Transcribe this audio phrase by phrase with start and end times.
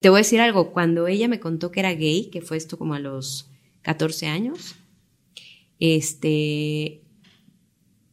[0.00, 2.78] Te voy a decir algo, cuando ella me contó que era gay, que fue esto
[2.78, 3.50] como a los
[3.82, 4.76] 14 años,
[5.78, 7.02] este,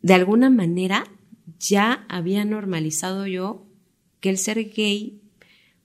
[0.02, 1.05] de alguna manera
[1.60, 3.65] ya había normalizado yo
[4.20, 5.21] que el ser gay,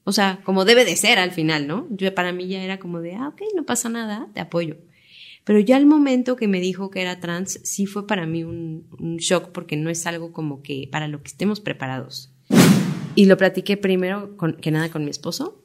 [0.03, 1.87] o sea, como debe de ser al final, ¿no?
[1.91, 4.79] Yo para mí ya era como de, ah, ok, no pasa nada, te apoyo.
[5.45, 8.89] Pero ya el momento que me dijo que era trans, sí fue para mí un,
[8.99, 12.33] un shock porque no es algo como que para lo que estemos preparados.
[13.15, 15.62] Y lo platiqué primero con, que nada con mi esposo.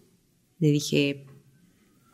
[0.60, 1.26] Le dije,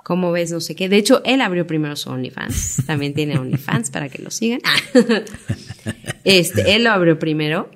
[0.03, 0.51] ¿cómo ves?
[0.51, 0.89] No sé qué.
[0.89, 2.85] De hecho, él abrió primero su OnlyFans.
[2.85, 4.61] También tiene OnlyFans para que lo sigan.
[6.23, 7.71] este, él lo abrió primero.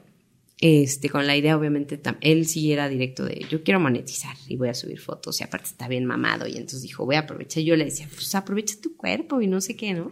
[0.59, 4.69] Este, con la idea, obviamente, él sí era directo de yo quiero monetizar y voy
[4.69, 6.47] a subir fotos y aparte está bien mamado.
[6.47, 7.63] Y entonces dijo, voy a aprovechar.
[7.63, 10.11] Yo le decía, pues aprovecha tu cuerpo y no sé qué, ¿no?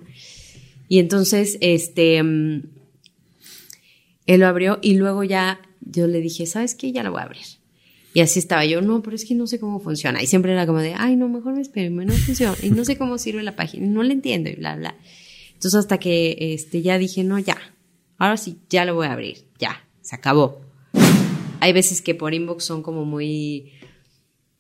[0.87, 2.63] Y entonces, este, mm,
[4.27, 6.91] él lo abrió y luego ya yo le dije, ¿sabes qué?
[6.91, 7.45] Ya lo voy a abrir.
[8.15, 10.23] Y así estaba yo, no, pero es que no sé cómo funciona.
[10.23, 12.55] Y siempre era como de, ay, no, mejor me espero, no funciona.
[12.63, 14.95] Y no sé cómo sirve la página, no la entiendo y bla, bla.
[15.53, 17.57] Entonces hasta que este, ya dije, no, ya,
[18.17, 20.61] ahora sí, ya lo voy a abrir, ya se acabó.
[21.59, 23.73] Hay veces que por inbox son como muy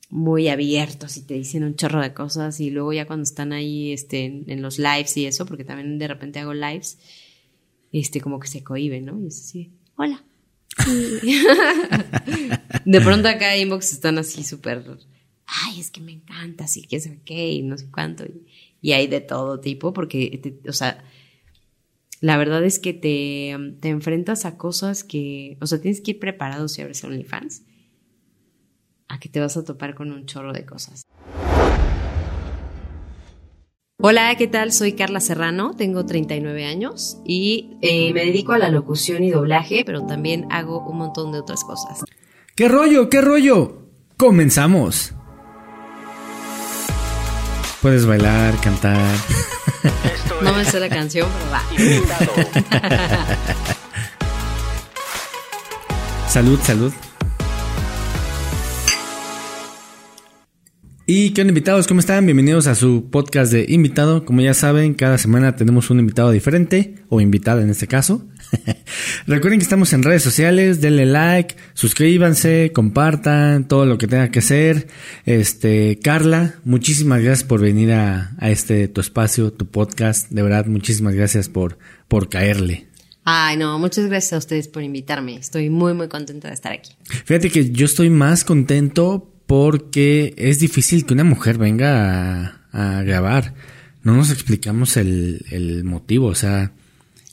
[0.09, 3.93] muy abiertos y te dicen un chorro de cosas y luego ya cuando están ahí
[3.93, 6.99] este, en, los lives y eso, porque también de repente hago lives,
[7.93, 9.17] este como que se cohiben, ¿no?
[9.21, 10.25] Y es así, hola.
[12.85, 14.83] de pronto acá inbox están así súper,
[15.45, 18.25] ay, es que me encanta, así que es ok, y no sé cuánto.
[18.25, 18.45] Y,
[18.81, 21.03] y hay de todo tipo, porque, o sea,
[22.21, 26.19] la verdad es que te, te, enfrentas a cosas que, o sea, tienes que ir
[26.19, 27.63] preparado si abres OnlyFans,
[29.07, 31.03] a que te vas a topar con un chorro de cosas.
[34.07, 34.71] Hola, ¿qué tal?
[34.71, 39.81] Soy Carla Serrano, tengo 39 años y eh, me dedico a la locución y doblaje,
[39.83, 42.03] pero también hago un montón de otras cosas.
[42.55, 43.09] ¿Qué rollo?
[43.09, 43.87] ¿Qué rollo?
[44.15, 45.15] Comenzamos.
[47.81, 49.01] Puedes bailar, cantar.
[50.43, 51.63] No me sé la canción, pero va.
[56.29, 56.93] salud, salud.
[61.07, 62.25] Y qué onda invitados, ¿cómo están?
[62.25, 64.25] Bienvenidos a su podcast de invitado.
[64.25, 68.25] Como ya saben, cada semana tenemos un invitado diferente, o invitada en este caso.
[69.27, 74.39] Recuerden que estamos en redes sociales, denle like, suscríbanse, compartan todo lo que tenga que
[74.39, 74.87] hacer.
[75.27, 80.31] Este, Carla, muchísimas gracias por venir a, a este tu espacio, tu podcast.
[80.31, 81.77] De verdad, muchísimas gracias por,
[82.07, 82.87] por caerle.
[83.23, 85.35] Ay, no, muchas gracias a ustedes por invitarme.
[85.35, 86.93] Estoy muy, muy contenta de estar aquí.
[87.25, 93.53] Fíjate que yo estoy más contento porque es difícil que una mujer venga a, grabar.
[94.03, 96.71] No nos explicamos el, el motivo, o sea...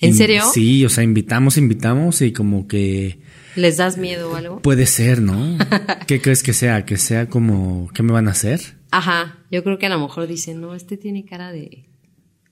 [0.01, 0.43] ¿En serio?
[0.53, 3.21] Sí, o sea, invitamos, invitamos y como que...
[3.55, 4.61] ¿Les das miedo o algo?
[4.61, 5.59] Puede ser, ¿no?
[6.09, 6.85] ¿Qué crees que sea?
[6.85, 7.89] ¿Que sea como...
[7.95, 8.61] ¿Qué me van a hacer?
[8.91, 11.85] Ajá, yo creo que a lo mejor dicen, no, este tiene cara de,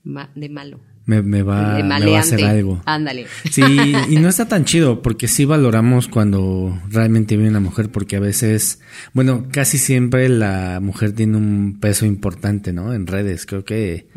[0.03, 0.79] de malo
[1.21, 2.81] me, va, a hacer algo.
[2.85, 3.27] Ándale.
[3.49, 3.61] Sí,
[4.09, 8.19] y no está tan chido porque sí valoramos cuando realmente viene una mujer porque a
[8.19, 8.79] veces,
[9.13, 12.93] bueno, casi siempre la mujer tiene un peso importante, ¿no?
[12.93, 14.07] En redes, creo que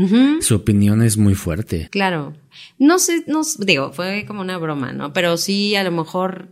[0.41, 1.89] su opinión es muy fuerte.
[1.91, 2.35] Claro.
[2.79, 5.13] No sé, no digo, fue como una broma, ¿no?
[5.13, 6.49] Pero sí, a lo mejor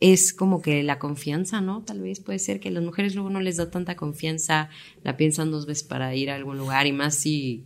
[0.00, 1.82] es como que la confianza, ¿no?
[1.82, 4.70] Tal vez puede ser que las mujeres luego no les da tanta confianza,
[5.02, 7.64] la piensan dos veces para ir a algún lugar y más si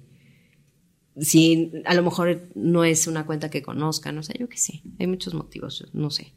[1.21, 4.83] si a lo mejor no es una cuenta que conozcan, no sé, yo que sé,
[4.99, 6.33] hay muchos motivos, no sé.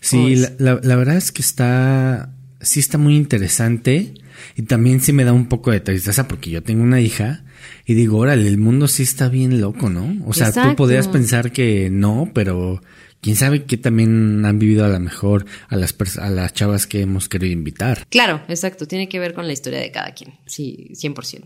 [0.00, 4.14] Sí, la, la, verdad es que está, sí está muy interesante
[4.56, 7.44] y también sí me da un poco de tristeza porque yo tengo una hija
[7.84, 10.24] y digo, órale, el mundo sí está bien loco, ¿no?
[10.26, 12.80] O sea, tú podrías pensar que no, pero
[13.20, 17.00] quién sabe qué también han vivido a lo mejor a las, a las chavas que
[17.02, 18.06] hemos querido invitar.
[18.08, 21.44] Claro, exacto, tiene que ver con la historia de cada quien, sí, 100%.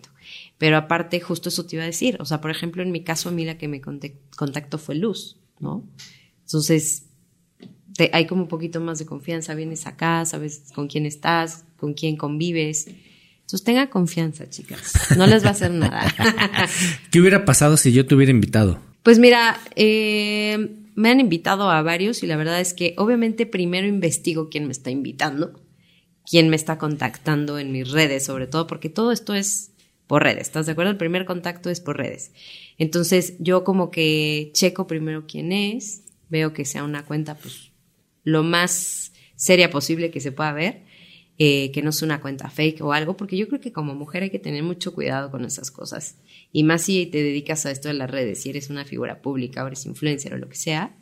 [0.58, 2.16] Pero aparte, justo eso te iba a decir.
[2.20, 5.38] O sea, por ejemplo, en mi caso, a mí la que me contactó fue Luz,
[5.60, 5.88] ¿no?
[6.42, 7.04] Entonces,
[7.96, 9.54] te, hay como un poquito más de confianza.
[9.54, 12.88] Vienes acá, sabes con quién estás, con quién convives.
[12.88, 14.92] Entonces, tenga confianza, chicas.
[15.16, 16.12] No les va a hacer nada.
[17.10, 18.80] ¿Qué hubiera pasado si yo te hubiera invitado?
[19.04, 23.86] Pues mira, eh, me han invitado a varios y la verdad es que obviamente primero
[23.86, 25.52] investigo quién me está invitando,
[26.28, 29.70] quién me está contactando en mis redes, sobre todo porque todo esto es
[30.08, 30.90] por redes, ¿estás de acuerdo?
[30.90, 32.32] El primer contacto es por redes.
[32.78, 37.70] Entonces yo como que checo primero quién es, veo que sea una cuenta pues
[38.24, 40.82] lo más seria posible que se pueda ver,
[41.36, 44.22] eh, que no sea una cuenta fake o algo, porque yo creo que como mujer
[44.22, 46.16] hay que tener mucho cuidado con esas cosas.
[46.52, 49.62] Y más si te dedicas a esto de las redes, si eres una figura pública
[49.62, 50.96] o eres influencer o lo que sea,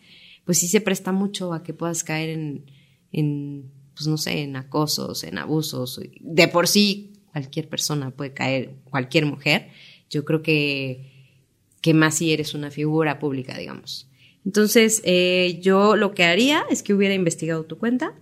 [0.45, 2.71] pues sí se presta mucho a que puedas caer en,
[3.13, 6.01] en pues no sé, en acosos, en abusos.
[6.21, 9.69] De por sí cualquier persona puede caer, cualquier mujer,
[10.09, 11.35] yo creo que,
[11.83, 14.09] que más si eres una figura pública, digamos.
[14.47, 18.15] Entonces, eh, yo lo que haría es que hubiera investigado tu cuenta.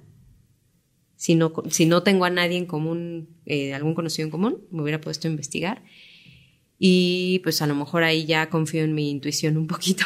[1.14, 4.82] Si no, si no tengo a nadie en común, eh, algún conocido en común, me
[4.82, 5.84] hubiera puesto a investigar.
[6.76, 10.04] Y pues a lo mejor ahí ya confío en mi intuición un poquito.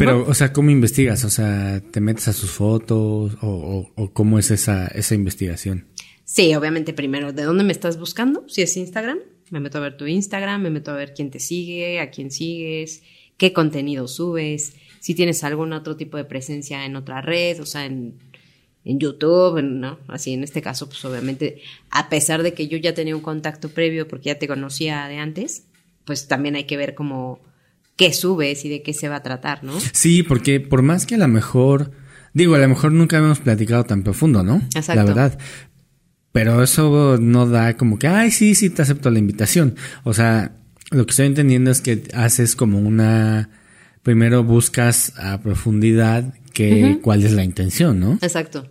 [0.00, 1.22] Pero, o sea, ¿cómo investigas?
[1.22, 5.86] O sea, ¿te metes a sus fotos o, o, cómo es esa, esa investigación?
[6.30, 8.44] Sí, obviamente primero, ¿de dónde me estás buscando?
[8.48, 11.40] Si es Instagram, me meto a ver tu Instagram, me meto a ver quién te
[11.40, 13.02] sigue, a quién sigues,
[13.38, 17.86] qué contenido subes, si tienes algún otro tipo de presencia en otra red, o sea,
[17.86, 18.18] en,
[18.84, 20.00] en YouTube, ¿no?
[20.06, 23.70] Así en este caso, pues obviamente, a pesar de que yo ya tenía un contacto
[23.70, 25.64] previo porque ya te conocía de antes,
[26.04, 27.40] pues también hay que ver como
[27.96, 29.72] qué subes y de qué se va a tratar, ¿no?
[29.94, 31.90] Sí, porque por más que a lo mejor,
[32.34, 34.56] digo, a lo mejor nunca hemos platicado tan profundo, ¿no?
[34.74, 34.94] Exacto.
[34.94, 35.38] La verdad.
[36.32, 39.76] Pero eso no da como que, ay, sí, sí, te acepto la invitación.
[40.04, 40.52] O sea,
[40.90, 43.50] lo que estoy entendiendo es que haces como una,
[44.02, 48.18] primero buscas a profundidad que, cuál es la intención, ¿no?
[48.20, 48.68] Exacto.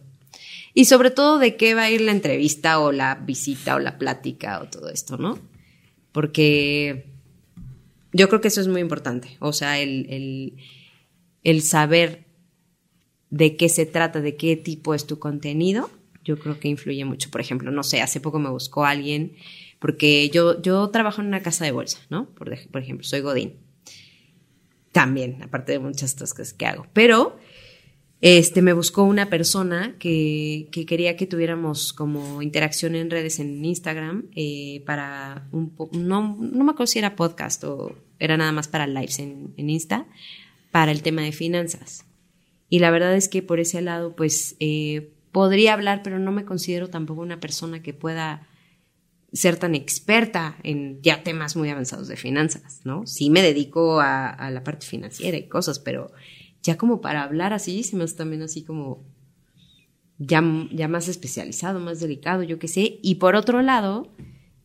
[0.73, 3.97] Y sobre todo de qué va a ir la entrevista o la visita o la
[3.97, 5.39] plática o todo esto, ¿no?
[6.11, 7.05] Porque
[8.13, 9.37] yo creo que eso es muy importante.
[9.39, 10.55] O sea, el,
[11.43, 12.25] el, saber
[13.29, 15.89] de qué se trata, de qué tipo es tu contenido,
[16.27, 17.31] yo creo que influye mucho.
[17.31, 19.37] Por ejemplo, no sé, hace poco me buscó alguien,
[19.79, 22.27] porque yo, yo trabajo en una casa de bolsa, ¿no?
[22.31, 23.53] Por, ejemplo, soy Godín.
[24.91, 26.85] También, aparte de muchas otras cosas que hago.
[26.91, 27.39] Pero
[28.19, 33.63] este, me buscó una persona que, que, quería que tuviéramos como interacción en redes en
[33.63, 38.67] Instagram eh, para un no, no me acuerdo si era podcast o era nada más
[38.67, 40.07] para lives en, en, Insta,
[40.71, 42.03] para el tema de finanzas.
[42.69, 46.45] Y la verdad es que por ese lado, pues eh, podría hablar, pero no me
[46.45, 48.47] considero tampoco una persona que pueda
[49.31, 53.05] ser tan experta en ya temas muy avanzados de finanzas, ¿no?
[53.05, 56.11] Sí me dedico a, la parte financiera y cosas, pero
[56.63, 59.05] ya como para hablar así, se me hace también así como
[60.17, 62.97] ya, ya más especializado, más delicado, yo qué sé.
[63.03, 64.11] Y por otro lado,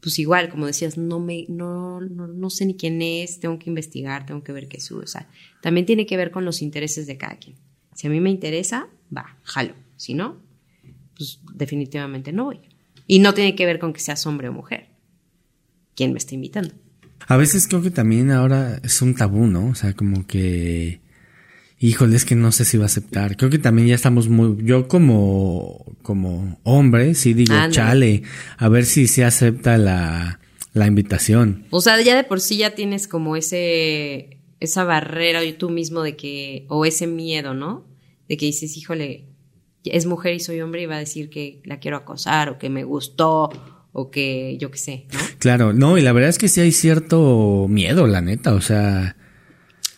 [0.00, 3.69] pues igual, como decías, no me, no, no, no, sé ni quién es, tengo que
[3.69, 5.04] investigar, tengo que ver qué sube.
[5.04, 5.28] O sea,
[5.60, 7.56] también tiene que ver con los intereses de cada quien.
[7.94, 9.74] Si a mí me interesa, va, jalo.
[9.98, 10.40] Si no,
[11.22, 12.60] pues definitivamente no voy.
[13.06, 14.88] Y no tiene que ver con que seas hombre o mujer.
[15.94, 16.74] ¿Quién me está invitando?
[17.26, 19.69] A veces creo que también ahora es un tabú, ¿no?
[19.69, 21.00] O sea, como que
[21.82, 23.36] híjole, es que no sé si va a aceptar.
[23.36, 28.22] Creo que también ya estamos muy, yo como, como hombre, sí digo, chale,
[28.56, 30.38] a ver si se acepta la,
[30.74, 31.66] la invitación.
[31.70, 36.02] O sea, ya de por sí ya tienes como ese, esa barrera y tú mismo
[36.02, 37.84] de que, o ese miedo, ¿no?
[38.28, 39.26] De que dices, híjole,
[39.84, 42.70] es mujer y soy hombre y va a decir que la quiero acosar o que
[42.70, 43.50] me gustó
[43.93, 45.19] o que yo qué sé, ¿no?
[45.38, 49.17] Claro, no, y la verdad es que sí hay cierto miedo, la neta, o sea,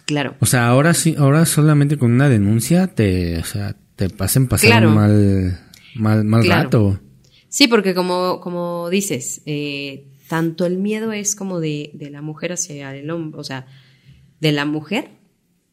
[0.06, 0.36] Claro.
[0.40, 4.86] O sea, ahora sí, ahora solamente con una denuncia te, o sea, te pasen pasar
[4.86, 5.58] mal,
[5.94, 7.00] mal, mal rato.
[7.48, 12.52] Sí, porque como, como dices, eh, tanto el miedo es como de, de la mujer
[12.52, 13.66] hacia el hombre, o sea,
[14.40, 15.10] de la mujer,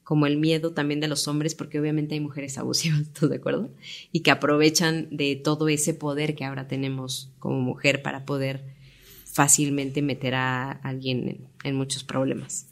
[0.03, 3.69] como el miedo también de los hombres, porque obviamente hay mujeres abusivas, ¿estás de acuerdo?
[4.12, 8.63] Y que aprovechan de todo ese poder que ahora tenemos como mujer para poder
[9.25, 12.67] fácilmente meter a alguien en muchos problemas.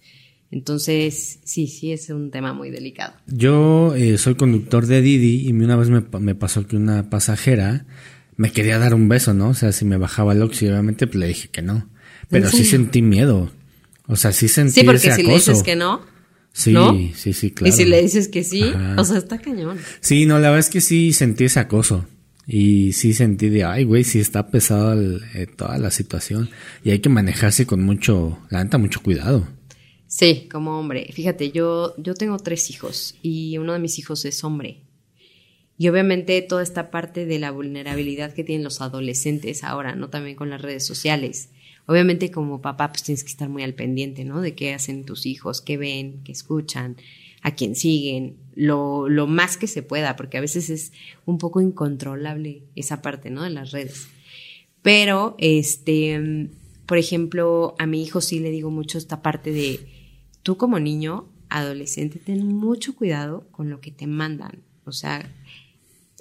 [0.51, 3.13] Entonces, sí, sí es un tema muy delicado.
[3.27, 7.85] Yo eh, soy conductor de Didi y una vez me, me, pasó que una pasajera
[8.35, 9.49] me quería dar un beso, ¿no?
[9.49, 11.87] O sea, si me bajaba el oxi, obviamente pues le dije que no.
[12.29, 13.51] Pero sí sentí miedo.
[14.07, 16.01] O sea, sí sentí Sí, porque si le dices que no.
[16.53, 17.69] Sí, sí, sí, claro.
[17.69, 18.63] Y si le dices que sí,
[18.97, 19.77] o sea, está cañón.
[20.01, 22.05] Sí, no, la verdad es que sí sentí ese acoso.
[22.51, 24.95] Y sí sentí de, ay, güey, sí está pesada
[25.35, 26.49] eh, toda la situación.
[26.83, 29.47] Y hay que manejarse con mucho, la neta, mucho cuidado.
[30.07, 31.11] Sí, como hombre.
[31.13, 34.81] Fíjate, yo, yo tengo tres hijos y uno de mis hijos es hombre.
[35.77, 40.09] Y obviamente toda esta parte de la vulnerabilidad que tienen los adolescentes ahora, ¿no?
[40.09, 41.49] También con las redes sociales.
[41.89, 44.41] Obviamente como papá pues tienes que estar muy al pendiente, ¿no?
[44.41, 46.97] De qué hacen tus hijos, qué ven, qué escuchan,
[47.41, 50.91] a quién siguen, lo, lo más que se pueda, porque a veces es
[51.25, 53.41] un poco incontrolable esa parte, ¿no?
[53.41, 54.07] De las redes.
[54.83, 56.51] Pero, este,
[56.85, 59.79] por ejemplo, a mi hijo sí le digo mucho esta parte de
[60.43, 64.61] tú como niño, adolescente, ten mucho cuidado con lo que te mandan.
[64.85, 65.27] O sea,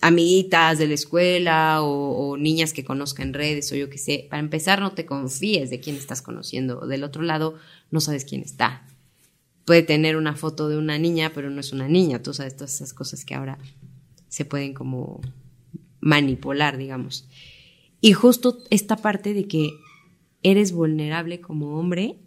[0.02, 4.26] amiguitas de la escuela o, niñas que conozcan redes o yo qué sé.
[4.30, 6.86] Para empezar, no te confíes de quién estás conociendo.
[6.86, 7.56] Del otro lado,
[7.90, 8.86] no sabes quién está.
[9.64, 12.22] Puede tener una foto de una niña, pero no es una niña.
[12.22, 13.58] Tú sabes todas esas cosas que ahora
[14.28, 15.20] se pueden como
[16.00, 17.28] manipular, digamos.
[18.00, 19.70] Y justo esta parte de que
[20.42, 22.18] eres vulnerable como hombre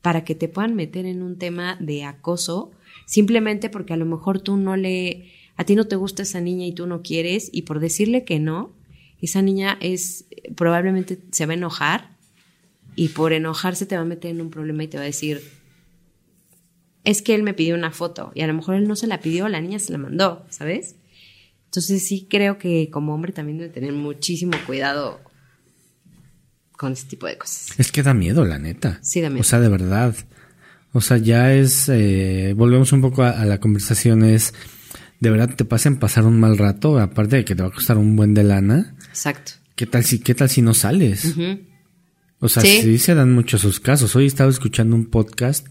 [0.00, 2.70] para que te puedan meter en un tema de acoso
[3.06, 6.64] simplemente porque a lo mejor tú no le, a ti no te gusta esa niña
[6.66, 8.72] y tú no quieres y por decirle que no,
[9.20, 10.24] esa niña es,
[10.56, 12.16] probablemente se va a enojar
[12.94, 15.42] y por enojarse te va a meter en un problema y te va a decir,
[17.04, 19.20] es que él me pidió una foto y a lo mejor él no se la
[19.20, 20.94] pidió, la niña se la mandó, ¿sabes?
[21.66, 25.20] Entonces sí creo que como hombre también debe tener muchísimo cuidado
[26.78, 27.78] con este tipo de cosas.
[27.78, 29.00] Es que da miedo, la neta.
[29.02, 29.40] Sí, da miedo.
[29.42, 30.14] O sea, de verdad.
[30.92, 34.54] O sea, ya es, eh, volvemos un poco a, la conversación, es,
[35.20, 37.98] de verdad te pasen pasar un mal rato, aparte de que te va a costar
[37.98, 38.94] un buen de lana.
[39.08, 39.52] Exacto.
[39.74, 41.34] ¿Qué tal si, qué tal si no sales?
[42.40, 42.98] O sea, sí.
[42.98, 44.14] se dan muchos esos casos.
[44.14, 45.66] Hoy estaba escuchando un podcast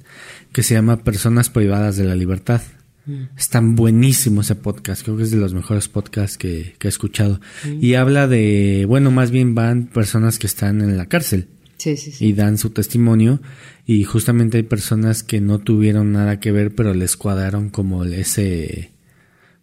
[0.51, 2.61] que se llama Personas Privadas de la Libertad.
[3.05, 3.37] Mm.
[3.37, 7.39] Está buenísimo ese podcast, creo que es de los mejores podcasts que, he escuchado.
[7.63, 7.83] Mm.
[7.83, 11.47] Y habla de, bueno, más bien van personas que están en la cárcel.
[11.77, 12.25] Sí, sí, sí.
[12.25, 13.39] Y dan su testimonio
[13.85, 18.91] y justamente hay personas que no tuvieron nada que ver, pero les cuadraron como ese,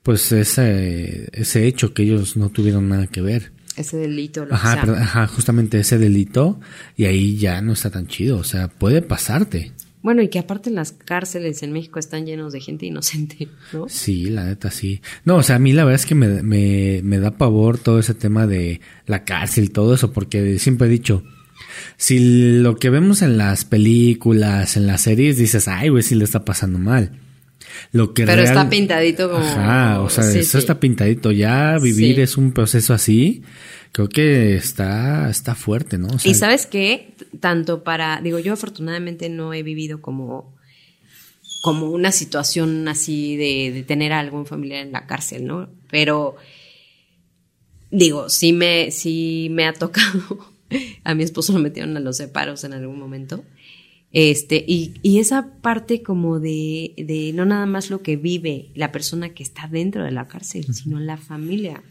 [0.04, 3.52] pues ese, ese hecho que ellos no tuvieron nada que ver.
[3.74, 4.44] Ese delito.
[4.44, 6.60] Lo ajá, ajá, justamente ese delito
[6.96, 9.72] y ahí ya no está tan chido, o sea, puede pasarte.
[10.02, 13.88] Bueno, y que aparte las cárceles en México están llenos de gente inocente, ¿no?
[13.88, 15.00] Sí, la neta sí.
[15.24, 17.98] No, o sea, a mí la verdad es que me, me, me da pavor todo
[17.98, 21.24] ese tema de la cárcel y todo eso, porque siempre he dicho,
[21.96, 26.24] si lo que vemos en las películas, en las series, dices, ay, güey, sí le
[26.24, 27.23] está pasando mal.
[27.92, 29.44] Lo que Pero está pintadito como...
[29.44, 31.32] Ajá, o sea, eso está pintadito.
[31.32, 33.42] Ya vivir es un proceso así
[33.94, 36.08] creo que está, está fuerte, ¿no?
[36.24, 40.52] y sabes qué, tanto para, digo, yo afortunadamente no he vivido como,
[41.62, 45.70] como una situación así de, de tener a algún familiar en la cárcel, ¿no?
[45.92, 46.34] Pero,
[47.92, 50.44] digo, sí me, sí me ha tocado,
[51.04, 53.44] a mi esposo lo metieron a los separos en algún momento.
[54.14, 58.92] Este, y, y esa parte como de, de no nada más lo que vive la
[58.92, 61.82] persona que está dentro de la cárcel, sino la familia.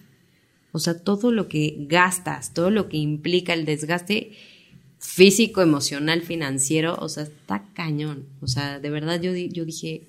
[0.71, 4.31] O sea, todo lo que gastas, todo lo que implica el desgaste
[4.99, 8.25] físico, emocional, financiero, o sea, está cañón.
[8.39, 10.03] O sea, de verdad yo, yo dije,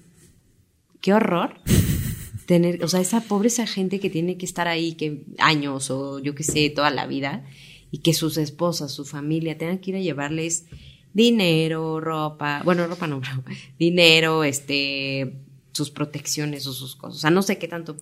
[1.00, 1.56] qué horror
[2.46, 6.20] tener, o sea, esa pobre esa gente que tiene que estar ahí que años o
[6.20, 7.44] yo qué sé, toda la vida
[7.90, 10.66] y que sus esposas, su familia tengan que ir a llevarles
[11.14, 13.22] dinero, ropa, bueno, ropa no,
[13.78, 15.40] dinero, este,
[15.72, 17.16] sus protecciones o sus cosas.
[17.16, 17.96] O sea, no sé qué tanto,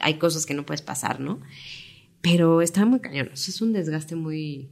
[0.00, 1.40] hay cosas que no puedes pasar, ¿no?
[2.20, 3.30] Pero está muy cañón.
[3.32, 4.70] es un desgaste muy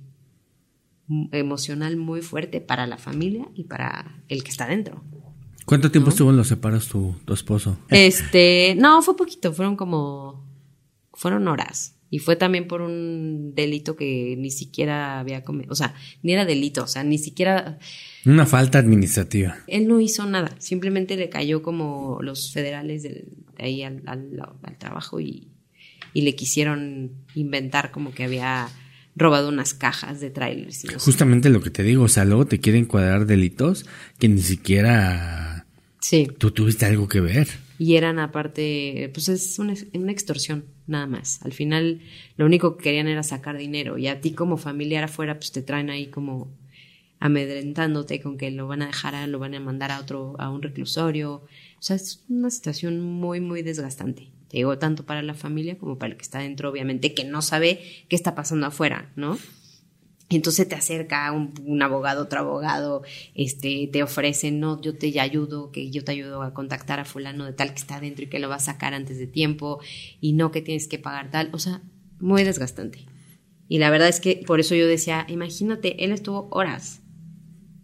[1.33, 5.03] emocional muy fuerte para la familia y para el que está dentro.
[5.67, 7.79] ¿Cuánto tiempo estuvo en los separos tu, tu esposo?
[7.89, 10.45] Este, no, fue poquito, fueron como,
[11.13, 11.97] fueron horas.
[12.13, 16.45] Y fue también por un delito que ni siquiera había cometido, o sea, ni era
[16.45, 17.79] delito, o sea, ni siquiera...
[18.25, 19.57] Una falta administrativa.
[19.67, 23.27] Él no hizo nada, simplemente le cayó como los federales de,
[23.59, 25.49] ahí al, al trabajo y
[26.15, 28.69] y le quisieron inventar como que había
[29.15, 30.85] robado unas cajas de trailers.
[30.99, 33.87] Justamente lo que te digo, o sea, luego te quieren cuadrar delitos
[34.19, 35.67] que ni siquiera
[36.01, 36.29] sí.
[36.39, 37.49] tú tuviste algo que ver.
[37.83, 41.43] Y eran aparte, pues es una, una, extorsión, nada más.
[41.43, 42.01] Al final
[42.37, 45.63] lo único que querían era sacar dinero y a ti como familiar afuera pues te
[45.63, 46.57] traen ahí como
[47.19, 50.63] amedrentándote con que lo van a dejar, lo van a mandar a otro, a un
[50.63, 51.33] reclusorio.
[51.35, 56.13] O sea, es una situación muy, muy desgastante digo, tanto para la familia como para
[56.13, 59.39] el que está dentro, obviamente, que no sabe qué está pasando afuera, ¿no?
[60.33, 63.03] Entonces te acerca un, abogado, otro abogado,
[63.35, 67.45] este, te ofrecen, no, yo te ayudo, que yo te ayudo a contactar a fulano
[67.45, 69.81] de tal que está dentro y que lo va a sacar antes de tiempo,
[70.21, 71.83] y no que tienes que pagar tal, o sea,
[72.21, 73.07] muy desgastante.
[73.69, 77.01] Y la verdad es que por eso yo decía, imagínate, él estuvo horas.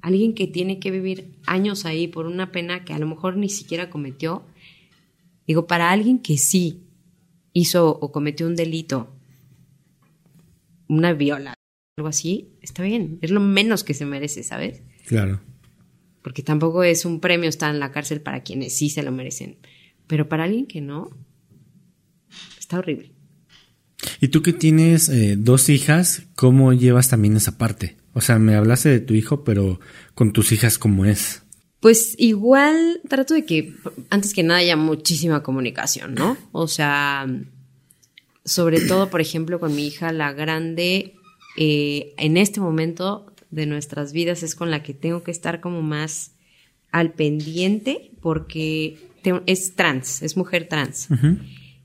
[0.01, 3.49] Alguien que tiene que vivir años ahí por una pena que a lo mejor ni
[3.49, 4.45] siquiera cometió,
[5.49, 6.87] Digo, para alguien que sí
[7.55, 9.17] hizo o cometió un delito,
[10.89, 11.55] una viola,
[11.99, 14.83] algo así, está bien, es lo menos que se merece, ¿sabes?
[15.07, 15.41] Claro.
[16.23, 19.59] Porque tampoco es un premio estar en la cárcel para quienes sí se lo merecen.
[20.07, 21.11] Pero para alguien que no,
[22.59, 23.13] está horrible.
[24.21, 27.97] Y tú que tienes eh, dos hijas, ¿cómo llevas también esa parte?
[28.13, 29.81] O sea, me hablaste de tu hijo, pero
[30.15, 31.43] con tus hijas, ¿cómo es?
[31.81, 33.75] Pues igual trato de que
[34.11, 36.37] antes que nada haya muchísima comunicación, ¿no?
[36.53, 37.27] O sea,
[38.45, 41.15] sobre todo, por ejemplo, con mi hija, la grande,
[41.61, 45.83] eh, en este momento de nuestras vidas es con la que tengo que estar como
[45.83, 46.37] más
[46.93, 48.97] al pendiente porque
[49.45, 51.09] es trans, es mujer trans.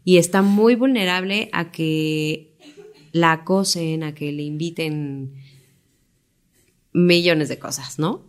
[0.06, 2.54] Y está muy vulnerable a que
[3.14, 5.42] la acosen, a que le inviten
[6.92, 8.24] millones de cosas, ¿no?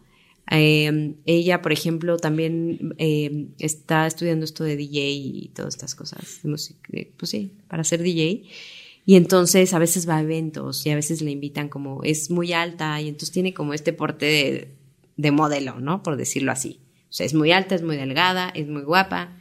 [0.50, 6.40] Eh, ella, por ejemplo, también eh, está estudiando esto de DJ y todas estas cosas,
[6.42, 8.44] de música, pues sí, para ser DJ.
[9.06, 12.52] Y entonces a veces va a eventos y a veces le invitan como es muy
[12.52, 14.74] alta y entonces tiene como este porte de,
[15.16, 16.02] de modelo, ¿no?
[16.02, 16.80] Por decirlo así.
[17.10, 19.36] O sea, es muy alta, es muy delgada, es muy guapa.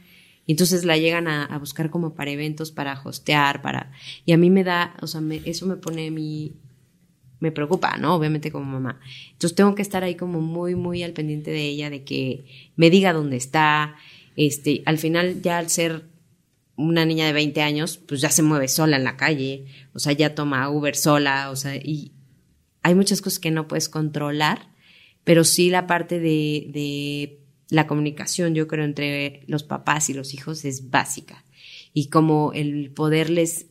[0.46, 3.90] Y entonces la llegan a, a buscar como para eventos, para hostear, para...
[4.26, 6.52] Y a mí me da, o sea, me, eso me pone mi...
[7.40, 8.14] Me preocupa, ¿no?
[8.14, 9.00] Obviamente como mamá.
[9.32, 12.44] Entonces tengo que estar ahí como muy, muy al pendiente de ella, de que
[12.76, 13.96] me diga dónde está.
[14.36, 16.04] Este, al final ya al ser
[16.76, 20.12] una niña de 20 años, pues ya se mueve sola en la calle, o sea,
[20.12, 22.12] ya toma Uber sola, o sea, y
[22.82, 24.68] hay muchas cosas que no puedes controlar,
[25.24, 27.40] pero sí la parte de, de
[27.70, 31.44] la comunicación, yo creo, entre los papás y los hijos es básica.
[31.92, 33.66] Y como el poderles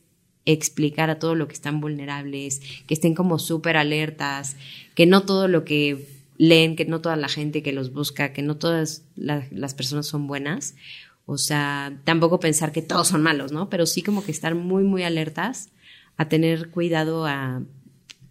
[0.45, 4.55] explicar a todo lo que están vulnerables, que estén como súper alertas,
[4.95, 6.07] que no todo lo que
[6.38, 10.07] leen, que no toda la gente que los busca, que no todas la, las personas
[10.07, 10.75] son buenas.
[11.25, 13.69] O sea, tampoco pensar que todos son malos, ¿no?
[13.69, 15.69] Pero sí como que estar muy, muy alertas
[16.17, 17.61] a tener cuidado a,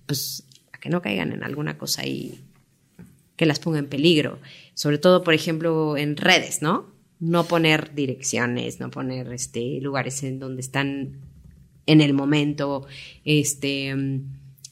[0.06, 2.40] pues, a que no caigan en alguna cosa y
[3.36, 4.38] que las ponga en peligro.
[4.74, 6.86] Sobre todo, por ejemplo, en redes, ¿no?
[7.18, 11.20] No poner direcciones, no poner este, lugares en donde están
[11.86, 12.86] en el momento,
[13.24, 13.94] este,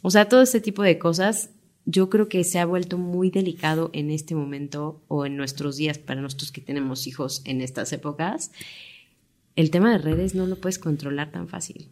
[0.02, 1.50] o sea, todo este tipo de cosas
[1.90, 5.98] yo creo que se ha vuelto muy delicado en este momento o en nuestros días
[5.98, 8.52] para nosotros que tenemos hijos en estas épocas.
[9.56, 11.88] El tema de redes no lo puedes controlar tan fácil.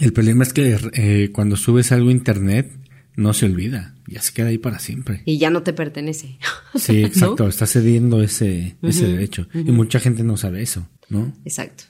[0.00, 2.70] El problema es que eh, cuando subes algo a internet
[3.14, 5.22] no se olvida, ya se queda ahí para siempre.
[5.24, 6.38] Y ya no te pertenece.
[6.74, 7.48] Sí, exacto, ¿No?
[7.48, 9.48] está cediendo ese, ese uh -huh, derecho.
[9.54, 9.68] Uh -huh.
[9.68, 11.32] Y mucha gente no sabe eso, ¿no?
[11.46, 11.84] Exacto.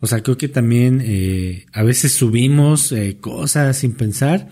[0.00, 4.50] O sea, creo que también eh, a veces subimos eh, cosas sin pensar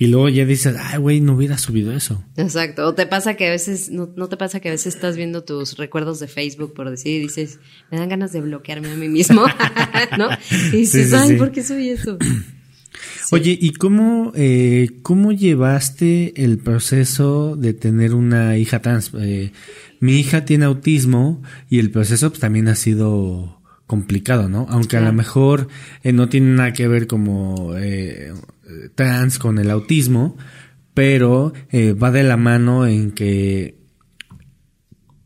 [0.00, 2.24] y luego ya dices, ay, güey, no hubiera subido eso.
[2.36, 2.86] Exacto.
[2.86, 5.42] O te pasa que a veces, no, no, te pasa que a veces estás viendo
[5.42, 7.58] tus recuerdos de Facebook, por decir, y dices,
[7.90, 9.44] me dan ganas de bloquearme a mí mismo,
[10.18, 10.28] ¿no?
[10.72, 11.34] Y dices, sí, sí, ay, sí.
[11.34, 12.16] ¿por qué soy eso?
[13.32, 19.10] Oye, ¿y cómo, eh, cómo llevaste el proceso de tener una hija trans?
[19.18, 19.52] Eh,
[20.00, 23.58] mi hija tiene autismo y el proceso pues, también ha sido
[23.88, 24.66] complicado, ¿no?
[24.68, 25.68] Aunque a lo mejor
[26.04, 28.32] eh, no tiene nada que ver como eh,
[28.94, 30.36] trans con el autismo,
[30.94, 33.78] pero eh, va de la mano en que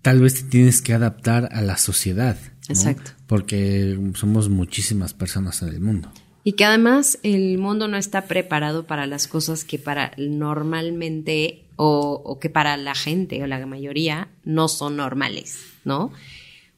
[0.03, 2.37] tal vez te tienes que adaptar a la sociedad.
[2.69, 2.75] ¿no?
[2.75, 3.13] Exacto.
[3.27, 6.13] Porque somos muchísimas personas en el mundo.
[6.45, 12.21] Y que además el mundo no está preparado para las cosas que para normalmente o,
[12.25, 16.13] o que para la gente o la mayoría no son normales, ¿no?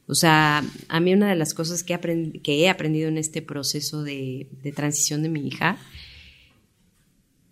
[0.07, 3.41] O sea, a mí una de las cosas que, aprend que he aprendido en este
[3.41, 5.77] proceso de, de, transición de mi hija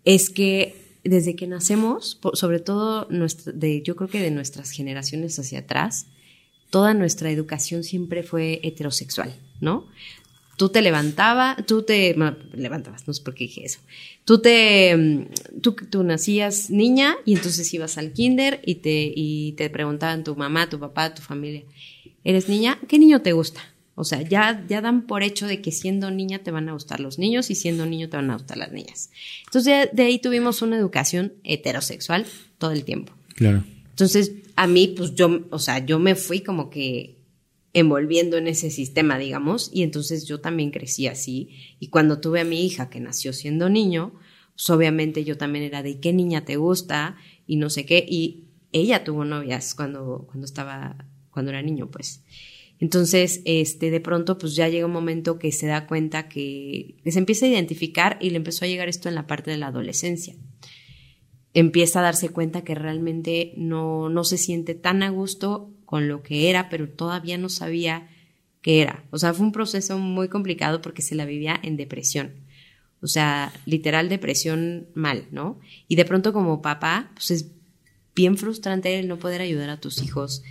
[0.04, 3.06] es que desde que nacemos, sobre todo
[3.54, 6.06] de, yo creo que de nuestras generaciones hacia atrás,
[6.70, 9.86] toda nuestra educación siempre fue heterosexual, ¿no?
[10.56, 12.16] Tú te levantaba, tú te
[12.54, 13.80] levantabas, no sé por qué dije eso.
[14.24, 15.28] Tú te
[15.60, 20.36] tú, tú nacías niña y entonces ibas al kinder y te y te preguntaban tu
[20.36, 21.64] mamá, tu papá, tu familia
[22.24, 23.60] eres niña, ¿qué niño te gusta?
[23.96, 27.00] O sea, ya, ya dan por hecho de que siendo niña te van a gustar
[27.00, 29.10] los niños y siendo niño te van a gustar las niñas.
[29.46, 32.26] Entonces, de, de ahí tuvimos una educación heterosexual
[32.58, 33.12] todo el tiempo.
[33.36, 33.64] Claro.
[33.90, 37.16] Entonces, a mí, pues yo, o sea, yo me fui como que
[37.72, 41.50] envolviendo en ese sistema, digamos, y entonces yo también crecí así.
[41.80, 44.14] Y cuando tuve a mi hija que nació siendo niño,
[44.54, 48.04] pues obviamente yo también era de qué niña te gusta y no sé qué.
[48.08, 52.22] Y ella tuvo novias cuando, cuando estaba cuando era niño, pues.
[52.80, 57.18] Entonces, este, de pronto, pues ya llega un momento que se da cuenta que, se
[57.18, 60.34] empieza a identificar y le empezó a llegar esto en la parte de la adolescencia.
[61.54, 66.22] Empieza a darse cuenta que realmente no, no se siente tan a gusto con lo
[66.22, 68.08] que era, pero todavía no sabía
[68.60, 69.04] qué era.
[69.10, 72.32] O sea, fue un proceso muy complicado porque se la vivía en depresión.
[73.00, 75.60] O sea, literal depresión mal, ¿no?
[75.86, 77.50] Y de pronto como papá, pues es
[78.14, 80.42] bien frustrante el no poder ayudar a tus hijos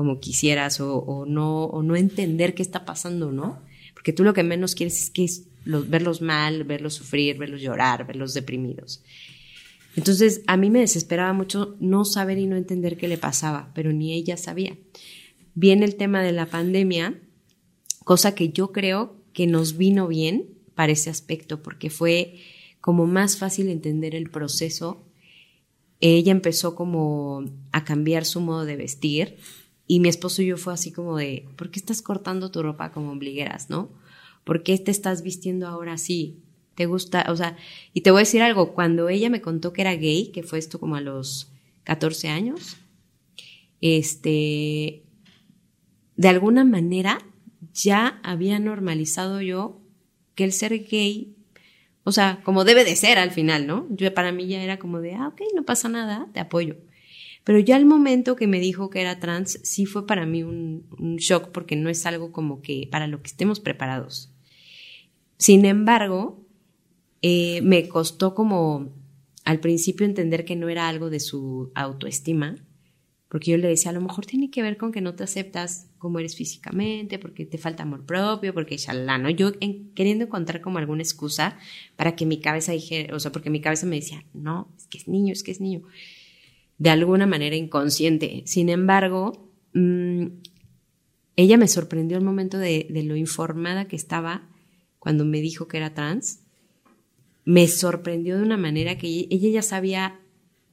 [0.00, 3.58] como quisieras o, no, o no entender qué está pasando, ¿no?
[3.92, 5.26] Porque tú lo que menos quieres es que
[5.66, 9.02] verlos mal, verlos sufrir, verlos llorar, verlos deprimidos.
[9.96, 13.92] Entonces, a mí me desesperaba mucho no saber y no entender qué le pasaba, pero
[13.92, 14.74] ni ella sabía.
[15.54, 17.20] Viene el tema de la pandemia,
[18.02, 22.36] cosa que yo creo que nos vino bien para ese aspecto, porque fue
[22.80, 25.04] como más fácil entender el proceso.
[26.00, 29.36] Ella empezó como a cambiar su modo de vestir,
[29.90, 32.92] y mi esposo y yo fue así como de, ¿por qué estás cortando tu ropa
[32.92, 33.90] como ombligueras, no?
[34.44, 36.38] ¿Por qué te estás vistiendo ahora así?
[36.76, 37.26] ¿Te gusta?
[37.28, 37.56] O sea,
[37.92, 40.60] y te voy a decir algo, cuando ella me contó que era gay, que fue
[40.60, 41.50] esto como a los
[41.82, 42.76] 14 años.
[43.80, 45.02] Este,
[46.14, 47.18] de alguna manera
[47.74, 49.80] ya había normalizado yo
[50.36, 51.34] que el ser gay,
[52.04, 53.88] o sea, como debe de ser al final, ¿no?
[53.90, 56.76] Yo para mí ya era como de, ah, ok, no pasa nada, te apoyo.
[57.44, 60.84] Pero ya el momento que me dijo que era trans, sí fue para mí un,
[61.16, 64.32] shock porque no es algo como que para lo que estemos preparados.
[65.38, 66.44] Sin embargo,
[67.22, 68.92] eh, me costó como
[69.44, 72.56] al principio entender que no era algo de su autoestima,
[73.30, 75.88] porque yo le decía, a lo mejor tiene que ver con que no te aceptas
[75.98, 79.30] como eres físicamente, porque te falta amor propio, porque la ¿no?
[79.30, 79.52] Yo
[79.94, 81.56] queriendo encontrar como alguna excusa
[81.94, 84.98] para que mi cabeza dijera, o sea, porque mi cabeza me decía, no, es que
[84.98, 85.82] es niño, es que es niño,
[86.80, 88.42] de alguna manera inconsciente.
[88.46, 90.26] Sin embargo, mm,
[91.36, 94.48] ella me sorprendió el momento de, lo informada que estaba
[94.98, 96.40] cuando me dijo que era trans,
[97.44, 100.20] me sorprendió de una manera que ella ya sabía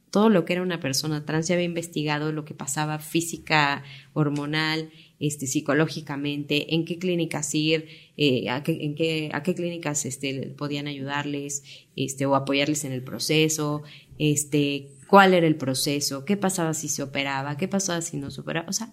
[0.10, 4.90] todo lo que era una persona trans, ya había investigado lo que pasaba física, hormonal,
[5.20, 10.54] este, psicológicamente, en qué clínicas ir, eh, a, qué, en qué, a qué clínicas este,
[10.58, 11.64] podían ayudarles
[11.98, 13.84] este, o apoyarles en el proceso,
[14.18, 18.42] este, cuál era el proceso, qué pasaba si se operaba, qué pasaba si no se
[18.42, 18.70] operaba.
[18.70, 18.92] O sea,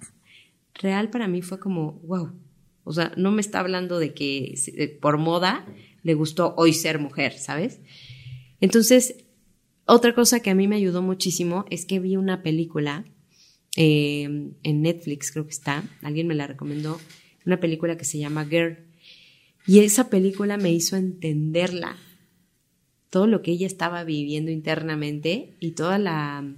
[0.75, 2.33] real para mí fue como, wow,
[2.85, 5.67] o sea, no me está hablando de que por moda
[6.03, 7.81] le gustó hoy ser mujer, ¿sabes?
[8.61, 9.25] Entonces,
[9.87, 13.05] otra cosa que a mí me ayudó muchísimo es que vi una película
[13.77, 17.01] eh, en Netflix, creo que está, alguien me la recomendó,
[17.45, 18.79] una película que se llama Girl.
[19.67, 21.97] Y esa película me hizo entenderla,
[23.14, 26.53] todo lo que ella estaba viviendo internamente y toda la,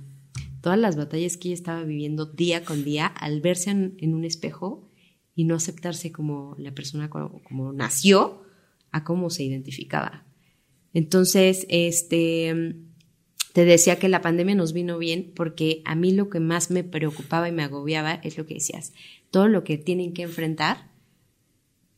[0.63, 4.89] todas las batallas que ella estaba viviendo día con día al verse en un espejo
[5.35, 8.43] y no aceptarse como la persona como, nació
[8.91, 10.25] a cómo se identificaba.
[10.95, 12.77] Entonces, este,
[13.53, 16.85] te decía que la pandemia nos vino bien porque a mí lo que más me
[16.85, 18.95] preocupaba y me agobiaba es lo que decías,
[19.31, 20.91] todo lo que tienen que enfrentar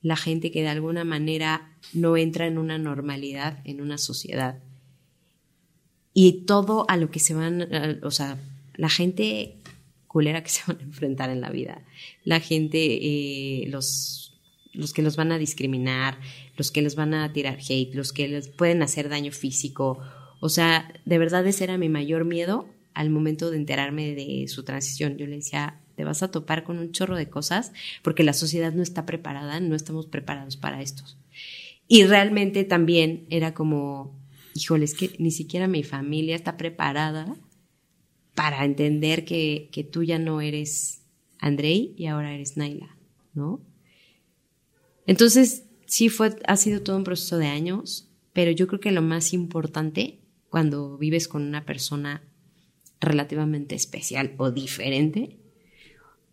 [0.02, 4.62] la gente que de alguna manera no entra en una normalidad, en una sociedad.
[6.14, 7.68] Y todo a lo que se van,
[8.02, 8.38] o sea,
[8.74, 9.56] la gente
[10.06, 11.84] culera que se van a enfrentar en la vida.
[12.24, 14.40] La gente, eh, los,
[14.72, 16.18] los que los van a discriminar,
[16.56, 19.98] los que los van a tirar hate, los que les pueden hacer daño físico.
[20.40, 24.64] O sea, de verdad ese era mi mayor miedo al momento de enterarme de su
[24.64, 25.16] transición.
[25.18, 28.72] Yo le decía, te vas a topar con un chorro de cosas porque la sociedad
[28.72, 31.18] no está preparada, no estamos preparados para estos.
[31.88, 34.16] Y realmente también era como,
[34.54, 37.34] híjole, es que ni siquiera mi familia está preparada
[38.37, 41.02] para entender que, que tú ya no eres
[41.40, 42.96] Andrei y ahora eres Naila,
[43.34, 43.61] ¿no?
[45.04, 49.02] Entonces, sí fue, ha sido todo un proceso de años, pero yo creo que lo
[49.02, 52.22] más importante cuando vives con una persona
[53.00, 55.40] relativamente especial o diferente,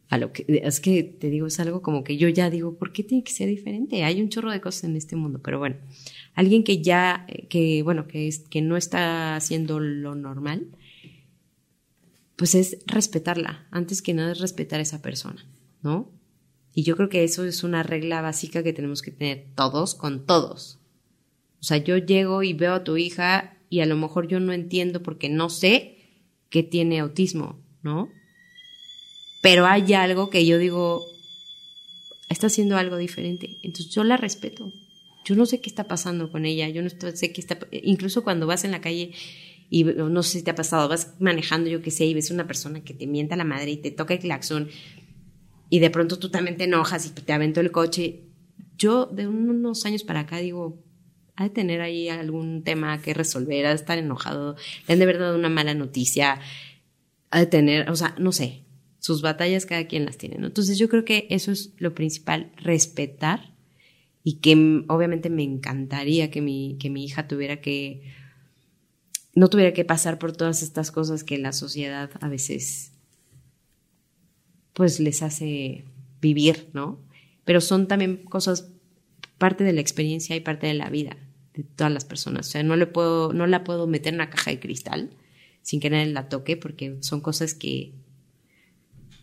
[0.10, 2.94] a lo que es que te digo, es algo como que yo ya digo, ¿por
[2.94, 4.04] qué tiene que ser diferente?
[4.04, 5.78] Hay un chorro de cosas en este mundo, pero bueno,
[6.36, 10.68] alguien que ya, que bueno, que, es, que no está haciendo lo normal,
[12.36, 13.68] pues es respetarla.
[13.72, 15.48] Antes que nada es respetar a esa persona,
[15.82, 16.12] ¿no?
[16.74, 20.26] Y yo creo que eso es una regla básica que tenemos que tener todos con
[20.26, 20.80] todos.
[21.62, 24.54] O sea, yo llego y veo a tu hija y a lo mejor yo no
[24.54, 25.98] entiendo porque no sé
[26.50, 28.10] que tiene autismo, ¿no?
[29.46, 31.06] Pero hay algo que yo digo,
[32.30, 33.60] está haciendo algo diferente.
[33.62, 34.74] Entonces yo la respeto.
[35.24, 38.48] Yo no sé qué está pasando con ella, yo no sé qué está, incluso cuando
[38.48, 39.12] vas en la calle
[39.70, 42.48] y no sé si te ha pasado, vas manejando, yo qué sé, y ves una
[42.48, 44.68] persona que te mienta la madre y te toca el claxon
[45.70, 48.24] y de pronto tú también te enojas y te aventó el coche.
[48.80, 50.84] Yo de unos años para acá digo,
[51.36, 54.56] ha de tener ahí algún tema que resolver, ha de estar enojado,
[54.88, 56.40] le han de haber dado una mala noticia,
[57.30, 58.65] ha de tener, o sea, no sé,
[59.06, 60.38] sus batallas cada quien las tiene.
[60.38, 63.54] Entonces yo creo que eso es lo principal, respetar
[64.24, 68.02] y que obviamente me encantaría que mi, que mi hija tuviera que
[69.36, 72.94] no tuviera que pasar por todas estas cosas que la sociedad a veces
[74.74, 75.86] pues les hace
[76.20, 77.00] vivir, ¿no?
[77.44, 78.72] Pero son también cosas
[79.38, 81.16] parte de la experiencia y parte de la vida
[81.54, 82.48] de todas las personas.
[82.48, 85.12] O sea, no le puedo, no la puedo meter en una caja de cristal
[85.62, 87.94] sin que nadie la toque, porque son cosas que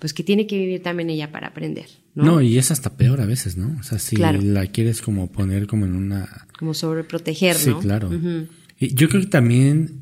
[0.02, 1.86] pues que tiene que vivir también ella para aprender.
[2.16, 3.78] No, no y es hasta peor a veces, ¿no?
[3.78, 6.48] O sea, si la quieres como poner como en una...
[6.58, 7.80] Como sobreproteger, ¿no?
[7.80, 8.10] Sí, claro.
[8.80, 10.00] y yo creo que también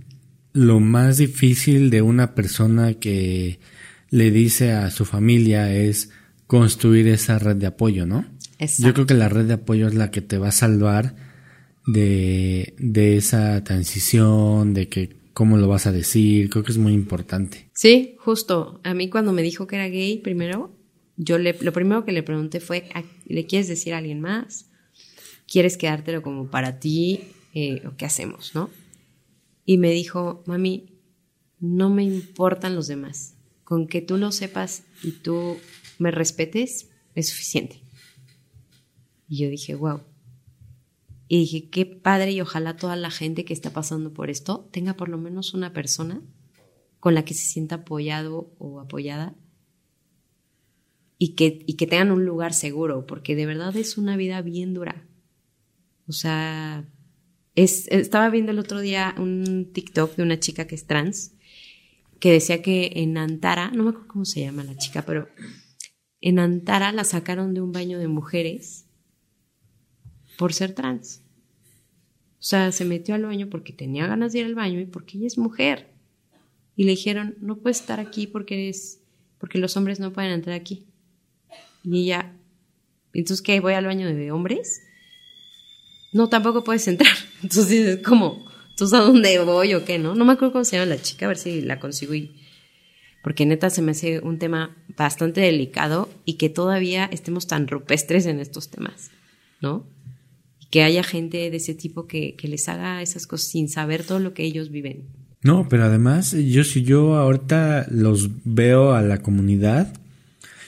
[0.55, 3.61] lo más difícil de una persona que
[4.09, 6.09] le dice a su familia es
[6.47, 8.25] construir esa red de apoyo, ¿no?
[8.59, 8.87] Exacto.
[8.87, 11.15] Yo creo que la red de apoyo es la que te va a salvar
[11.87, 16.93] de, de esa transición, de que cómo lo vas a decir, creo que es muy
[16.93, 17.71] importante.
[17.73, 18.79] Sí, justo.
[18.85, 20.77] A mí cuando me dijo que era gay primero,
[21.17, 22.91] yo le, lo primero que le pregunté fue,
[23.25, 24.69] ¿le quieres decir a alguien más?
[25.47, 27.23] ¿Quieres quedártelo como para ti?
[27.55, 28.69] Eh, ¿O qué hacemos, no?
[29.65, 31.01] Y me dijo, mami,
[31.59, 33.39] no me importan los demás.
[33.65, 35.57] Con que tú lo sepas y tú
[35.99, 37.81] me respetes es suficiente.
[39.27, 40.03] Y yo dije, wow.
[41.33, 44.95] Y dije, qué padre y ojalá toda la gente que está pasando por esto tenga
[44.95, 46.23] por lo menos una persona
[46.99, 49.37] con la que se sienta apoyado o apoyada
[51.19, 54.75] y que, y que tengan un lugar seguro, porque de verdad es una vida bien
[54.75, 55.07] dura.
[56.09, 56.91] O sea,
[57.55, 61.37] es, estaba viendo el otro día un TikTok de una chica que es trans,
[62.19, 65.29] que decía que en Antara, no me acuerdo cómo se llama la chica, pero
[66.21, 68.90] en Antara la sacaron de un baño de mujeres
[70.41, 71.21] por ser trans.
[72.39, 75.19] O sea, se metió al baño porque tenía ganas de ir al baño y porque
[75.19, 75.91] ella es mujer.
[76.75, 79.03] Y le dijeron, no puedes estar aquí porque eres,
[79.37, 80.87] porque los hombres no pueden entrar aquí.
[81.85, 82.35] Y ella,
[83.13, 83.61] entonces, ¿qué?
[83.61, 84.81] ¿Voy al baño de hombres?
[86.15, 87.13] No, tampoco puedes entrar.
[87.43, 88.43] Entonces, ¿cómo?
[88.71, 90.15] ¿Entonces a dónde voy o qué, no?
[90.15, 92.35] No me acuerdo cómo se llama la chica, a ver si la consigo y...
[93.23, 98.25] Porque neta se me hace un tema bastante delicado y que todavía estemos tan rupestres
[98.25, 99.11] en estos temas,
[99.61, 100.00] ¿no?
[100.71, 104.33] Que haya gente de ese tipo que, les haga esas cosas sin saber todo lo
[104.33, 105.05] que ellos viven.
[105.43, 109.93] No, pero además, yo si yo ahorita los veo a la comunidad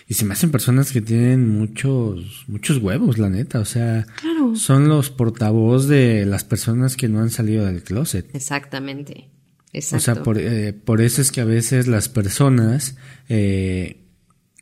[0.09, 3.61] y se me hacen personas que tienen muchos, muchos huevos, la neta.
[3.61, 4.07] O sea,
[4.55, 8.35] son los portavoz de las personas que no han salido del closet.
[8.35, 9.29] Exactamente.
[9.73, 9.97] Exacto.
[9.97, 12.97] O sea, por, eh, por eso es que a veces las personas
[13.29, 14.05] eh,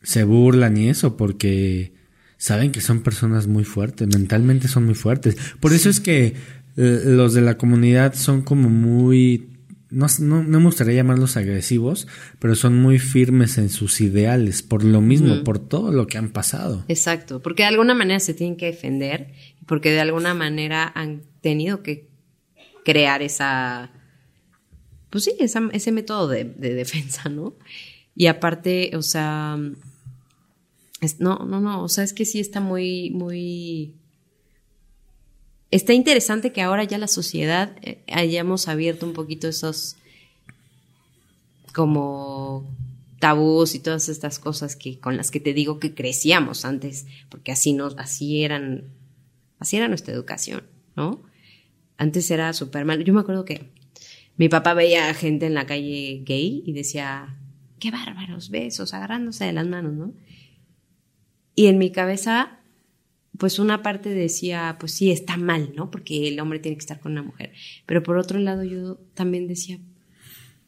[0.03, 1.95] se burlan y eso, porque
[2.41, 5.37] saben que son personas muy fuertes, mentalmente son muy fuertes.
[5.61, 6.35] Por eso es que
[6.77, 9.51] eh, los de la comunidad son como muy,
[9.91, 15.03] no, no, me gustaría llamarlos agresivos, pero son muy firmes en sus ideales, por lo
[15.03, 16.83] mismo, por todo lo que han pasado.
[16.89, 19.35] Exacto, porque de alguna manera se tienen que defender,
[19.67, 22.09] porque de alguna manera han tenido que
[22.87, 23.91] crear esa,
[25.11, 27.55] pues sí, ese método de, de defensa, ¿no?
[28.17, 29.59] Y aparte, o sea,
[31.19, 33.95] no, no, no, o sea, es que sí está muy, muy...
[35.71, 39.97] Está interesante que ahora ya la sociedad eh, hayamos abierto un poquito esos
[41.73, 42.69] como
[43.21, 47.53] tabús y todas estas cosas que con las que te digo que crecíamos antes, porque
[47.53, 48.85] así nos, así eran,
[49.59, 50.65] así era nuestra educación,
[50.97, 51.23] ¿no?
[51.99, 53.05] Antes era súper mal.
[53.05, 53.71] Yo me acuerdo que
[54.37, 57.37] mi papá veía gente en la calle gay y decía,
[57.79, 60.15] qué bárbaros, besos, agarrándose de las manos, ¿no?
[61.61, 62.59] Y en mi cabeza,
[63.37, 65.91] pues una parte decía, pues sí, está mal, ¿no?
[65.91, 67.53] Porque el hombre tiene que estar con una mujer.
[67.85, 69.79] Pero por otro lado, yo también decía,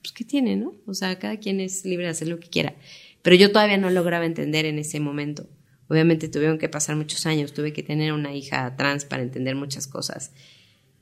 [0.03, 0.75] pues ¿qué tiene, no?
[0.85, 2.75] O sea, cada quien es libre de hacer lo que quiera.
[3.23, 5.49] Pero yo todavía no lograba entender en ese momento.
[5.89, 9.87] Obviamente tuvieron que pasar muchos años, tuve que tener una hija trans para entender muchas
[9.87, 10.35] cosas.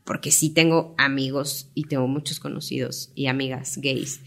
[0.05, 4.21] Porque sí tengo amigos y tengo muchos conocidos y amigas gays.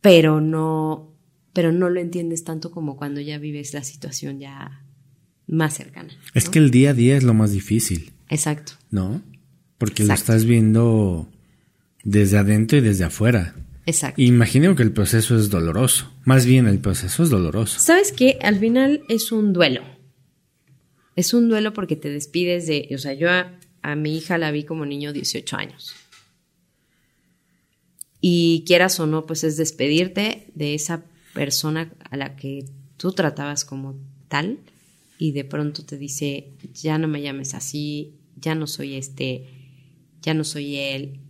[0.00, 1.11] Pero no,
[1.52, 4.84] pero no lo entiendes tanto como cuando ya vives la situación ya
[5.46, 6.12] más cercana.
[6.34, 8.12] Es que el día a día es lo más difícil.
[8.28, 8.72] Exacto.
[8.90, 9.22] ¿No?
[9.78, 11.28] Porque lo estás viendo
[12.04, 13.54] desde adentro y desde afuera.
[13.84, 14.22] Exacto.
[14.22, 16.10] Imagino que el proceso es doloroso.
[16.24, 17.80] Más bien, el proceso es doloroso.
[17.80, 18.38] ¿Sabes qué?
[18.42, 19.82] Al final es un duelo.
[21.16, 22.88] Es un duelo porque te despides de.
[22.94, 25.94] O sea, yo a, a mi hija la vi como niño 18 años.
[28.20, 32.64] Y quieras o no, pues es despedirte de esa persona a la que
[32.96, 33.96] tú tratabas como
[34.28, 34.58] tal
[35.18, 39.46] y de pronto te dice, ya no me llames así, ya no soy este,
[40.20, 41.20] ya no soy él,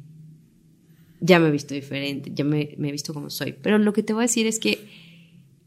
[1.20, 3.52] ya me he visto diferente, ya me, he visto como soy.
[3.52, 4.88] Pero lo que te voy a decir es que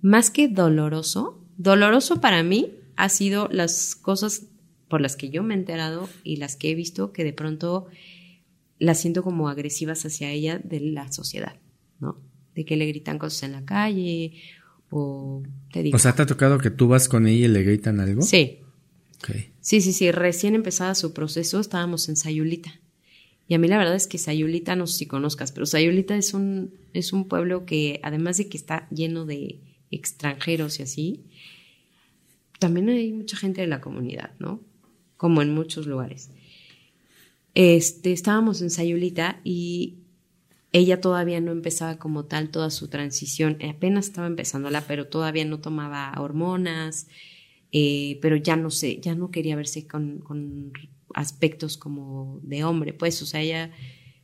[0.01, 4.47] más que doloroso, doloroso para mí ha sido las cosas
[4.89, 7.87] por las que yo me he enterado y las que he visto que de pronto
[8.79, 11.55] las siento como agresivas hacia ella de la sociedad,
[11.99, 12.17] ¿no?
[12.55, 14.33] De que le gritan cosas en la calle
[14.89, 15.95] o te digo.
[15.95, 18.21] O sea, ¿te ha tocado que tú vas con ella y le gritan algo?
[18.21, 18.59] Sí.
[19.59, 20.11] Sí, sí, sí.
[20.11, 22.79] Recién empezaba su proceso, estábamos en Sayulita.
[23.47, 26.33] Y a mí la verdad es que Sayulita, no sé si conozcas, pero Sayulita es
[26.33, 29.59] un, es un pueblo que, además de que está lleno de
[29.91, 31.23] extranjeros y así,
[32.59, 34.61] también hay mucha gente de la comunidad, ¿no?
[35.17, 36.29] Como en muchos lugares.
[37.53, 39.99] Este, estábamos en Sayulita y
[40.75, 45.61] ella todavía no empezaba como tal toda su transición, apenas estaba empezándola, pero todavía no
[45.61, 47.07] tomaba hormonas,
[47.71, 50.73] eh, pero ya no sé, ya no quería verse con,
[51.13, 53.71] aspectos como de hombre, pues, o sea, ella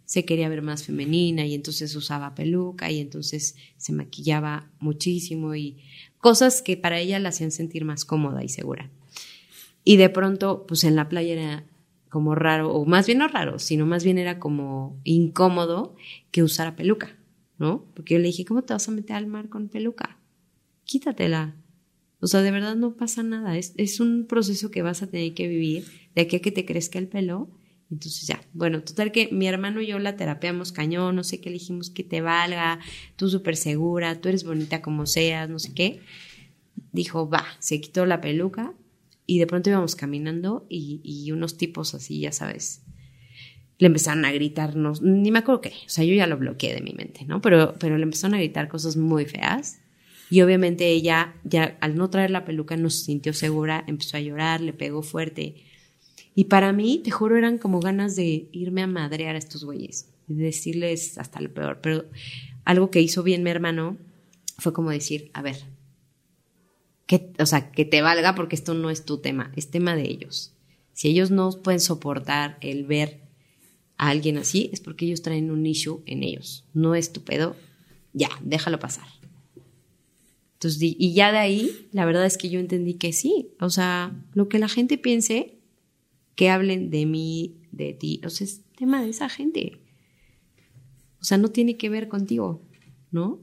[0.03, 5.77] se quería ver más femenina y entonces usaba peluca y entonces se maquillaba muchísimo y
[6.17, 8.91] cosas que para ella la hacían sentir más cómoda y segura.
[9.85, 11.70] Y de pronto, pues en la playa era
[12.11, 15.95] como raro, o más bien no raro, sino más bien era como incómodo
[16.29, 17.15] que usara peluca,
[17.57, 17.85] ¿no?
[17.95, 20.19] Porque yo le dije, ¿cómo te vas a meter al mar con peluca?
[20.83, 21.55] Quítatela.
[22.19, 23.57] O sea, de verdad no pasa nada.
[23.57, 26.65] Es, es un proceso que vas a tener que vivir de aquí a que te
[26.65, 27.49] crezca el pelo.
[27.89, 31.49] Entonces ya, bueno, total que mi hermano y yo la terapeamos cañón, no sé qué,
[31.49, 32.79] le dijimos que te valga,
[33.15, 36.01] tú súper segura, tú eres bonita como seas, no sé qué.
[36.91, 38.73] Dijo, va, se quitó la peluca
[39.31, 42.81] y de pronto íbamos caminando y, y unos tipos así, ya sabes,
[43.77, 46.81] le empezaron a gritarnos, ni me acuerdo qué, o sea, yo ya lo bloqueé de
[46.81, 47.41] mi mente, ¿no?
[47.41, 49.79] Pero, pero le empezaron a gritar cosas muy feas
[50.29, 54.19] y obviamente ella, ya al no traer la peluca, no se sintió segura, empezó a
[54.19, 55.63] llorar, le pegó fuerte.
[56.35, 60.09] Y para mí, te juro, eran como ganas de irme a madrear a estos güeyes,
[60.27, 61.79] y decirles hasta lo peor.
[61.81, 62.03] Pero
[62.65, 63.95] algo que hizo bien mi hermano
[64.57, 65.55] fue como decir, a ver,
[67.39, 70.53] o sea, que te valga porque esto no es tu tema, es tema de ellos.
[70.93, 73.21] Si ellos no pueden soportar el ver
[73.97, 76.65] a alguien así, es porque ellos traen un issue en ellos.
[76.73, 77.55] No es tu pedo,
[78.13, 79.07] ya, déjalo pasar.
[80.53, 83.55] Entonces, y ya de ahí, la verdad es que yo entendí que sí.
[83.59, 85.57] O sea, lo que la gente piense,
[86.35, 89.81] que hablen de mí, de ti, o sea, es tema de esa gente.
[91.19, 92.61] O sea, no tiene que ver contigo,
[93.11, 93.39] ¿no?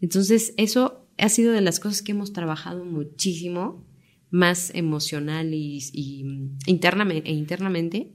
[0.00, 3.84] Entonces, eso ha sido de las cosas que hemos trabajado muchísimo,
[4.30, 6.24] más emocional y, y
[6.66, 8.12] internamente, e internamente,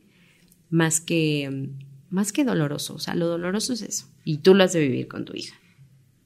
[0.70, 1.70] más que,
[2.10, 2.96] más que doloroso.
[2.96, 4.08] O sea, lo doloroso es eso.
[4.24, 5.56] Y tú lo has de vivir con tu hija.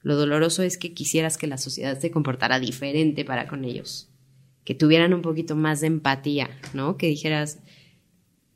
[0.02, 4.08] Lo doloroso es que quisieras que la sociedad se comportara diferente para con ellos,
[4.64, 6.96] que tuvieran un poquito más de empatía, ¿no?
[6.96, 7.58] Que dijeras,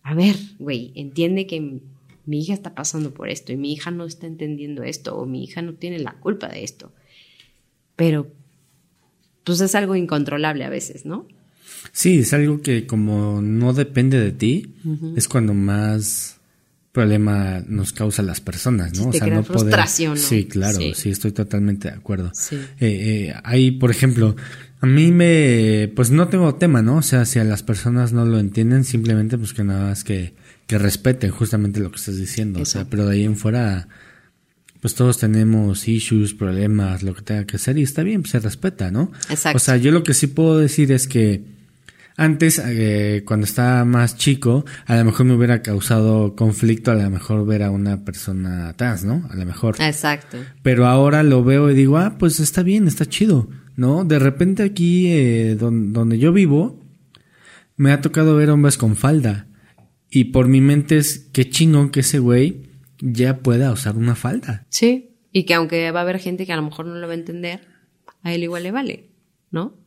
[0.02, 1.83] a ver, güey, entiende que
[2.24, 5.42] mi hija está pasando por esto y mi hija no está entendiendo esto o mi
[5.42, 6.92] hija no tiene la culpa de esto.
[8.00, 8.28] Pero,
[9.44, 11.28] pues es algo incontrolable a veces, ¿no?
[11.92, 14.74] Sí, es algo que como no depende de ti,
[15.16, 16.38] es cuando más
[16.92, 19.10] problema nos causa a las personas, ¿no?
[19.10, 21.10] o sea, no frustración, Sí, claro, sí.
[21.10, 22.30] estoy totalmente de acuerdo.
[22.32, 22.56] Sí.
[22.80, 24.34] Eh, eh, por ejemplo,
[24.80, 26.96] a mí me, pues no tengo tema, ¿no?
[26.96, 30.32] O sea, si a las personas no lo entienden, simplemente pues que nada más que,
[30.66, 32.62] que respeten justamente lo que estás diciendo.
[32.62, 33.88] O sea, pero de ahí en fuera,
[34.81, 38.40] pues todos tenemos issues, problemas, lo que tenga que ser y está bien, pues se
[38.40, 39.12] respeta, ¿no?
[39.29, 39.57] Exacto.
[39.57, 41.45] O sea, yo lo que sí puedo decir es que
[42.16, 47.09] antes, eh, cuando estaba más chico, a lo mejor me hubiera causado conflicto, a lo
[47.09, 49.27] mejor ver a una persona trans, ¿no?
[49.31, 49.77] A lo mejor.
[49.81, 50.37] Exacto.
[50.62, 54.05] Pero ahora lo veo y digo, ah, pues está bien, está chido, ¿no?
[54.05, 56.85] De repente aquí, eh, donde yo vivo,
[57.77, 59.47] me ha tocado ver hombres con falda.
[60.11, 62.69] Y por mi mente es, qué chingón que ese güey
[63.00, 64.66] ya pueda usar una falda.
[64.68, 67.14] Sí, y que aunque va a haber gente que a lo mejor no lo va
[67.14, 67.66] a entender,
[68.22, 69.10] a él igual le vale,
[69.50, 69.80] ¿no?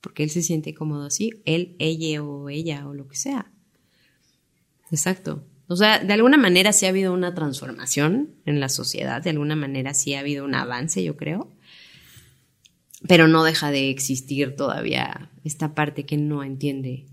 [0.00, 3.50] porque él se siente cómodo así, él, ella o ella o lo que sea.
[4.90, 5.44] Exacto.
[5.66, 9.54] O sea, de alguna manera sí ha habido una transformación en la sociedad, de alguna
[9.56, 11.52] manera sí ha habido un avance, yo creo,
[13.06, 17.06] pero no deja de existir todavía esta parte que no entiende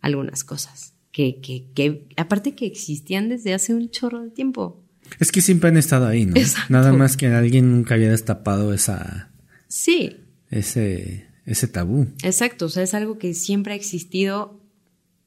[0.00, 4.82] algunas cosas, que, que, que aparte que existían desde hace un chorro de tiempo.
[5.20, 6.34] Es que siempre han estado ahí, ¿no?
[6.68, 9.30] Nada más que alguien nunca había destapado esa...
[9.68, 10.16] Sí.
[10.50, 12.08] Ese ese tabú.
[12.22, 14.60] Exacto, o sea, es algo que siempre ha existido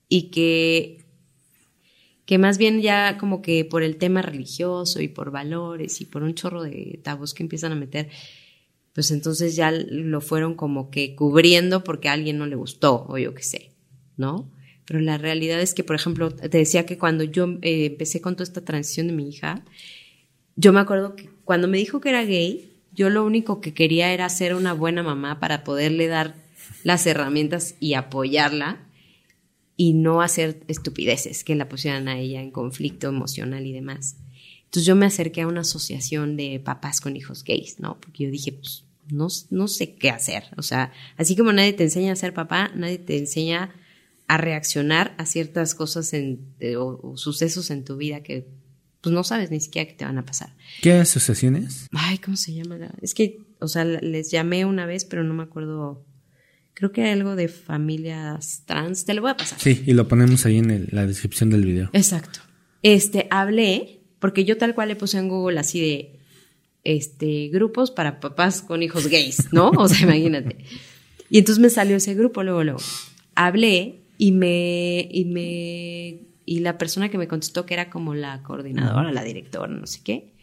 [0.08, 1.06] y que,
[2.26, 6.24] que más bien ya como que por el tema religioso y por valores y por
[6.24, 8.10] un chorro de tabús que empiezan a meter,
[8.94, 13.18] pues entonces ya lo fueron como que cubriendo porque a alguien no le gustó o
[13.18, 13.72] yo qué sé,
[14.16, 14.52] ¿no?
[14.86, 18.36] Pero la realidad es que, por ejemplo, te decía que cuando yo eh, empecé con
[18.36, 19.66] toda esta transición de mi hija,
[20.56, 24.14] yo me acuerdo que cuando me dijo que era gay, yo lo único que quería
[24.14, 26.36] era ser una buena mamá para poderle dar
[26.84, 28.80] las herramientas y apoyarla
[29.76, 34.18] y no hacer estupideces que la pusieran a ella en conflicto emocional y demás.
[34.66, 38.00] Entonces yo me acerqué a una asociación de papás con hijos gays, ¿no?
[38.00, 40.46] Porque yo dije, pues no, no sé qué hacer.
[40.58, 43.74] O sea, así como nadie te enseña a ser papá, nadie te enseña
[44.28, 48.48] a reaccionar a ciertas cosas en, o sucesos en tu vida que
[49.02, 50.56] pues no sabes ni siquiera qué te van a pasar.
[50.82, 51.86] ¿Qué asociaciones?
[51.92, 52.80] Ay, ¿cómo se llama?
[53.04, 56.04] Es que, o sea, les llamé una vez, pero no me acuerdo.
[56.74, 59.06] Creo que era algo de familias trans.
[59.06, 59.60] Te lo voy a pasar.
[59.60, 61.92] Sí, y lo ponemos ahí en la descripción del video.
[61.94, 62.40] Exacto.
[62.82, 66.20] Este, hablé, porque yo tal cual le puse en Google así de,
[66.84, 69.70] este, grupos para papás con hijos gays, ¿no?
[69.70, 70.58] O sea, imagínate.
[71.30, 72.80] Y entonces me salió ese grupo, luego, luego.
[73.36, 78.44] Hablé y me, y me y la persona que me contestó, que era como la
[78.44, 80.34] coordinadora, la directora, no sé qué,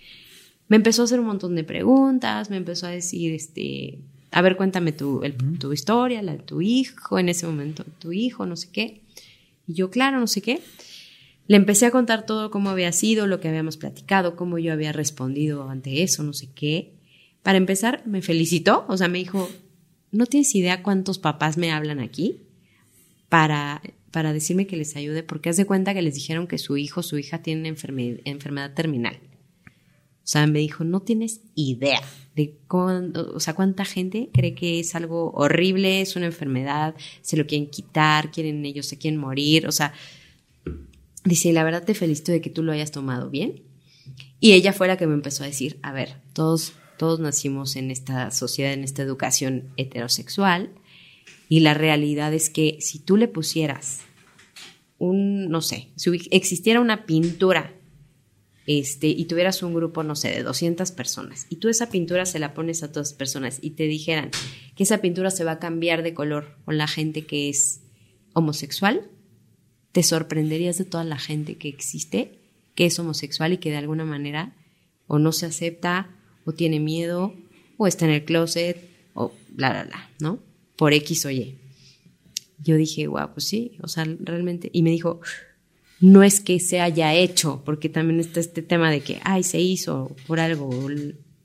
[0.69, 4.01] me empezó a hacer un montón de preguntas, me empezó a decir, este,
[4.31, 5.23] a ver, cuéntame tu,
[5.59, 9.03] tu historia, la de tu hijo, en ese momento, tu hijo, no sé qué.
[9.67, 10.61] Y yo, claro, no sé qué.
[11.47, 14.93] Le empecé a contar todo cómo había sido, lo que habíamos platicado, cómo yo había
[14.93, 16.95] respondido ante eso, no sé qué.
[17.43, 19.51] Para empezar, me felicitó, o sea, me dijo,
[20.11, 22.41] no tienes idea cuántos papás me hablan aquí
[23.33, 23.81] para
[24.13, 27.03] para decirme que les ayude, porque haz de cuenta que les dijeron que su hijo,
[27.03, 29.19] su hija tiene enfermedad terminal.
[29.65, 32.03] O sea, me dijo, no tienes idea
[32.37, 37.47] de o sea, cuánta gente cree que es algo horrible, es una enfermedad, se lo
[37.47, 39.67] quieren quitar, quieren ellos, se quieren morir.
[39.67, 39.95] O sea,
[41.25, 43.63] dice, la verdad te felicito de que tú lo hayas tomado bien.
[44.41, 47.91] Y ella fue la que me empezó a decir, a ver, todos, todos nacimos en
[47.91, 50.71] esta sociedad, en esta educación heterosexual
[51.53, 54.01] y la realidad es que si tú le pusieras
[54.97, 57.75] un, no sé, si existiera una pintura
[58.67, 62.39] este, y tuvieras un grupo, no sé, de 200 personas, y tú esa pintura se
[62.39, 64.31] la pones a todas las personas y te dijeran
[64.75, 67.83] que esa pintura se va a cambiar de color con la gente que es
[68.33, 69.11] homosexual,
[69.93, 72.39] te sorprenderías de toda la gente que existe
[72.75, 74.57] que es homosexual y que de alguna manera
[75.07, 77.35] o no se acepta o tiene miedo
[77.77, 80.52] o está en el closet o bla, bla, bla, ¿no?
[80.77, 81.59] Por X o Y.
[82.59, 85.21] Yo dije, guau, pues sí, o sea, realmente, y me dijo,
[86.01, 89.61] no es que se haya hecho, porque también está este tema de que, ay, se
[89.61, 90.71] hizo por algo,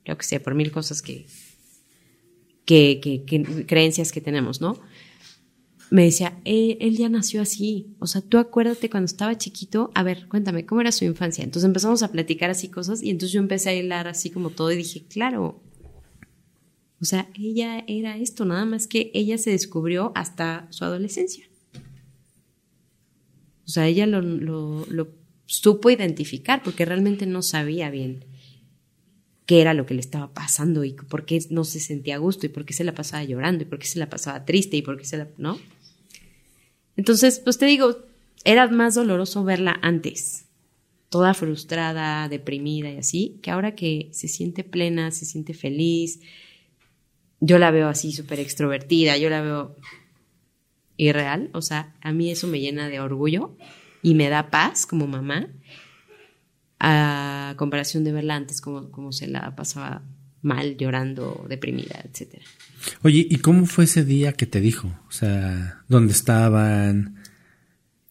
[0.06, 1.28] yo que sé, por mil cosas que,
[2.66, 4.80] que, que, creencias que tenemos, ¿no?
[5.90, 10.04] Me decía, él, él, ya nació así, o sea, tú acuérdate cuando estaba chiquito, a
[10.04, 11.44] ver, cuéntame, ¿cómo era su infancia?
[11.44, 14.72] Entonces empezamos a platicar así cosas y entonces yo empecé a hilar así como todo
[14.72, 15.62] y dije, claro,
[17.00, 21.48] o sea, ella era esto, nada más que ella se descubrió hasta su adolescencia.
[23.66, 24.86] O sea, ella lo,
[25.46, 28.26] supo identificar porque realmente no sabía bien
[29.46, 32.46] qué era lo que le estaba pasando y por qué no se sentía a gusto
[32.46, 34.82] y por qué se la pasaba llorando y por qué se la pasaba triste y
[34.82, 35.28] por qué se la...
[35.38, 35.60] ¿no?
[36.98, 37.98] Entonces, pues te digo,
[38.44, 40.46] era más doloroso verla antes,
[41.10, 46.20] toda frustrada, deprimida y así, que ahora que se siente plena, se siente feliz,
[47.40, 49.76] yo la veo así súper extrovertida, yo la veo
[50.98, 53.56] irreal, o sea, a mí eso me llena de orgullo
[54.02, 55.48] y me da paz como mamá,
[56.80, 60.04] a comparación de verla antes como, como se la pasaba
[60.42, 62.42] mal, llorando, deprimida, etc.
[63.04, 64.88] Oye, ¿y cómo fue ese día que te dijo?
[65.08, 67.24] O sea, ¿dónde estaban?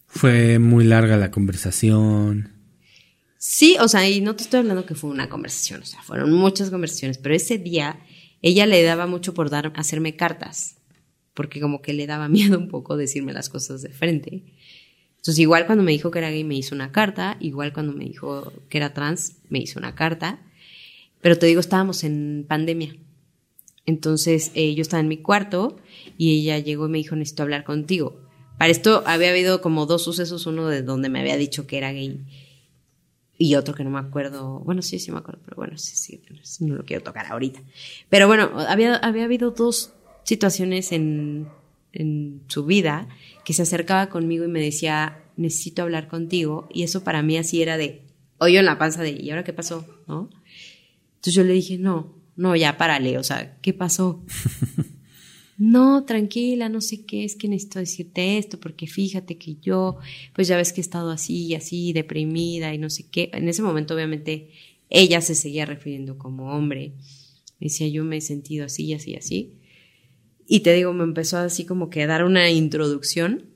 [0.05, 2.53] ¿Fue muy larga la conversación?
[3.37, 6.33] Sí, o sea, y no te estoy hablando que fue una conversación, o sea, fueron
[6.33, 7.99] muchas conversaciones, pero ese día
[8.41, 10.77] ella le daba mucho por dar, hacerme cartas,
[11.33, 14.43] porque como que le daba miedo un poco decirme las cosas de frente.
[15.17, 18.05] Entonces, igual cuando me dijo que era gay me hizo una carta, igual cuando me
[18.05, 20.39] dijo que era trans me hizo una carta,
[21.21, 22.95] pero te digo, estábamos en pandemia.
[23.85, 25.77] Entonces, eh, yo estaba en mi cuarto
[26.17, 28.21] y ella llegó y me dijo, necesito hablar contigo.
[28.57, 31.91] Para esto había habido como dos sucesos, uno de donde me había dicho que era
[31.91, 32.25] gay
[33.37, 36.21] y otro que no me acuerdo, bueno, sí, sí me acuerdo, pero bueno, sí, sí,
[36.61, 37.61] no lo quiero tocar ahorita.
[38.09, 41.47] Pero bueno, había, había habido dos situaciones en,
[41.93, 43.07] en su vida
[43.45, 47.61] que se acercaba conmigo y me decía, necesito hablar contigo, y eso para mí así
[47.61, 48.01] era de,
[48.39, 49.85] hoyo en la panza de, ¿y ahora qué pasó?
[50.07, 50.29] ¿No?
[51.15, 54.23] Entonces yo le dije, no, no, ya párale, o sea, ¿qué pasó?
[55.57, 59.97] no, tranquila, no sé qué, es que necesito decirte esto, porque fíjate que yo,
[60.33, 63.31] pues ya ves que he estado así y así, deprimida y no sé qué.
[63.33, 64.51] En ese momento, obviamente,
[64.89, 66.93] ella se seguía refiriendo como hombre.
[67.59, 69.57] Me decía, yo me he sentido así y así así.
[70.47, 73.49] Y te digo, me empezó así como que a dar una introducción.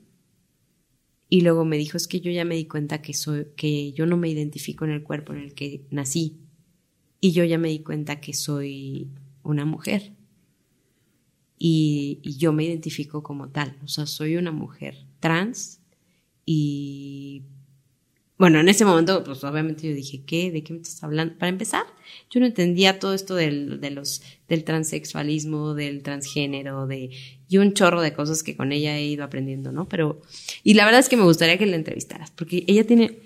[1.28, 4.06] Y luego me dijo, es que yo ya me di cuenta que soy, que yo
[4.06, 6.40] no me identifico en el cuerpo en el que nací.
[7.20, 9.08] Y yo ya me di cuenta que soy
[9.44, 10.12] una mujer
[11.64, 15.78] y, yo me identifico como tal, o sea, soy una mujer trans
[16.44, 17.42] y
[18.36, 20.50] bueno, en ese momento, pues obviamente yo dije, ¿qué?
[20.50, 21.38] ¿De qué me estás hablando?
[21.38, 21.84] Para empezar,
[22.30, 27.10] yo no entendía todo esto del, del transexualismo, del transgénero, de,
[27.48, 29.88] y un chorro de cosas que con ella he ido aprendiendo, ¿no?
[29.88, 30.20] Pero,
[30.64, 33.20] y la verdad es que me gustaría que la entrevistaras, porque ella tiene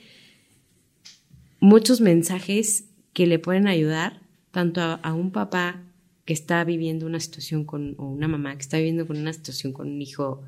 [1.59, 2.85] muchos mensajes
[3.15, 4.21] que le pueden ayudar
[4.51, 5.86] tanto a un papá
[6.27, 9.73] que está viviendo una situación con, o una mamá que está viviendo con una situación
[9.73, 10.43] con un hijo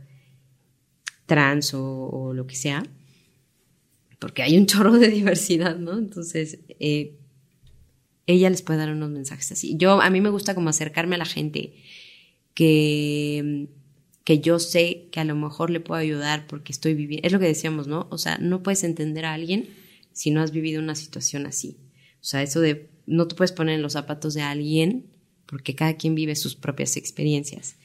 [1.25, 2.83] trans o, lo que sea,
[4.19, 5.97] porque hay un chorro de diversidad, ¿no?
[5.97, 7.17] Entonces, eh,
[8.27, 9.77] ella les puede dar unos mensajes así.
[9.77, 11.75] Yo, a mí me gusta como acercarme a la gente
[12.55, 13.69] que,
[14.25, 17.39] que yo sé que a lo mejor le puedo ayudar porque estoy viviendo, es lo
[17.39, 18.09] que decíamos, ¿no?
[18.11, 19.69] O sea, no puedes entender a alguien
[20.13, 21.77] si no has vivido una situación así.
[22.21, 25.07] O sea, eso de no te puedes poner en los zapatos de alguien
[25.49, 27.77] porque cada quien vive sus propias experiencias.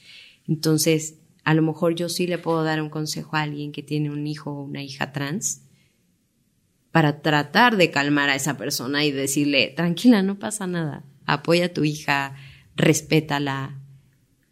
[0.48, 4.12] Entonces, a lo mejor yo sí le puedo dar un consejo a alguien que tiene
[4.12, 5.62] un hijo o una hija trans
[6.92, 11.74] para tratar de calmar a esa persona y decirle, tranquila, no pasa nada, apoya a
[11.74, 12.36] tu hija,
[12.76, 13.82] respétala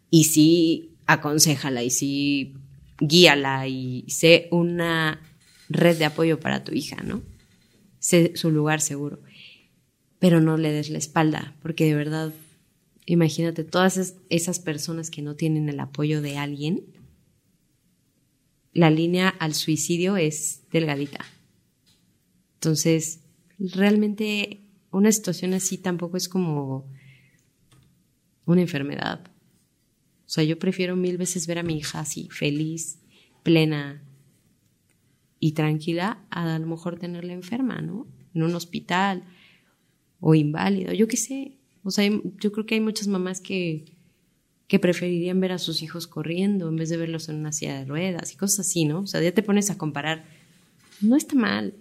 [0.09, 2.53] y sí aconsejala y sí
[2.99, 5.21] guíala y sé una
[5.69, 7.21] red de apoyo para tu hija, ¿no?
[7.99, 9.19] Sé su lugar seguro.
[10.19, 12.33] Pero no le des la espalda, porque de verdad,
[13.05, 16.85] imagínate, todas esas personas que no tienen el apoyo de alguien,
[18.73, 21.25] la línea al suicidio es delgadita.
[22.55, 23.21] Entonces,
[23.59, 26.89] realmente una situación así tampoco es como
[28.45, 29.31] una enfermedad.
[30.25, 32.99] O sea, yo prefiero mil veces ver a mi hija así, feliz,
[33.43, 34.03] plena
[35.39, 38.07] y tranquila, a, a lo mejor tenerla enferma, ¿no?
[38.33, 39.23] En un hospital
[40.19, 41.57] o inválido, yo qué sé.
[41.83, 42.09] O sea,
[42.39, 43.85] yo creo que hay muchas mamás que,
[44.67, 47.85] que preferirían ver a sus hijos corriendo en vez de verlos en una silla de
[47.85, 49.01] ruedas y cosas así, ¿no?
[49.01, 50.25] O sea, ya te pones a comparar.
[51.01, 51.73] No está mal.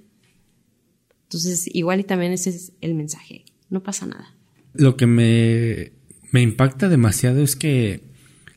[1.25, 3.45] Entonces, igual y también ese es el mensaje.
[3.69, 4.35] No pasa nada.
[4.73, 5.93] Lo que me,
[6.33, 8.03] me impacta demasiado es que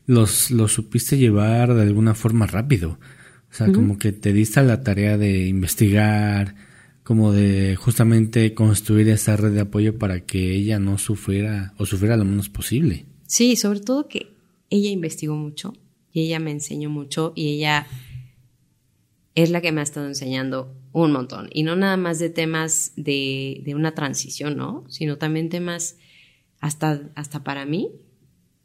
[0.06, 2.98] los, los supiste llevar de alguna forma rápido.
[3.50, 6.56] O sea, como que te diste la tarea de investigar,
[7.04, 12.16] como de justamente construir esa red de apoyo para que ella no sufriera o sufriera
[12.16, 13.04] lo menos posible.
[13.26, 14.34] Sí, sobre todo que
[14.70, 15.74] ella investigó mucho
[16.12, 17.86] y ella me enseñó mucho y ella
[19.34, 21.50] es la que me ha estado enseñando un montón.
[21.52, 24.84] Y no nada más de temas de, de una transición, ¿no?
[24.88, 25.98] Sino también temas
[26.60, 27.90] hasta, hasta para mí,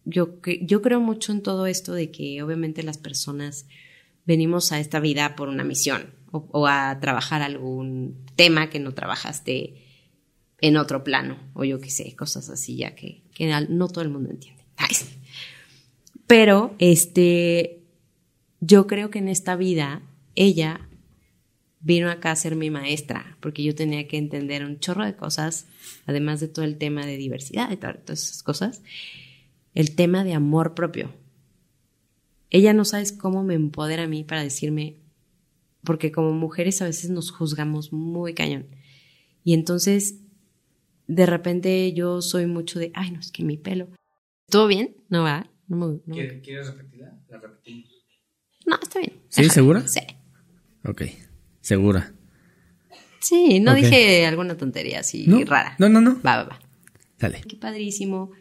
[0.05, 3.67] yo, yo creo mucho en todo esto de que obviamente las personas
[4.25, 9.85] venimos a esta vida por una misión o, a trabajar algún tema que no trabajaste
[10.61, 14.09] en otro plano o yo qué sé, cosas así ya que, que no todo el
[14.09, 14.63] mundo entiende.
[16.27, 17.81] Pero este,
[18.59, 20.03] yo creo que en esta vida
[20.35, 20.87] ella
[21.81, 25.65] vino acá a ser mi maestra, porque yo tenía que entender un chorro de cosas,
[26.05, 28.81] además de todo el tema de diversidad y todas esas cosas
[29.73, 31.13] el tema de amor propio.
[32.49, 34.97] Ella no sabes cómo me empodera a mí para decirme,
[35.83, 38.67] porque como mujeres a veces nos juzgamos muy cañón.
[39.43, 40.19] Y entonces,
[41.07, 43.89] de repente yo soy mucho de, ay, no, es que mi pelo.
[44.49, 44.95] ¿Todo bien?
[45.09, 45.49] ¿No va?
[45.67, 47.19] No ¿Quieres repetirla?
[47.29, 47.89] La repetimos.
[48.65, 49.13] No, está bien.
[49.29, 49.49] ¿Sí?
[49.49, 49.87] ¿Segura?
[49.87, 50.01] Sí.
[50.85, 51.03] Ok,
[51.61, 52.13] segura.
[53.19, 55.75] Sí, no dije alguna tontería así rara.
[55.77, 56.21] No, no, no.
[56.21, 56.59] Va, va, va.
[57.19, 57.41] Dale.
[57.47, 58.31] Qué padrísimo.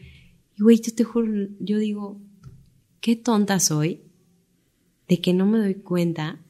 [0.56, 2.20] Y güey, yo te juro, yo digo,
[3.00, 4.02] qué tonta soy
[5.08, 6.40] de que no me doy cuenta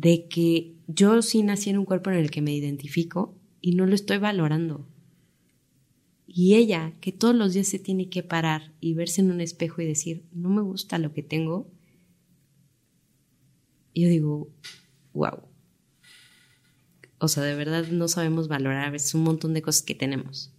[0.00, 3.84] de que yo sí nací en un cuerpo en el que me identifico y no
[3.84, 4.88] lo estoy valorando.
[6.26, 9.82] Y ella, que todos los días se tiene que parar y verse en un espejo
[9.82, 11.70] y decir, no me gusta lo que tengo,
[13.94, 14.48] yo digo,
[15.12, 15.42] wow.
[17.18, 20.50] O sea, de verdad no sabemos valorar a veces un montón de cosas que tenemos.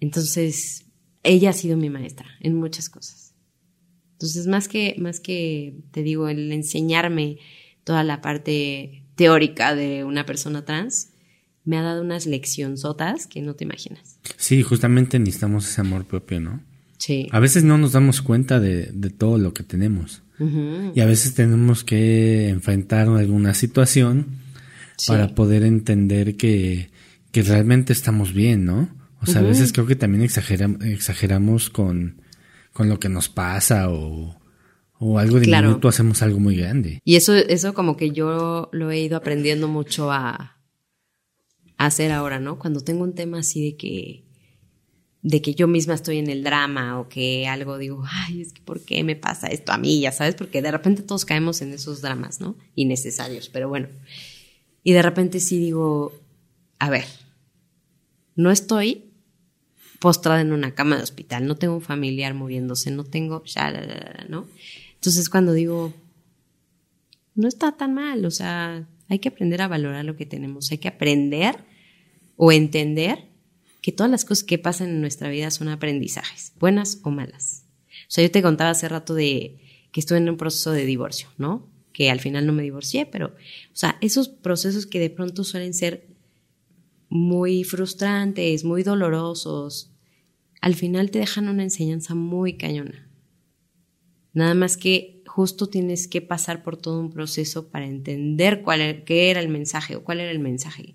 [0.00, 0.84] Entonces,
[1.22, 3.25] ella ha sido mi maestra en muchas cosas.
[4.16, 7.36] Entonces, más que, más que, te digo, el enseñarme
[7.84, 11.10] toda la parte teórica de una persona trans,
[11.64, 14.18] me ha dado unas leccionzotas que no te imaginas.
[14.38, 16.62] Sí, justamente necesitamos ese amor propio, ¿no?
[16.96, 17.28] Sí.
[17.30, 18.86] A veces no nos damos cuenta de,
[19.18, 20.22] todo lo que tenemos.
[20.94, 24.26] Y a veces tenemos que enfrentar alguna situación
[25.06, 26.90] para poder entender que,
[27.32, 28.88] que realmente estamos bien, ¿no?
[29.22, 32.20] O sea, a veces creo que también exageramos con,
[32.76, 34.36] con lo que nos pasa o,
[34.98, 35.68] o algo de claro.
[35.68, 37.00] minuto hacemos algo muy grande.
[37.04, 40.58] Y eso, eso como que yo lo he ido aprendiendo mucho a,
[41.78, 42.58] a hacer ahora, ¿no?
[42.58, 44.26] Cuando tengo un tema así de que
[45.22, 48.60] de que yo misma estoy en el drama o que algo digo, ay, es que
[48.60, 50.00] ¿por qué me pasa esto a mí?
[50.00, 52.56] Ya sabes, porque de repente todos caemos en esos dramas, ¿no?
[52.74, 53.88] Innecesarios, pero bueno.
[54.84, 56.12] Y de repente sí digo,
[56.78, 57.06] a ver,
[58.36, 59.05] no estoy
[59.98, 63.42] postrada en una cama de hospital, no tengo un familiar muriéndose, no tengo,
[64.28, 64.46] ¿no?
[64.94, 65.94] Entonces cuando digo,
[67.34, 70.78] no está tan mal, o sea, hay que aprender a valorar lo que tenemos, hay
[70.78, 71.56] que aprender
[72.36, 73.28] o entender
[73.80, 77.64] que todas las cosas que pasan en nuestra vida son aprendizajes, buenas o malas.
[77.88, 79.58] O sea, yo te contaba hace rato de
[79.92, 81.68] que estuve en un proceso de divorcio, ¿no?
[81.92, 85.72] Que al final no me divorcié, pero, o sea, esos procesos que de pronto suelen
[85.72, 86.15] ser
[87.16, 89.92] muy frustrantes, muy dolorosos,
[90.60, 93.08] al final te dejan una enseñanza muy cañona.
[94.32, 99.04] Nada más que justo tienes que pasar por todo un proceso para entender cuál era,
[99.04, 100.94] qué era el mensaje o cuál era el mensaje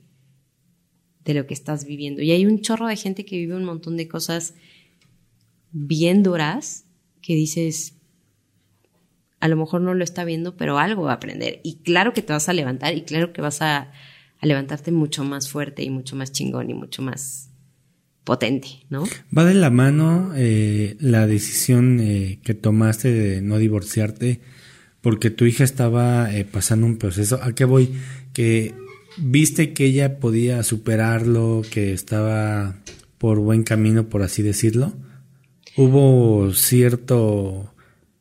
[1.23, 2.21] de lo que estás viviendo.
[2.21, 4.55] Y hay un chorro de gente que vive un montón de cosas
[5.71, 6.85] bien duras
[7.21, 7.95] que dices,
[9.39, 11.61] a lo mejor no lo está viendo, pero algo va a aprender.
[11.63, 13.91] Y claro que te vas a levantar y claro que vas a,
[14.41, 17.51] a levantarte mucho más fuerte y mucho más chingón y mucho más
[18.23, 19.03] potente, ¿no?
[19.35, 24.41] Va de la mano eh, la decisión eh, que tomaste de no divorciarte
[25.01, 27.39] porque tu hija estaba eh, pasando un proceso.
[27.41, 27.93] ¿A qué voy?
[28.33, 28.73] Que
[29.17, 32.77] viste que ella podía superarlo, que estaba
[33.17, 34.93] por buen camino, por así decirlo.
[35.77, 37.73] ¿Hubo cierto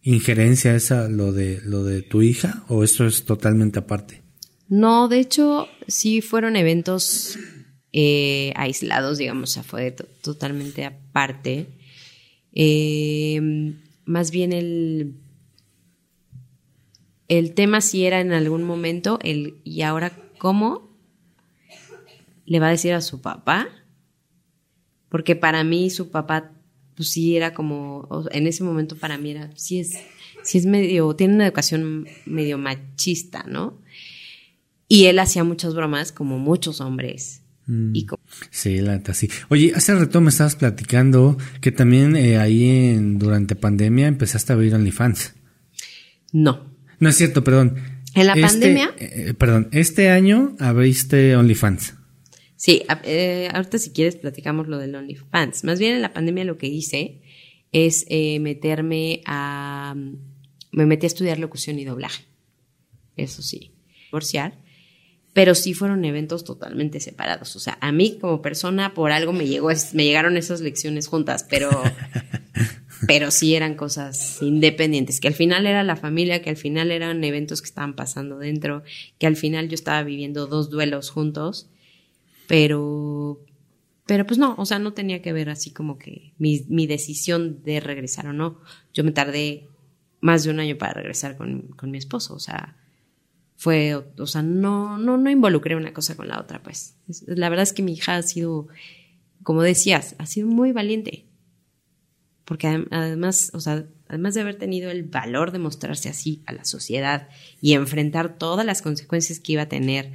[0.02, 4.19] injerencia esa lo de lo de tu hija o esto es totalmente aparte?
[4.70, 7.36] No, de hecho sí fueron eventos
[7.92, 11.66] eh, aislados, digamos, fue totalmente aparte.
[12.52, 15.16] Eh, más bien el,
[17.26, 20.88] el tema si era en algún momento el y ahora cómo
[22.46, 23.68] le va a decir a su papá,
[25.08, 26.52] porque para mí su papá
[26.94, 29.98] pues sí era como en ese momento para mí era sí es
[30.44, 33.80] sí es medio tiene una educación medio machista, ¿no?
[34.90, 37.92] Y él hacía muchas bromas como muchos hombres Mm.
[38.50, 39.30] Sí, la neta, sí.
[39.48, 44.56] Oye, hace rato me estabas platicando que también eh, ahí en, durante pandemia empezaste a
[44.56, 45.34] abrir OnlyFans.
[46.32, 46.66] No.
[46.98, 47.76] No es cierto, perdón.
[48.16, 48.90] ¿En la Este, pandemia?
[48.98, 51.94] eh, perdón, este año abriste OnlyFans.
[52.56, 55.62] Sí, eh, ahorita si quieres platicamos lo del OnlyFans.
[55.62, 57.20] Más bien en la pandemia lo que hice
[57.70, 59.94] es eh, meterme a...
[60.72, 62.24] Me metí a estudiar locución y doblaje.
[63.16, 63.72] Eso sí.
[64.06, 64.58] Divorciar.
[65.32, 67.54] Pero sí fueron eventos totalmente separados.
[67.54, 71.46] O sea, a mí como persona por algo me llegó, me llegaron esas lecciones juntas,
[71.48, 71.70] pero,
[73.06, 77.22] pero sí eran cosas independientes, que al final era la familia, que al final eran
[77.22, 78.82] eventos que estaban pasando dentro,
[79.18, 81.68] que al final yo estaba viviendo dos duelos juntos
[82.50, 83.38] pero
[84.06, 87.62] pero pues no, o sea, no tenía que ver así como que mi, mi decisión
[87.62, 88.58] de regresar o no.
[88.92, 89.68] Yo me tardé
[90.20, 92.76] más de un año para regresar con, con mi esposo, o sea,
[93.62, 96.96] fue, o sea, no, no, no involucré una cosa con la otra, pues.
[97.08, 98.68] Es- La verdad es que mi hija ha sido,
[99.42, 101.26] como decías, ha sido muy valiente.
[102.46, 106.52] Porque adem- además, o sea, además de haber tenido el valor de mostrarse así a
[106.54, 107.28] la sociedad
[107.60, 110.14] y enfrentar todas las consecuencias que iba a tener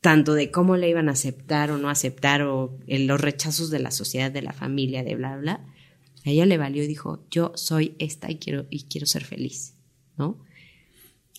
[0.00, 3.90] tanto de cómo le iban a aceptar o no aceptar o los rechazos de la
[3.90, 5.64] sociedad, de la familia, de bla, bla,
[6.24, 9.74] a ella le valió y dijo, yo soy esta y quiero, y quiero ser feliz,
[10.16, 10.38] ¿no?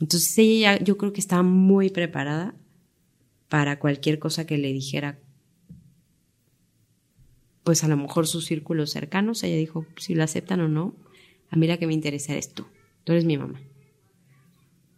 [0.04, 2.54] Entonces ella yo creo que estaba muy preparada
[3.48, 5.18] para cualquier cosa que le dijera,
[7.64, 10.94] pues a lo mejor sus círculos cercanos, ella dijo, si lo aceptan o no,
[11.50, 12.66] a mí la que me interesa eres tú,
[13.06, 13.62] tú eres mi mamá.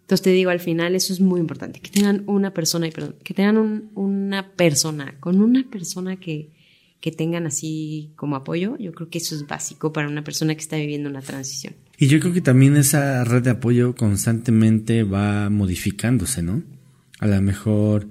[0.02, 3.36] Entonces te digo, al final eso es muy importante, que tengan una persona, perdón, que
[3.36, 6.50] tengan un- una persona, con una persona que,
[7.00, 10.62] que tengan así como apoyo, yo creo que eso es básico para una persona que
[10.62, 11.76] está viviendo una transición.
[11.98, 16.64] Y yo creo que también esa red de apoyo constantemente va modificándose, ¿no?
[17.20, 18.08] A lo mejor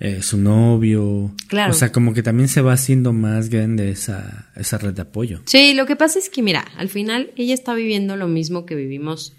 [0.00, 1.32] eh, su novio.
[1.46, 1.70] Claro.
[1.70, 5.42] O sea, como que también se va haciendo más grande esa, esa red de apoyo.
[5.46, 8.74] Sí, lo que pasa es que, mira, al final ella está viviendo lo mismo que
[8.74, 9.34] vivimos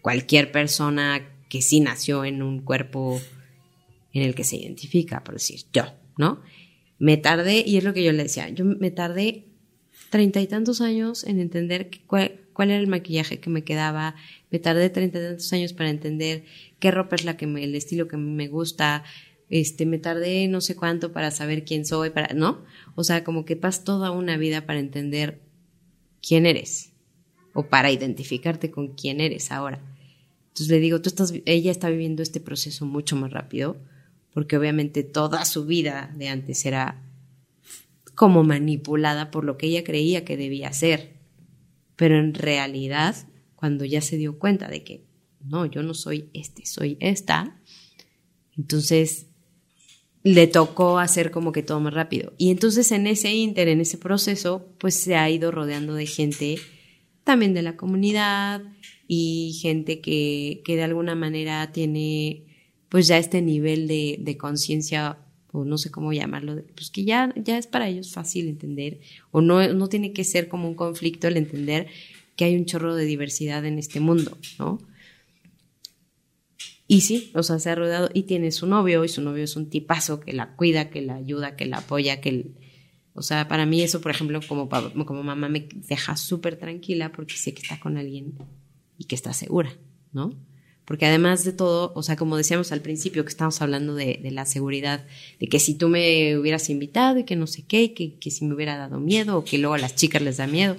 [0.00, 1.20] cualquier persona
[1.50, 3.20] que sí nació en un cuerpo
[4.14, 5.82] en el que se identifica, por decir, yo,
[6.16, 6.40] ¿no?
[6.98, 9.44] Me tardé, y es lo que yo le decía, yo me tardé
[10.08, 14.14] treinta y tantos años en entender que- cuál, cuál era el maquillaje que me quedaba,
[14.50, 16.46] me tardé treinta y tantos años para entender
[16.78, 19.04] qué ropa es la que me, el estilo que me gusta,
[19.50, 22.64] este, me tardé no sé cuánto para saber quién soy, para, ¿no?
[22.94, 25.42] O sea, como que pasas toda una vida para entender
[26.26, 26.94] quién eres
[27.52, 29.82] o para identificarte con quién eres ahora.
[30.48, 33.76] Entonces le digo, tú estás, ella está viviendo este proceso mucho más rápido,
[34.32, 37.02] porque obviamente toda su vida de antes era
[38.14, 41.15] como manipulada por lo que ella creía que debía ser.
[41.96, 43.16] Pero en realidad,
[43.54, 45.04] cuando ya se dio cuenta de que
[45.44, 47.60] no, yo no soy este, soy esta,
[48.56, 49.26] entonces
[50.22, 52.32] le tocó hacer como que todo más rápido.
[52.36, 56.58] Y entonces en ese inter, en ese proceso, pues se ha ido rodeando de gente
[57.22, 58.62] también de la comunidad
[59.06, 62.44] y gente que, que de alguna manera tiene
[62.88, 65.18] pues ya este nivel de, de conciencia
[65.56, 69.00] o no sé cómo llamarlo, pues que ya, ya es para ellos fácil entender
[69.30, 71.88] o no, no tiene que ser como un conflicto el entender
[72.36, 74.78] que hay un chorro de diversidad en este mundo, ¿no?
[76.88, 79.56] Y sí, o sea, se ha rodeado y tiene su novio y su novio es
[79.56, 82.54] un tipazo que la cuida, que la ayuda, que la apoya, que, el-
[83.14, 84.68] O sea, para mí eso, por ejemplo, como,
[85.06, 88.34] como mamá me deja súper tranquila porque sé que está con alguien
[88.98, 89.72] y que está segura,
[90.12, 90.34] ¿no?
[90.86, 94.46] Porque además de todo, o sea, como decíamos al principio que estamos hablando de, la
[94.46, 95.04] seguridad,
[95.40, 98.44] de que si tú me hubieras invitado y que no sé qué, que, que si
[98.44, 100.76] me hubiera dado miedo o que luego a las chicas les da miedo,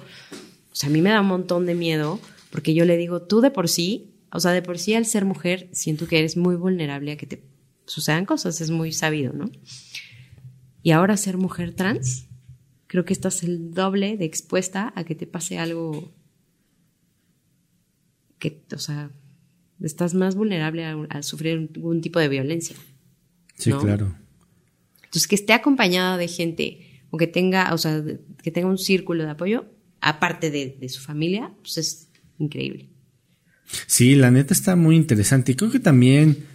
[0.72, 2.18] o sea, a mí me da un montón de miedo
[2.50, 5.24] porque yo le digo, tú de por sí, o sea, de por sí al ser
[5.24, 7.42] mujer, siento que eres muy vulnerable a que te
[7.86, 9.50] sucedan cosas, es muy sabido, ¿no?
[10.82, 12.28] Y ahora ser mujer trans,
[12.86, 16.12] creo que estás el doble de expuesta a que te pase algo
[18.38, 19.10] que, o sea,
[19.82, 22.76] estás más vulnerable a, sufrir algún tipo de violencia.
[23.56, 24.14] Sí, claro.
[24.96, 28.02] Entonces, que esté acompañada de gente o que tenga, o sea,
[28.42, 29.66] que tenga un círculo de apoyo,
[30.00, 32.08] aparte de, de su familia, pues es
[32.38, 32.88] increíble.
[33.86, 36.46] Sí, la neta está muy interesante y creo que también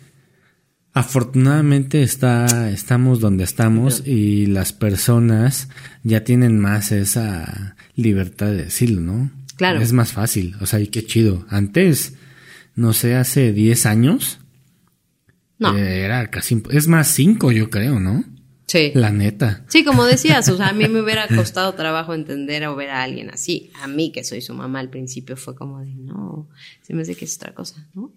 [0.96, 5.68] Afortunadamente está, estamos donde estamos y las personas
[6.04, 9.32] ya tienen más esa libertad de decirlo, ¿no?
[9.56, 9.82] Claro.
[9.82, 11.48] Es más fácil, o sea, y qué chido.
[11.50, 12.14] Antes,
[12.76, 14.40] no sé, hace 10 años.
[15.60, 15.78] No.
[15.78, 18.24] Eh, era casi, es más 5 yo creo, ¿no?
[18.68, 18.92] Sí.
[18.96, 19.66] La neta.
[19.68, 23.04] Sí, como decías, o sea, a mí me hubiera costado trabajo entender o ver a
[23.04, 23.70] alguien así.
[23.82, 26.50] A mí, que soy su mamá al principio, fue como de, no,
[26.82, 28.12] se me hace que es otra cosa, ¿no?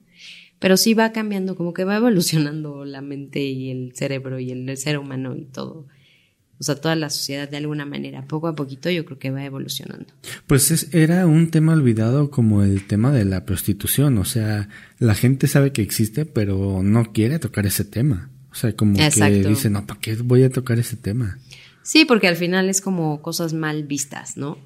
[0.59, 4.77] Pero sí va cambiando, como que va evolucionando la mente y el cerebro y el,
[4.79, 5.87] ser humano y todo.
[6.59, 9.45] O sea, toda la sociedad de alguna manera, poco a poquito yo creo que va
[9.45, 10.07] evolucionando.
[10.47, 14.17] Pues es, era un tema olvidado como el tema de la prostitución.
[14.19, 18.31] O sea, la gente sabe que existe, pero no quiere tocar ese tema.
[18.51, 21.39] O sea, como que dice, no, ¿para qué voy a tocar ese tema?
[21.83, 24.59] Sí, porque al final es como cosas mal vistas, ¿no?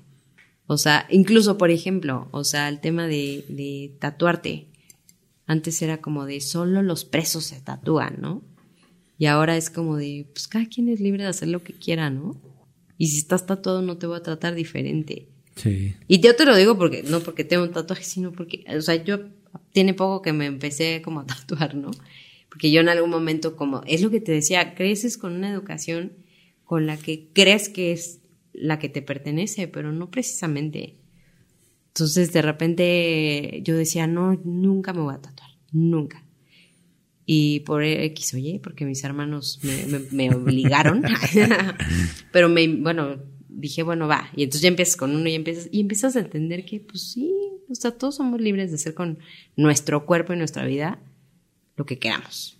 [0.69, 4.69] O sea, incluso, por ejemplo, o sea, el tema de, de tatuarte.
[5.47, 8.43] Antes era como de solo los presos se tatúan, ¿no?
[9.21, 12.09] Y ahora es como de, pues cada quien es libre de hacer lo que quiera,
[12.09, 12.41] ¿no?
[12.97, 15.29] Y si estás tatuado no te voy a tratar diferente.
[15.57, 15.95] Sí.
[16.09, 18.95] Y yo te lo digo porque, no porque tengo un tatuaje, sino porque, o sea,
[18.95, 19.21] yo
[19.73, 21.91] tiene poco que me empecé como a tatuar, ¿no?
[22.49, 26.15] Porque yo en algún momento como, es lo que te decía, creces con una educación
[26.65, 28.21] con la que crees que es
[28.55, 30.97] la que te pertenece, pero no precisamente.
[31.89, 36.25] Entonces de repente yo decía, no, nunca me voy a tatuar, nunca.
[37.33, 39.61] Y por X o Y, porque mis hermanos
[40.11, 41.05] me, obligaron,
[42.33, 43.19] pero me, bueno,
[43.49, 44.29] dije, bueno, va.
[44.35, 47.33] Y entonces ya empiezas con uno y empiezas, y empiezas a entender que, pues sí,
[47.69, 49.21] o sea, todos somos libres de hacer con
[49.55, 50.99] nuestro cuerpo y nuestra vida
[51.77, 52.59] lo que queramos.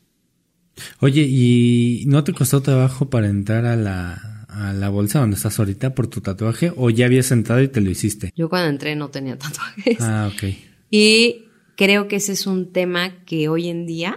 [1.01, 5.59] Oye, ¿y no te costó trabajo para entrar a la, a la bolsa donde estás
[5.59, 8.33] ahorita por tu tatuaje o ya habías entrado y te lo hiciste?
[8.37, 10.01] Yo cuando entré no tenía tatuajes.
[10.01, 10.45] Ah, ok.
[10.93, 14.17] Y creo que ese es un tema que hoy en día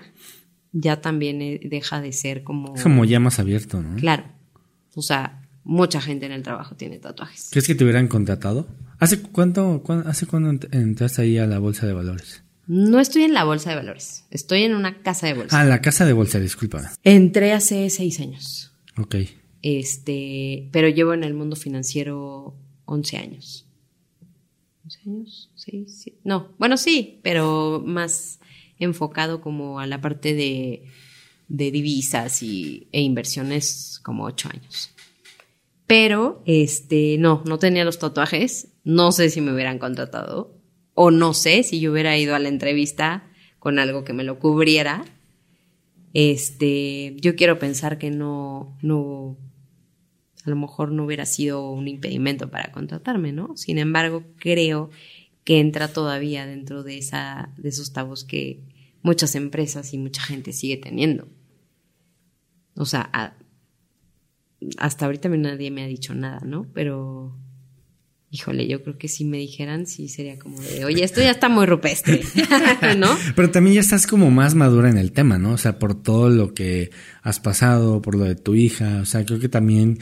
[0.74, 2.76] ya también eh, deja de ser como...
[2.76, 3.96] Es como ya más abierto, ¿no?
[3.96, 4.26] Claro.
[4.96, 7.50] O sea, mucha gente en el trabajo tiene tatuajes.
[7.52, 8.68] ¿Crees que te hubieran contratado?
[9.00, 12.44] ¿Hace cuánto, hace cuándo entraste ahí a la bolsa de valores?
[12.66, 15.60] No estoy en la bolsa de valores, estoy en una casa de bolsa.
[15.60, 16.94] Ah, la casa de bolsa, disculpa.
[17.04, 18.72] Entré hace seis años.
[18.98, 19.16] Ok.
[19.62, 22.56] Este, pero llevo en el mundo financiero
[22.86, 23.68] 11 años.
[24.88, 25.52] ¿11 años?
[25.56, 26.18] Sí, sí.
[26.24, 28.40] No, bueno, sí, pero más
[28.84, 30.84] enfocado como a la parte de,
[31.48, 34.92] de divisas y, e inversiones como 8 años.
[35.88, 38.70] Pero, este, no, no tenía los tatuajes.
[38.84, 40.58] No sé si me hubieran contratado.
[40.94, 43.30] O no sé si yo hubiera ido a la entrevista
[43.60, 45.06] con algo que me lo cubriera.
[46.14, 49.38] Este, yo quiero pensar que no, no,
[50.46, 53.56] a lo mejor no hubiera sido un impedimento para contratarme, ¿no?
[53.58, 54.90] Sin embargo, creo
[55.44, 58.62] que entra todavía dentro de, esa, de esos tabos que
[59.04, 61.28] muchas empresas y mucha gente sigue teniendo.
[62.76, 63.38] O sea,
[64.78, 66.66] hasta ahorita nadie me ha dicho nada, ¿no?
[66.74, 67.38] Pero,
[68.32, 71.50] híjole, yo creo que si me dijeran, sí sería como de, oye, esto ya está
[71.50, 72.22] muy rupestre,
[72.98, 73.16] ¿no?
[73.36, 75.52] Pero también ya estás como más madura en el tema, ¿no?
[75.52, 76.90] O sea, por todo lo que
[77.22, 80.00] has pasado, por lo de tu hija, o sea, creo que también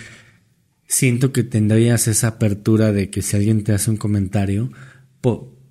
[0.88, 4.72] siento que tendrías esa apertura de que si alguien te hace un comentario,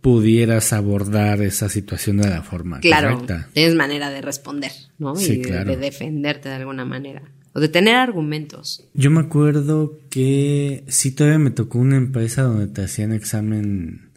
[0.00, 5.14] pudieras abordar esa situación de la forma claro, Tienes manera de responder, ¿no?
[5.20, 7.22] y de, defenderte de alguna manera.
[7.52, 8.84] O de tener argumentos.
[8.94, 14.10] Yo me acuerdo que sí todavía me tocó una empresa donde te hacían examen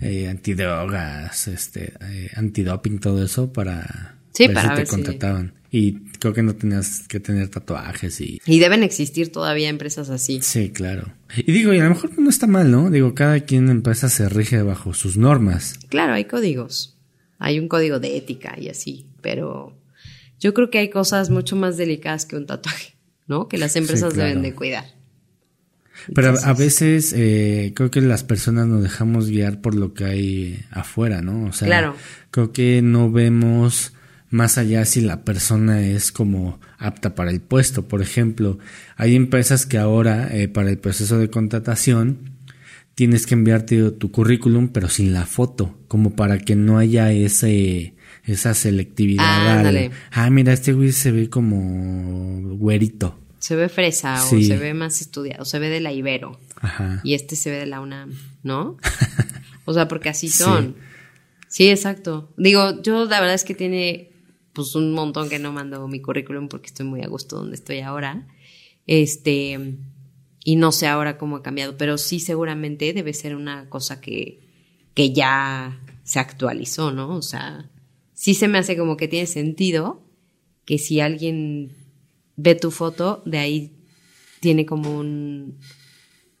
[0.00, 5.52] eh, antidrogas, este, eh, antidoping, todo eso para sí, para si te contrataban.
[5.72, 8.40] Y creo que no tenías que tener tatuajes y...
[8.46, 10.38] Y deben existir todavía empresas así.
[10.42, 11.12] Sí, claro.
[11.36, 12.90] Y digo, y a lo mejor no está mal, ¿no?
[12.90, 15.78] Digo, cada quien en empresa se rige bajo sus normas.
[15.88, 16.96] Claro, hay códigos.
[17.38, 19.76] Hay un código de ética y así, pero
[20.38, 22.94] yo creo que hay cosas mucho más delicadas que un tatuaje,
[23.26, 23.48] ¿no?
[23.48, 24.84] Que las empresas deben de cuidar.
[26.14, 30.64] Pero a- veces eh, creo que las personas nos dejamos guiar por lo que hay
[30.70, 31.44] afuera, ¿no?
[31.44, 31.94] O sea, Claro.
[32.30, 33.92] creo que no vemos
[34.30, 37.86] más allá si la persona es como apta para el puesto.
[37.88, 38.58] Por ejemplo,
[38.96, 42.30] hay empresas que ahora eh, para el proceso de contratación
[42.94, 47.94] tienes que enviarte tu currículum pero sin la foto, como para que no haya ese
[48.24, 49.50] esa selectividad.
[49.50, 49.90] al, Ándale.
[50.12, 53.18] ah, mira, este güey se ve como güerito.
[53.38, 54.36] Se ve fresa Sí.
[54.36, 56.38] o se ve más estudiado, se ve de la Ibero.
[56.60, 57.00] Ajá.
[57.02, 58.12] Y este se ve de la UNAM,
[58.42, 58.76] ¿no?
[59.64, 60.38] O sea, porque así Sí.
[60.42, 60.76] son.
[61.48, 62.32] Sí, exacto.
[62.36, 64.09] Digo, yo la verdad es que tiene
[64.60, 67.80] pues un montón que no mando mi currículum porque estoy muy a gusto donde estoy
[67.80, 68.26] ahora.
[68.86, 69.78] Este,
[70.44, 74.40] y no sé ahora cómo ha cambiado, pero sí seguramente debe ser una cosa que,
[74.94, 77.16] que ya se actualizó, ¿no?
[77.16, 77.70] O sea,
[78.12, 80.02] sí se me hace como que tiene sentido
[80.64, 81.72] que si alguien
[82.36, 83.76] ve tu foto, de ahí
[84.40, 85.58] tiene como un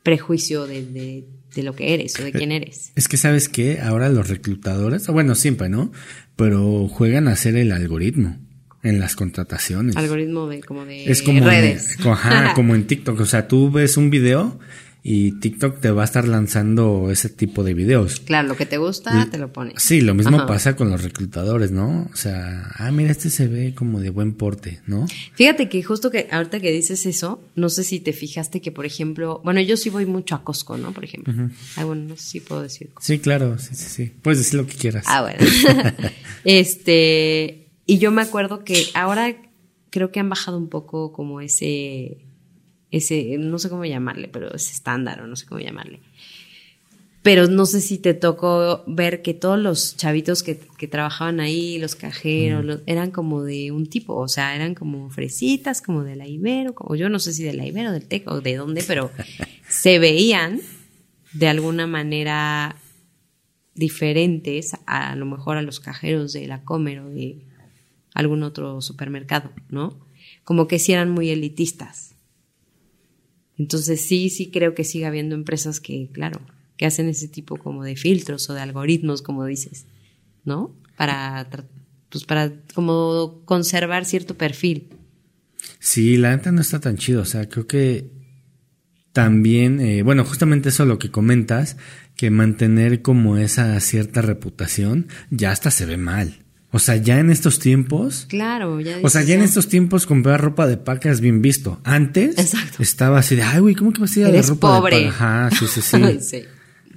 [0.02, 2.92] prejuicio de, de, de lo que eres o de quién eres.
[2.94, 5.92] Es que sabes que ahora los reclutadores, bueno, siempre, ¿no?
[6.36, 8.38] Pero juegan a hacer el algoritmo
[8.82, 9.96] en las contrataciones.
[9.96, 11.98] Algoritmo de como de es como redes.
[12.00, 14.58] En, ajá, como en TikTok, o sea, tú ves un video
[15.02, 18.20] y TikTok te va a estar lanzando ese tipo de videos.
[18.20, 19.82] Claro, lo que te gusta, te lo pones.
[19.82, 20.46] Sí, lo mismo Ajá.
[20.46, 22.08] pasa con los reclutadores, ¿no?
[22.12, 25.06] O sea, ah, mira, este se ve como de buen porte, ¿no?
[25.34, 28.84] Fíjate que justo que ahorita que dices eso, no sé si te fijaste que, por
[28.84, 30.92] ejemplo, bueno, yo sí voy mucho a Costco, ¿no?
[30.92, 31.32] Por ejemplo.
[31.76, 32.90] Ah, bueno, no sé si puedo decir.
[33.00, 34.12] Sí, claro, sí, sí, sí.
[34.22, 35.04] Puedes decir lo que quieras.
[35.08, 35.38] Ah, bueno.
[36.44, 39.34] este, y yo me acuerdo que ahora
[39.90, 42.18] creo que han bajado un poco como ese,
[42.90, 46.00] ese, no sé cómo llamarle, pero ese estándar o no sé cómo llamarle.
[47.22, 51.78] Pero no sé si te tocó ver que todos los chavitos que, que trabajaban ahí,
[51.78, 56.16] los cajeros, los- eran como de un tipo, o sea, eran como fresitas, como de
[56.16, 58.82] la Ibero, o yo no sé si de la Ibero, del Tec o de dónde,
[58.86, 59.10] pero
[59.68, 60.60] se veían
[61.34, 62.74] de alguna manera
[63.74, 67.42] diferentes a, a lo mejor a los cajeros de la Comer o de
[68.14, 69.96] algún otro supermercado, ¿no?
[70.44, 72.14] Como que sí eran muy elitistas.
[73.60, 76.40] Entonces sí, sí creo que sigue habiendo empresas que, claro,
[76.78, 79.84] que hacen ese tipo como de filtros o de algoritmos, como dices,
[80.46, 80.74] ¿no?
[80.96, 81.46] Para,
[82.08, 84.88] pues para como conservar cierto perfil.
[85.78, 87.20] Sí, la neta no está tan chido.
[87.20, 88.10] O sea, creo que
[89.12, 91.76] también, eh, bueno, justamente eso lo que comentas,
[92.16, 96.46] que mantener como esa cierta reputación ya hasta se ve mal.
[96.72, 100.06] O sea, ya en estos tiempos, Claro, ya o sea, ya en "Ah, estos tiempos
[100.06, 101.80] comprar ropa de paca es bien visto.
[101.82, 102.82] Antes Exacto.
[102.82, 104.96] estaba así de, ay, güey, ¿cómo que vas a ir a la ropa pobre.
[104.98, 105.46] de paca?
[105.46, 106.20] Ajá, sí, sí, sí.
[106.20, 106.42] Sí.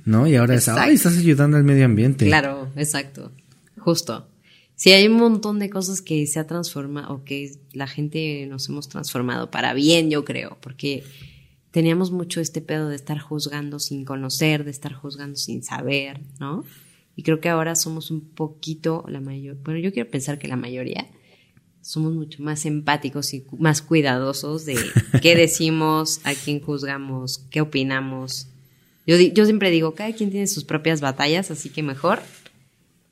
[0.05, 0.27] ¿No?
[0.27, 2.25] Y ahora es, ay, estás ayudando al medio ambiente.
[2.27, 3.31] Claro, exacto.
[3.79, 4.27] Justo.
[4.75, 8.67] Sí, hay un montón de cosas que se ha transformado, o que la gente nos
[8.69, 11.03] hemos transformado para bien, yo creo, porque
[11.71, 16.63] teníamos mucho este pedo de estar juzgando sin conocer, de estar juzgando sin saber, ¿no?
[17.15, 20.55] Y creo que ahora somos un poquito, la mayor, bueno, yo quiero pensar que la
[20.55, 21.07] mayoría
[21.81, 24.77] somos mucho más empáticos y más cuidadosos de
[25.21, 28.47] qué decimos, a quién juzgamos, qué opinamos.
[29.05, 32.21] Yo, yo siempre digo, cada quien tiene sus propias batallas, así que mejor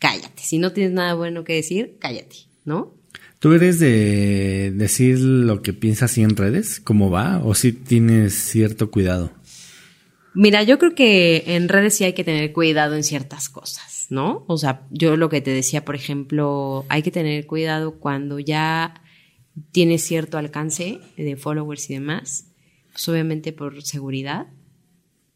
[0.02, 0.42] cállate.
[0.42, 2.94] Si no tienes nada bueno que decir, cállate, ¿no?
[3.40, 6.80] ¿Tú eres de decir lo que piensas así en redes?
[6.80, 7.42] ¿Cómo va?
[7.44, 9.32] ¿O si tienes cierto cuidado?
[10.34, 14.46] Mira, yo creo que en redes sí hay que tener cuidado en ciertas cosas, ¿no?
[14.48, 19.02] O sea, yo lo que te decía, por ejemplo, hay que tener cuidado cuando ya
[19.72, 22.48] tienes cierto alcance de followers y demás,
[22.94, 24.48] pues obviamente por seguridad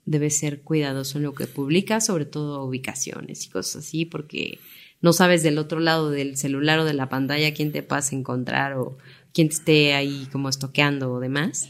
[0.06, 4.60] debes ser cuidadoso en lo que publicas, sobre todo ubicaciones y cosas así, porque
[5.02, 8.16] no sabes del otro lado del celular o de la pantalla quién te vas a
[8.16, 8.98] encontrar o
[9.34, 11.70] quién te esté ahí como estoqueando o demás.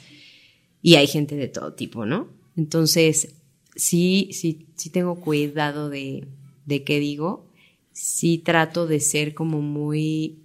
[0.82, 2.30] Y hay gente de todo tipo, ¿no?
[2.56, 3.36] Entonces,
[3.76, 6.28] sí, sí, sí tengo cuidado de,
[6.66, 7.50] de qué digo.
[7.92, 10.40] Sí trato de ser como muy,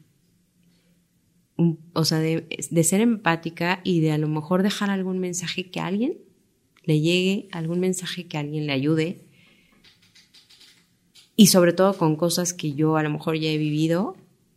[1.92, 5.80] o sea, de, de ser empática y de a lo mejor dejar algún mensaje que
[5.80, 6.18] a alguien
[6.84, 9.24] le llegue, algún mensaje que a alguien le ayude.
[11.36, 14.16] Y sobre todo con cosas que yo a lo mejor ya he vivido,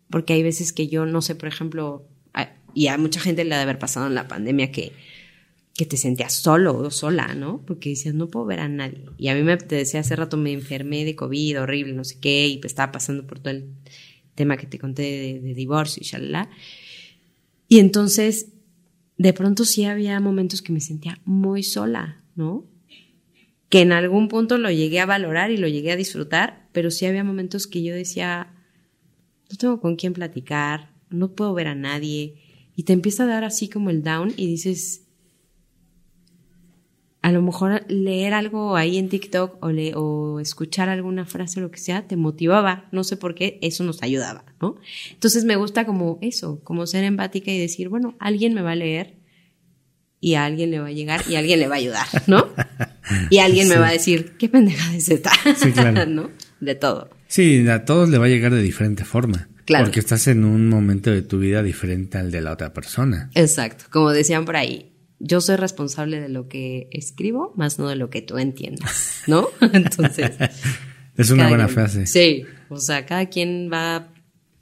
[0.10, 2.08] porque hay veces que yo no sé, por ejemplo,
[2.74, 4.93] y a mucha gente le ha de haber pasado en la pandemia que
[5.76, 7.63] que te sentías solo o sola, ¿no?
[7.65, 9.05] Porque decías, no puedo ver a nadie.
[9.17, 12.19] Y a mí me, te decía hace rato, me enfermé de COVID, horrible, no sé
[12.19, 13.69] qué, y pues estaba pasando por todo el
[14.36, 17.76] tema que te conté de, divorcio y.
[17.76, 18.49] Y entonces,
[19.17, 22.65] de pronto sí había momentos que me sentía muy sola, ¿no?
[23.69, 27.07] Que en algún punto lo llegué a valorar y lo llegué a disfrutar, pero sí
[27.07, 28.53] había momentos que yo decía,
[29.49, 32.36] no tengo con quién platicar, no puedo ver a nadie.
[32.76, 35.03] Y te empieza a dar así como el down y dices,
[37.24, 41.63] a lo mejor leer algo ahí en TikTok o, le, o escuchar alguna frase o
[41.63, 44.76] lo que sea te motivaba, no sé por qué, eso nos ayudaba, ¿no?
[45.09, 48.76] Entonces me gusta como eso, como ser empática y decir, bueno, alguien me va a
[48.76, 49.15] leer
[50.19, 52.49] y a alguien le va a llegar y a alguien le va a ayudar, ¿no?
[53.30, 56.05] Y alguien me va a decir, qué pendeja es esta, sí, claro.
[56.07, 56.30] ¿no?
[56.59, 57.09] De todo.
[57.28, 59.47] Sí, a todos le va a llegar de diferente forma.
[59.63, 59.86] Claro.
[59.86, 63.30] Porque estás en un momento de tu vida diferente al de la otra persona.
[63.34, 63.86] Exacto.
[63.89, 64.92] Como decían por ahí,
[65.24, 69.47] yo soy responsable de lo que escribo, más no de lo que tú entiendas, ¿no?
[69.74, 70.32] Entonces.
[71.17, 72.05] es una buena frase.
[72.05, 72.43] Sí.
[72.69, 74.09] O sea, cada quien va a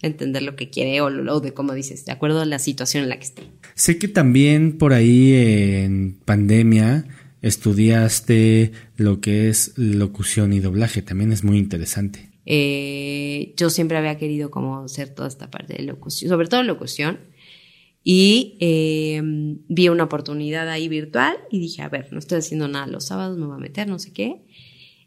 [0.02, 3.10] entender lo que quiere o, lo de cómo dices, de acuerdo a la situación en
[3.10, 3.44] la que esté.
[3.74, 7.06] Sé que también por ahí en pandemia
[7.42, 11.02] estudiaste lo que es locución y doblaje.
[11.02, 12.30] También es muy interesante.
[12.46, 17.20] Eh, yo siempre había querido como hacer toda esta parte de locución, sobre todo locución,
[18.04, 22.88] y eh, vi una oportunidad ahí virtual y dije, a ver, no estoy haciendo nada
[22.88, 24.42] los sábados, me voy a meter, no sé qué.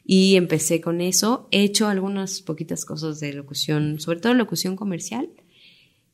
[0.04, 1.48] Y empecé con eso.
[1.50, 5.30] He hecho algunas poquitas cosas de locución, sobre todo locución comercial,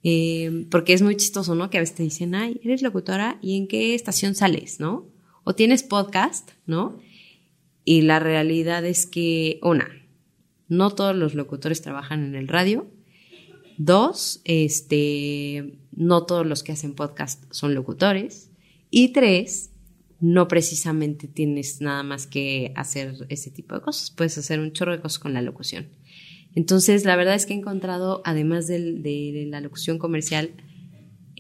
[0.03, 1.69] eh, porque es muy chistoso, ¿no?
[1.69, 5.07] Que a veces te dicen, ay, eres locutora y en qué estación sales, ¿no?
[5.45, 6.99] O tienes podcast, ¿no?
[7.85, 9.89] Y la realidad es que, una,
[10.69, 12.87] no todos los locutores trabajan en el radio.
[13.77, 18.51] Dos, este, no todos los que hacen podcast son locutores.
[18.91, 19.71] Y tres,
[20.21, 24.11] no precisamente tienes nada más que hacer ese tipo de cosas.
[24.11, 25.89] Puedes hacer un chorro de cosas con la locución.
[26.55, 30.51] Entonces, la verdad es que he encontrado, además de, la locución comercial,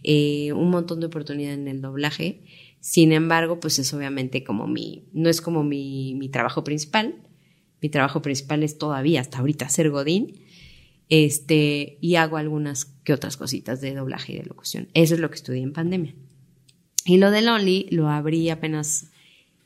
[0.02, 2.42] eh, un montón de oportunidad en el doblaje.
[2.80, 7.16] Sin embargo, pues es obviamente como mi, no es como mi, mi trabajo principal,
[7.82, 10.44] mi trabajo principal es todavía hasta ahorita ser Godín.
[11.08, 14.88] Este, y hago algunas que otras cositas de doblaje y de locución.
[14.94, 16.14] Eso es lo que estudié en pandemia.
[17.04, 19.10] Y lo de Lonely lo abrí apenas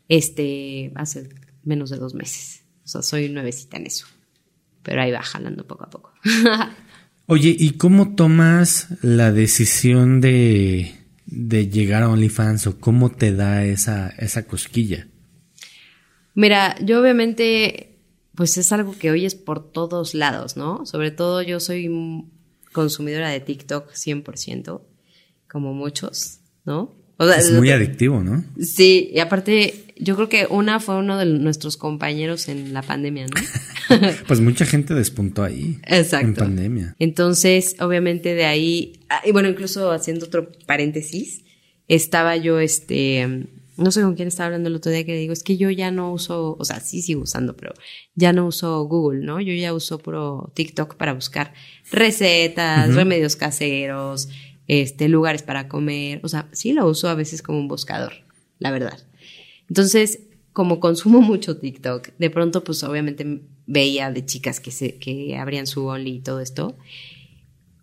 [0.09, 1.29] este, hace
[1.63, 2.65] menos de dos meses.
[2.87, 4.07] O sea, soy nuevecita en eso.
[4.83, 6.15] Pero ahí va jalando poco a poco.
[7.27, 10.95] Oye, ¿y cómo tomas la decisión de,
[11.27, 15.07] de llegar a OnlyFans o cómo te da esa, esa cosquilla?
[16.35, 17.99] Mira, yo obviamente
[18.35, 20.87] pues es algo que oyes por todos lados, ¿no?
[20.87, 21.91] Sobre todo yo soy
[22.75, 24.83] consumidora de TikTok 100%,
[25.49, 26.93] como muchos, ¿no?
[27.39, 28.45] es muy adictivo, ¿no?
[28.61, 33.27] Sí, y aparte, yo creo que una fue uno de nuestros compañeros en la pandemia,
[33.27, 33.99] ¿no?
[34.27, 35.79] pues mucha gente despuntó ahí.
[35.87, 36.27] Exacto.
[36.27, 36.97] En pandemia.
[36.99, 41.45] Entonces, obviamente de ahí, ah, y bueno, incluso haciendo otro paréntesis,
[41.87, 43.47] estaba yo, este,
[43.77, 45.91] no sé con quién estaba hablando el otro día que digo, es que yo ya
[45.91, 47.75] no uso, o sea, sí sigo usando, pero
[48.15, 49.41] ya no uso Google, ¿no?
[49.41, 51.53] Yo ya uso puro TikTok para buscar
[51.91, 54.29] recetas, remedios caseros,
[54.69, 58.13] este, lugares para comer, o sea, sí lo uso a veces como un buscador,
[58.59, 58.99] la verdad.
[59.69, 60.21] Entonces,
[60.53, 65.67] como consumo mucho TikTok, de pronto pues obviamente veía de chicas que se, que abrían
[65.67, 66.77] su Only y todo esto,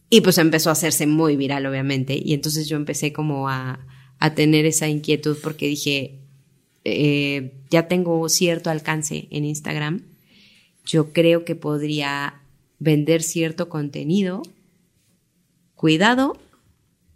[0.10, 3.86] y pues empezó a hacerse muy viral, obviamente, y entonces yo empecé como a
[4.22, 6.20] a tener esa inquietud porque dije,
[6.86, 10.04] eh, ya tengo cierto alcance en Instagram,
[10.86, 12.42] yo creo que podría
[12.78, 14.44] vender cierto contenido
[15.74, 16.40] cuidado,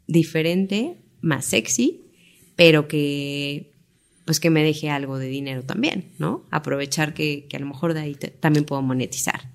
[0.07, 2.01] diferente, más sexy,
[2.55, 3.71] pero que
[4.25, 6.43] pues que me deje algo de dinero también, ¿no?
[6.49, 9.51] Aprovechar que, que a lo mejor de ahí también puedo monetizar.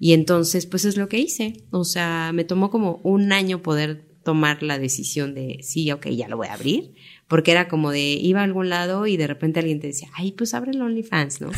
[0.00, 1.62] Y entonces, pues es lo que hice.
[1.70, 6.28] O sea, me tomó como un año poder tomar la decisión de, sí, ok, ya
[6.28, 6.94] lo voy a abrir,
[7.28, 10.32] porque era como de, iba a algún lado y de repente alguien te decía, ay,
[10.32, 11.50] pues abre el OnlyFans, ¿no?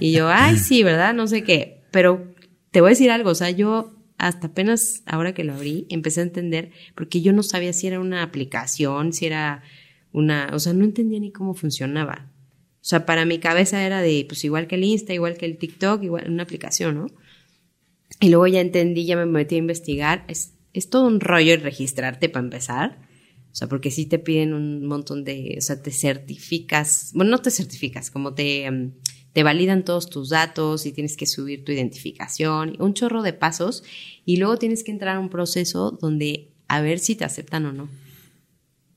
[0.00, 1.14] y yo, ay, sí, ¿verdad?
[1.14, 2.32] No sé qué, pero
[2.70, 6.20] te voy a decir algo, o sea, yo hasta apenas ahora que lo abrí, empecé
[6.20, 9.62] a entender, porque yo no sabía si era una aplicación, si era
[10.12, 12.30] una, o sea, no entendía ni cómo funcionaba.
[12.82, 15.56] O sea, para mi cabeza era de, pues igual que el Insta, igual que el
[15.56, 17.06] TikTok, igual una aplicación, ¿no?
[18.20, 20.24] Y luego ya entendí, ya me metí a investigar.
[20.28, 22.98] Es, es todo un rollo registrarte para empezar.
[23.52, 27.38] O sea, porque sí te piden un montón de, o sea, te certificas, bueno, no
[27.38, 28.92] te certificas, como te, em,
[29.34, 33.84] te validan todos tus datos y tienes que subir tu identificación, un chorro de pasos
[34.24, 37.72] y luego tienes que entrar a un proceso donde a ver si te aceptan o
[37.72, 37.90] no.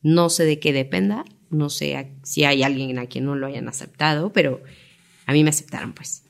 [0.01, 3.67] No sé de qué dependa, no sé si hay alguien a quien no lo hayan
[3.67, 4.61] aceptado, pero
[5.25, 6.24] a mí me aceptaron pues.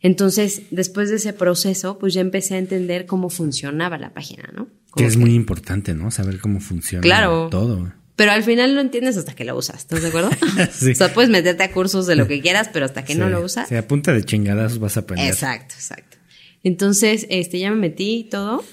[0.00, 4.68] Entonces, después de ese proceso, pues ya empecé a entender cómo funcionaba la página, ¿no?
[4.96, 6.10] que es muy importante, ¿no?
[6.10, 7.92] Saber cómo funciona claro, todo.
[8.16, 10.30] Pero al final lo entiendes hasta que lo usas, ¿estás de acuerdo?
[10.72, 10.90] sí.
[10.90, 13.40] O sea, puedes meterte a cursos de lo que quieras, pero hasta que no lo
[13.40, 13.68] usas.
[13.68, 15.28] Sí, a punta de chingadas vas a aprender.
[15.28, 16.16] Exacto, exacto.
[16.64, 18.64] Entonces, este, ya me metí y todo.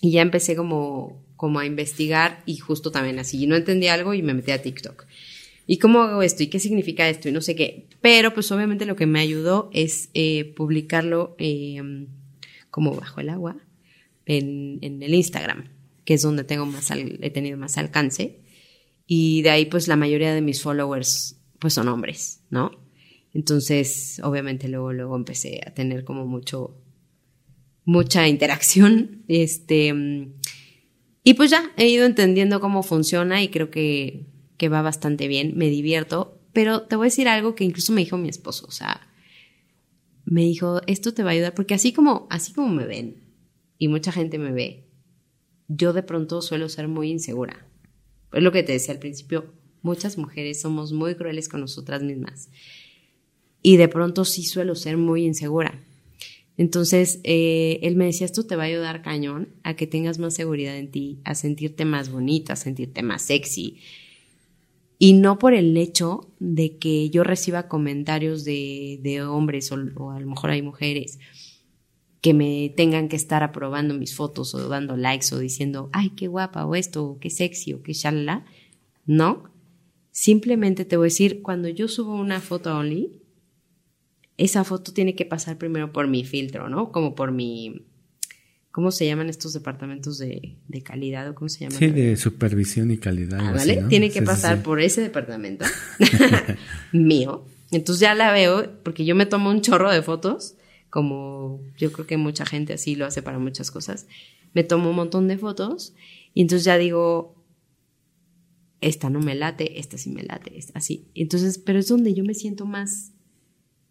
[0.00, 3.48] Y ya empecé como, como a investigar y justo también así.
[3.48, 5.06] No entendía algo y me metí a TikTok.
[5.70, 6.42] ¿Y cómo hago esto?
[6.42, 7.28] ¿Y qué significa esto?
[7.28, 7.88] Y no sé qué.
[8.00, 12.06] Pero pues obviamente lo que me ayudó es eh, publicarlo eh,
[12.70, 13.58] como bajo el agua
[14.24, 15.68] en, en, el Instagram,
[16.06, 18.40] que es donde tengo más he tenido más alcance.
[19.06, 22.70] Y de ahí pues la mayoría de mis followers pues son hombres, ¿no?
[23.34, 26.80] Entonces, obviamente luego, luego empecé a tener como mucho,
[27.84, 29.94] mucha interacción, este,
[31.24, 34.24] y pues ya he ido entendiendo cómo funciona y creo que,
[34.58, 38.02] que va bastante bien, me divierto, pero te voy a decir algo que incluso me
[38.02, 39.08] dijo mi esposo, o sea,
[40.26, 43.22] me dijo, esto te va a ayudar, porque así como, así como me ven,
[43.78, 44.88] y mucha gente me ve,
[45.68, 47.66] yo de pronto suelo ser muy insegura.
[48.32, 52.50] Es lo que te decía al principio, muchas mujeres somos muy crueles con nosotras mismas.
[53.62, 55.82] Y de pronto sí suelo ser muy insegura.
[56.56, 60.34] Entonces, eh, él me decía, esto te va a ayudar cañón a que tengas más
[60.34, 63.78] seguridad en ti, a sentirte más bonita, a sentirte más sexy.
[64.98, 70.10] Y no por el hecho de que yo reciba comentarios de, de hombres o, o,
[70.10, 71.18] a lo mejor hay mujeres
[72.20, 76.26] que me tengan que estar aprobando mis fotos o dando likes o diciendo, ay, qué
[76.26, 78.44] guapa o esto, o qué sexy o qué shalala.
[79.06, 79.52] No,
[80.18, 83.22] Simplemente te voy a decir, cuando yo subo una foto only,
[84.36, 86.90] esa foto tiene que pasar primero por mi filtro, ¿no?
[86.90, 87.86] Como por mi...
[88.78, 91.76] ¿Cómo se llaman estos departamentos de, calidad o cómo se llaman?
[91.76, 93.40] Sí, de supervisión y calidad.
[93.42, 93.82] Ah, ¿vale?
[93.88, 95.64] Tiene que pasar por ese departamento
[96.92, 97.44] mío.
[97.72, 100.54] Entonces ya la veo porque yo me tomo un chorro de fotos,
[100.90, 104.06] como yo creo que mucha gente así lo hace para muchas cosas.
[104.54, 105.92] Me tomo un montón de fotos
[106.32, 107.34] y entonces ya digo,
[108.80, 111.08] esta no me late, esta sí me late, así.
[111.16, 113.10] Entonces, pero es donde yo me siento más,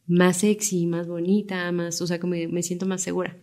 [0.06, 3.36] más sexy, más bonita, más, o sea, como me siento más segura.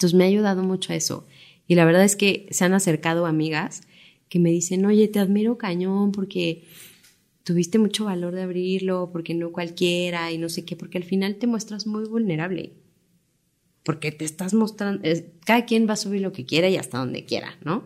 [0.00, 1.26] Entonces me ha ayudado mucho a eso.
[1.66, 3.82] Y la verdad es que se han acercado amigas
[4.30, 6.64] que me dicen, oye, te admiro cañón porque
[7.44, 11.36] tuviste mucho valor de abrirlo, porque no cualquiera y no sé qué, porque al final
[11.36, 12.72] te muestras muy vulnerable.
[13.82, 15.06] Porque te estás mostrando,
[15.44, 17.84] cada quien va a subir lo que quiera y hasta donde quiera, ¿no?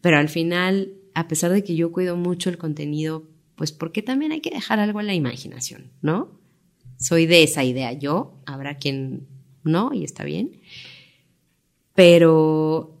[0.00, 4.32] Pero al final a pesar de que yo cuido mucho el contenido, pues porque también
[4.32, 6.40] hay que dejar algo a la imaginación, ¿no?
[6.98, 9.26] Soy de esa idea yo, habrá quien
[9.64, 10.60] no y está bien.
[11.94, 12.98] Pero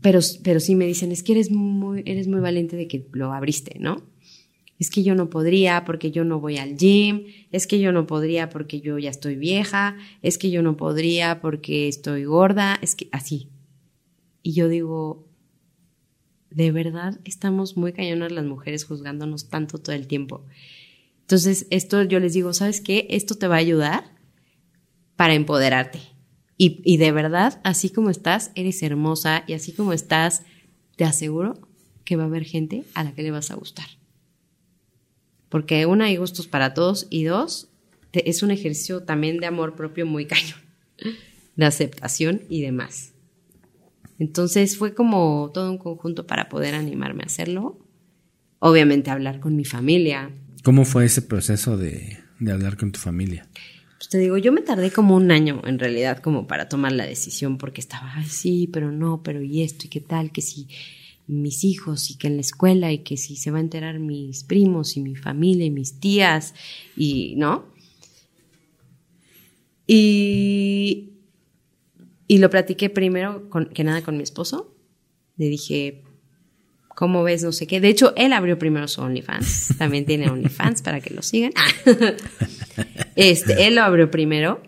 [0.00, 3.32] pero pero sí me dicen, es que eres muy eres muy valiente de que lo
[3.32, 4.02] abriste, ¿no?
[4.78, 8.06] Es que yo no podría porque yo no voy al gym, es que yo no
[8.06, 12.94] podría porque yo ya estoy vieja, es que yo no podría porque estoy gorda, es
[12.94, 13.48] que así.
[14.42, 15.26] Y yo digo,
[16.50, 20.44] de verdad estamos muy cañonas las mujeres juzgándonos tanto todo el tiempo.
[21.22, 23.06] Entonces, esto yo les digo, ¿sabes qué?
[23.10, 24.14] Esto te va a ayudar
[25.16, 26.00] para empoderarte.
[26.60, 30.42] Y, de verdad, así como estás, eres hermosa y así como estás,
[30.96, 31.56] te aseguro
[32.04, 33.86] que va a haber gente a la que le vas a gustar.
[35.48, 37.68] Porque una, hay gustos para todos y dos,
[38.12, 40.58] es un ejercicio también de amor propio muy cañón,
[41.54, 43.12] de aceptación y demás.
[44.18, 47.78] Entonces fue como todo un conjunto para poder animarme a hacerlo.
[48.58, 50.32] Obviamente hablar con mi familia.
[50.64, 52.18] ¿Cómo fue ese proceso de,
[52.50, 53.46] hablar con tu familia?
[54.10, 57.58] Te digo, yo me tardé como un año en realidad como para tomar la decisión
[57.58, 60.66] porque estaba, ay, sí, pero no, pero y esto, y qué tal, que si
[61.26, 64.44] mis hijos y que en la escuela y que si se va a enterar mis
[64.44, 66.54] primos y mi familia y mis tías
[66.96, 67.66] y, ¿no?
[69.86, 71.10] Y,
[72.26, 74.74] y lo platiqué primero que nada con mi esposo.
[75.36, 76.02] Le dije,
[76.88, 77.42] ¿cómo ves?
[77.42, 77.80] No sé qué.
[77.80, 79.76] De hecho, él abrió primero su OnlyFans.
[79.78, 81.52] También tiene OnlyFans para que lo sigan.
[83.16, 84.62] este, él lo abrió primero.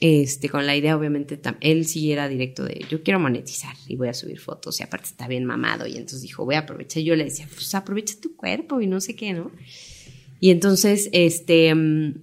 [0.00, 4.08] Este, con la idea, obviamente, él sí era directo de yo quiero monetizar y voy
[4.08, 4.80] a subir fotos.
[4.80, 5.86] Y aparte está bien mamado.
[5.86, 7.02] Y entonces dijo, voy a aprovechar.
[7.02, 9.50] Y yo le decía, pues aprovecha tu cuerpo y no sé qué, ¿no?
[10.40, 12.14] Y entonces, este, mm,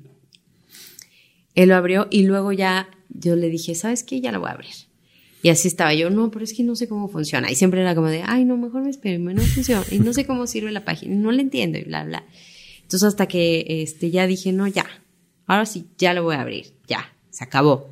[1.54, 4.22] él lo abrió y luego ya yo le dije, ¿sabes qué?
[4.22, 4.74] Ya lo voy a abrir.
[5.44, 7.52] Y así estaba yo, no, pero es que no sé cómo funciona.
[7.52, 9.84] Y siempre era como de, ay, no, mejor me espero, no funciona.
[9.91, 12.26] Y no sé cómo sirve la página, no la entiendo y bla, bla.
[12.82, 14.88] Entonces hasta que este, ya dije, no, ya,
[15.48, 17.90] ahora sí, ya lo voy a abrir, ya, se acabó.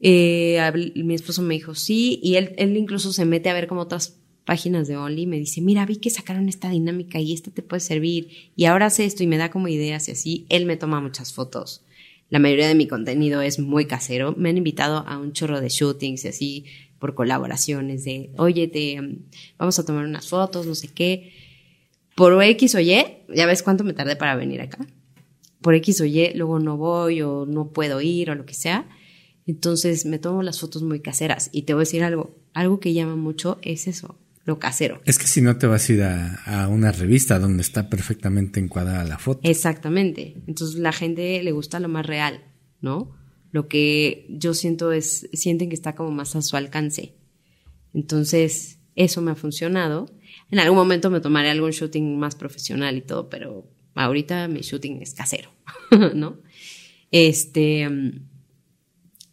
[0.00, 0.58] Eh,
[0.96, 4.18] mi esposo me dijo, sí, y él, él incluso se mete a ver como otras
[4.44, 7.62] páginas de Only y me dice, mira, vi que sacaron esta dinámica y esta te
[7.62, 10.46] puede servir y ahora hace esto y me da como ideas y así.
[10.48, 11.84] Él me toma muchas fotos
[12.32, 14.34] la mayoría de mi contenido es muy casero.
[14.38, 16.64] Me han invitado a un chorro de shootings y así
[16.98, 19.18] por colaboraciones de, oye, te, mm,
[19.58, 21.34] vamos a tomar unas fotos, no sé qué.
[22.14, 24.78] Por X o Y, ya ves cuánto me tardé para venir acá.
[25.62, 28.88] Por X o Y, luego no voy o no puedo ir o lo que sea.
[29.46, 31.50] Entonces me tomo las fotos muy caseras.
[31.52, 35.00] Y te voy a decir algo, algo que llama mucho es eso, lo casero.
[35.04, 39.04] Es que si no te vas a ir a, una revista donde está perfectamente encuadrada
[39.04, 39.40] la foto.
[39.42, 40.42] Exactamente.
[40.46, 42.44] Entonces la gente le gusta lo más real,
[42.80, 43.16] ¿no?
[43.50, 47.14] Lo que yo siento es, sienten que está como más a su alcance.
[47.92, 50.10] Entonces, eso me ha funcionado.
[50.50, 55.02] En algún momento me tomaré algún shooting más profesional y todo, pero ahorita mi shooting
[55.02, 55.50] es casero,
[56.14, 56.38] ¿no?
[57.10, 57.88] Este.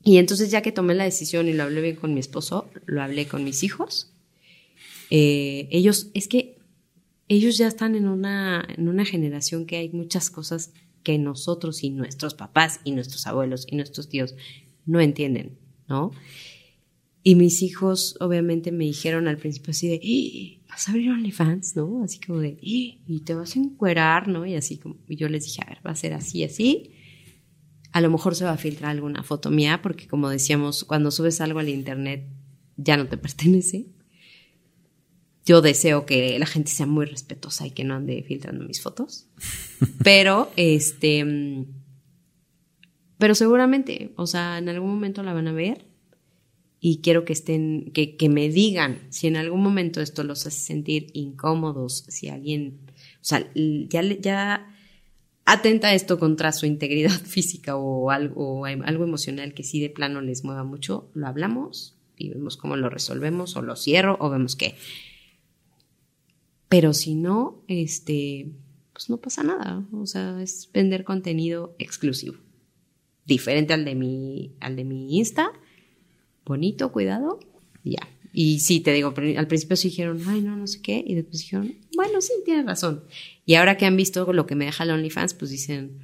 [0.04, 3.02] Y entonces, ya que tomé la decisión y lo hablé bien con mi esposo, lo
[3.04, 4.14] hablé con mis hijos
[5.10, 6.58] eh, ellos, es que
[7.28, 10.74] ellos ya están en una, en una generación que hay muchas cosas
[11.04, 14.36] que nosotros y nuestros papás y nuestros abuelos y nuestros tíos
[14.86, 15.58] no entienden,
[15.88, 16.12] ¿no?
[17.24, 20.59] Y mis hijos obviamente me dijeron al principio así de, ¡Ah!
[20.70, 22.04] Vas a abrir OnlyFans, ¿no?
[22.04, 23.04] Así como de, ¡Ah!
[23.08, 24.46] y te vas a encuerar, ¿no?
[24.46, 26.94] Y así como, y yo les dije, a ver, va a ser así, así.
[27.92, 31.42] A lo mejor se va a filtrar alguna foto mía, porque como decíamos, cuando subes
[31.42, 32.28] algo al internet
[32.78, 33.88] ya no te pertenece
[35.50, 39.28] yo deseo que la gente sea muy respetuosa y que no ande filtrando mis fotos.
[40.04, 41.66] Pero, este,
[43.18, 45.89] pero seguramente, o sea, en algún momento la van a ver
[46.80, 50.60] y quiero que estén, que, que me digan si en algún momento esto los hace
[50.60, 52.80] sentir incómodos, si alguien,
[53.16, 54.76] o sea, ya, ya
[55.46, 60.44] atenta esto contra su integridad física o algo, algo emocional que sí de plano les
[60.44, 64.76] mueva mucho, lo hablamos y vemos cómo lo resolvemos o lo cierro o vemos que
[66.70, 68.52] pero si no, este,
[68.94, 69.84] pues no pasa nada.
[69.92, 72.38] O sea, es vender contenido exclusivo.
[73.26, 75.52] Diferente al de mi, al de mi Insta.
[76.50, 77.40] Bonito, cuidado,
[77.84, 78.00] ya.
[78.34, 81.04] Y sí, te digo, al principio sí dijeron, ay, no, no sé qué.
[81.06, 83.04] Y después dijeron, bueno, sí, tienes razón.
[83.46, 86.00] Y ahora que han visto lo que me deja el OnlyFans, pues dicen,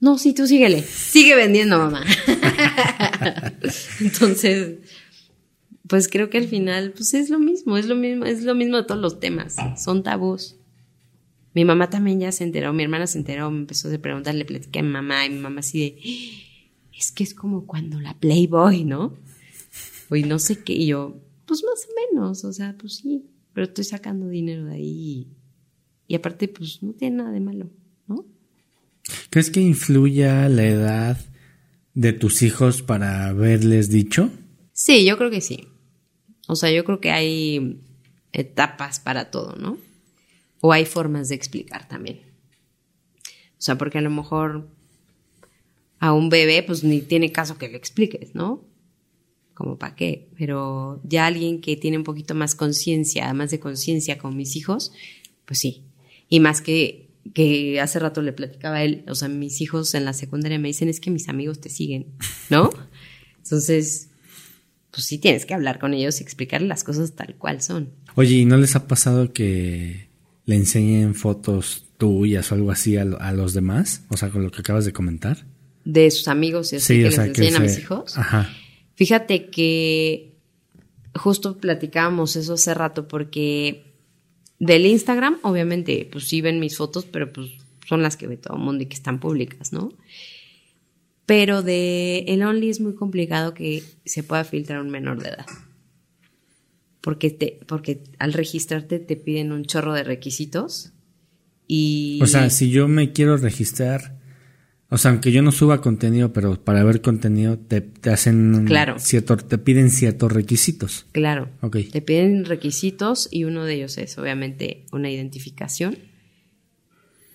[0.00, 0.80] no, sí, tú síguele.
[0.80, 2.06] Sigue vendiendo, mamá.
[4.00, 4.78] Entonces,
[5.86, 8.78] pues creo que al final, pues es lo mismo, es lo mismo, es lo mismo
[8.78, 10.56] de todos los temas, son tabús.
[11.52, 14.46] Mi mamá también ya se enteró, mi hermana se enteró, me empezó a preguntar, le
[14.46, 18.14] platiqué a mi mamá y mi mamá así de, es que es como cuando la
[18.14, 19.18] Playboy, ¿no?
[20.10, 23.66] Y no sé qué, y yo, pues más o menos, o sea, pues sí, pero
[23.66, 25.28] estoy sacando dinero de ahí
[26.06, 27.70] y, aparte, pues no tiene nada de malo,
[28.08, 28.26] ¿no?
[29.30, 31.18] ¿Crees que influya la edad
[31.94, 34.30] de tus hijos para haberles dicho?
[34.72, 35.68] Sí, yo creo que sí.
[36.48, 37.80] O sea, yo creo que hay
[38.32, 39.78] etapas para todo, ¿no?
[40.60, 42.20] O hay formas de explicar también.
[43.52, 44.68] O sea, porque a lo mejor
[46.00, 48.64] a un bebé, pues ni tiene caso que le expliques, ¿no?
[49.54, 50.28] Como para qué.
[50.38, 54.92] Pero ya alguien que tiene un poquito más conciencia, además de conciencia con mis hijos,
[55.44, 55.82] pues sí.
[56.28, 60.04] Y más que, que hace rato le platicaba a él, o sea, mis hijos en
[60.04, 62.06] la secundaria me dicen, es que mis amigos te siguen,
[62.50, 62.70] ¿no?
[63.42, 64.10] Entonces,
[64.90, 67.90] pues sí tienes que hablar con ellos y explicarles las cosas tal cual son.
[68.14, 70.08] Oye, ¿y no les ha pasado que
[70.46, 74.04] le enseñen fotos tuyas o algo así a, los demás?
[74.08, 75.46] O sea, con lo que acabas de comentar.
[75.84, 78.18] De sus amigos y así que les enseñan a mis hijos.
[78.18, 78.50] Ajá.
[79.00, 80.34] Fíjate que
[81.14, 83.94] justo platicábamos eso hace rato porque
[84.58, 87.48] del Instagram, obviamente, pues sí ven mis fotos, pero pues
[87.88, 89.94] son las que ve todo el mundo y que están públicas, ¿no?
[91.24, 95.46] Pero de el Only es muy complicado que se pueda filtrar un menor de edad.
[97.00, 100.92] Porque, te, porque al registrarte te piden un chorro de requisitos.
[101.66, 102.18] Y...
[102.20, 104.19] O sea, si yo me quiero registrar,
[104.92, 108.98] o sea, aunque yo no suba contenido, pero para ver contenido te, te hacen claro.
[108.98, 111.06] cierto, te piden ciertos requisitos.
[111.12, 111.48] Claro.
[111.60, 111.84] Okay.
[111.84, 115.96] Te piden requisitos y uno de ellos es obviamente una identificación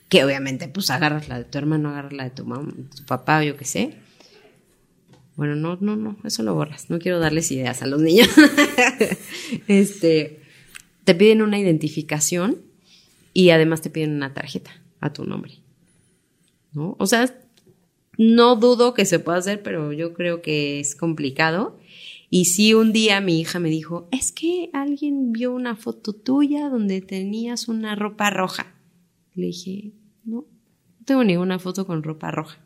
[0.09, 3.41] que obviamente pues agarras la de tu hermano, agarras la de tu mamá, tu papá
[3.45, 3.95] yo qué sé.
[5.37, 6.89] Bueno, no, no, no, eso lo borras.
[6.89, 8.27] No quiero darles ideas a los niños.
[9.67, 10.41] este,
[11.05, 12.57] te piden una identificación
[13.33, 15.53] y además te piden una tarjeta a tu nombre.
[16.73, 16.95] ¿No?
[16.99, 17.33] O sea,
[18.17, 21.77] no dudo que se pueda hacer, pero yo creo que es complicado.
[22.29, 26.69] Y sí, un día mi hija me dijo, es que alguien vio una foto tuya
[26.69, 28.67] donde tenías una ropa roja.
[29.35, 29.91] Le dije,
[30.23, 30.45] no,
[30.99, 32.57] no tengo ninguna foto con ropa roja.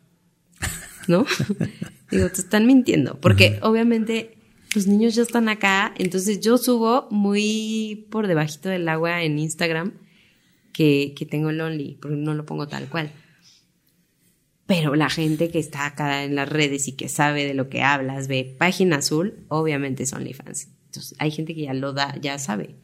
[1.08, 1.26] ¿No?
[2.10, 3.18] Digo, te están mintiendo.
[3.20, 4.36] Porque obviamente
[4.74, 5.94] los niños ya están acá.
[5.98, 9.92] Entonces yo subo muy por debajito del agua en Instagram
[10.72, 13.12] que, que tengo Lonely, porque no lo pongo tal cual.
[14.70, 17.82] Pero la gente que está acá en las redes y que sabe de lo que
[17.82, 20.68] hablas, ve página azul, obviamente son OnlyFans.
[20.86, 22.76] Entonces hay gente que ya lo da, ya sabe.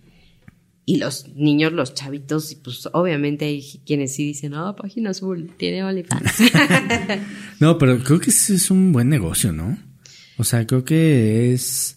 [0.85, 5.85] Y los niños, los chavitos, pues obviamente hay quienes sí dicen, oh, página azul, tiene
[5.85, 6.51] OnlyFans.
[7.61, 9.79] no, pero creo que es un buen negocio, ¿no?
[10.39, 11.96] O sea, creo que es...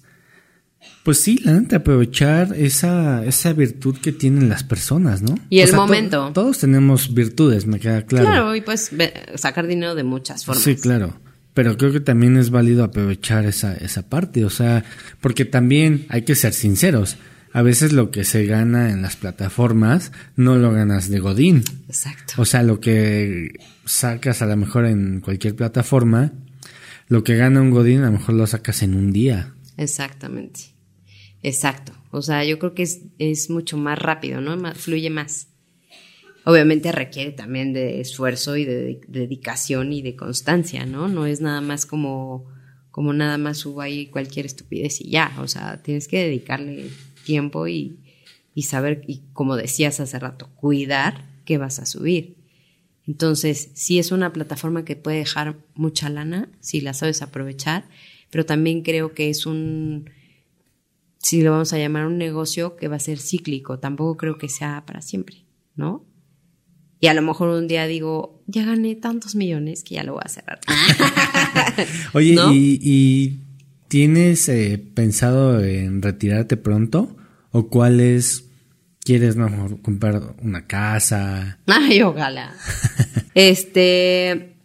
[1.04, 5.36] Pues sí, la neta, aprovechar esa, esa virtud que tienen las personas, ¿no?
[5.50, 6.32] Y el momento.
[6.34, 8.26] todos tenemos virtudes, me queda claro.
[8.26, 8.92] Claro, y pues
[9.36, 10.64] sacar dinero de muchas formas.
[10.64, 11.18] Sí, claro.
[11.54, 14.84] Pero creo que también es válido aprovechar esa, esa parte, o sea,
[15.20, 17.18] porque también hay que ser sinceros.
[17.52, 21.64] A veces lo que se gana en las plataformas no lo ganas de Godín.
[21.88, 22.34] Exacto.
[22.38, 23.54] O sea, lo que
[23.86, 26.32] sacas a lo mejor en cualquier plataforma,
[27.08, 29.54] lo que gana un Godín a lo mejor lo sacas en un día.
[29.78, 30.76] Exactamente.
[31.44, 31.94] Exacto.
[32.12, 34.74] O sea, yo creo que es, mucho más rápido, ¿no?
[34.74, 35.48] fluye más.
[36.46, 41.08] Obviamente requiere también de esfuerzo y de, dedicación y de constancia, ¿no?
[41.08, 42.46] No es nada más como,
[42.92, 45.36] como nada más subo ahí cualquier estupidez y ya.
[45.40, 46.90] O sea, tienes que dedicarle
[47.26, 48.00] tiempo y,
[48.56, 52.38] y saber, y como decías hace rato, cuidar qué vas a subir.
[53.06, 57.86] Entonces, sí es una plataforma que puede dejar mucha lana si la sabes aprovechar,
[58.30, 60.10] pero también creo que es un,
[61.20, 64.50] si lo vamos a llamar un negocio que va a ser cíclico, tampoco creo que
[64.50, 66.06] sea para siempre, ¿no?
[67.02, 70.22] Y a lo mejor un día digo, ya gané tantos millones que ya lo voy
[70.26, 70.60] a cerrar.
[72.14, 73.40] Oye, ¿y,
[73.88, 77.16] tienes eh, pensado en retirarte pronto?
[77.52, 78.46] ¿O cuáles
[79.02, 81.60] quieres mejor comprar una casa?
[81.68, 82.54] Ay, ojalá.
[83.34, 84.58] este,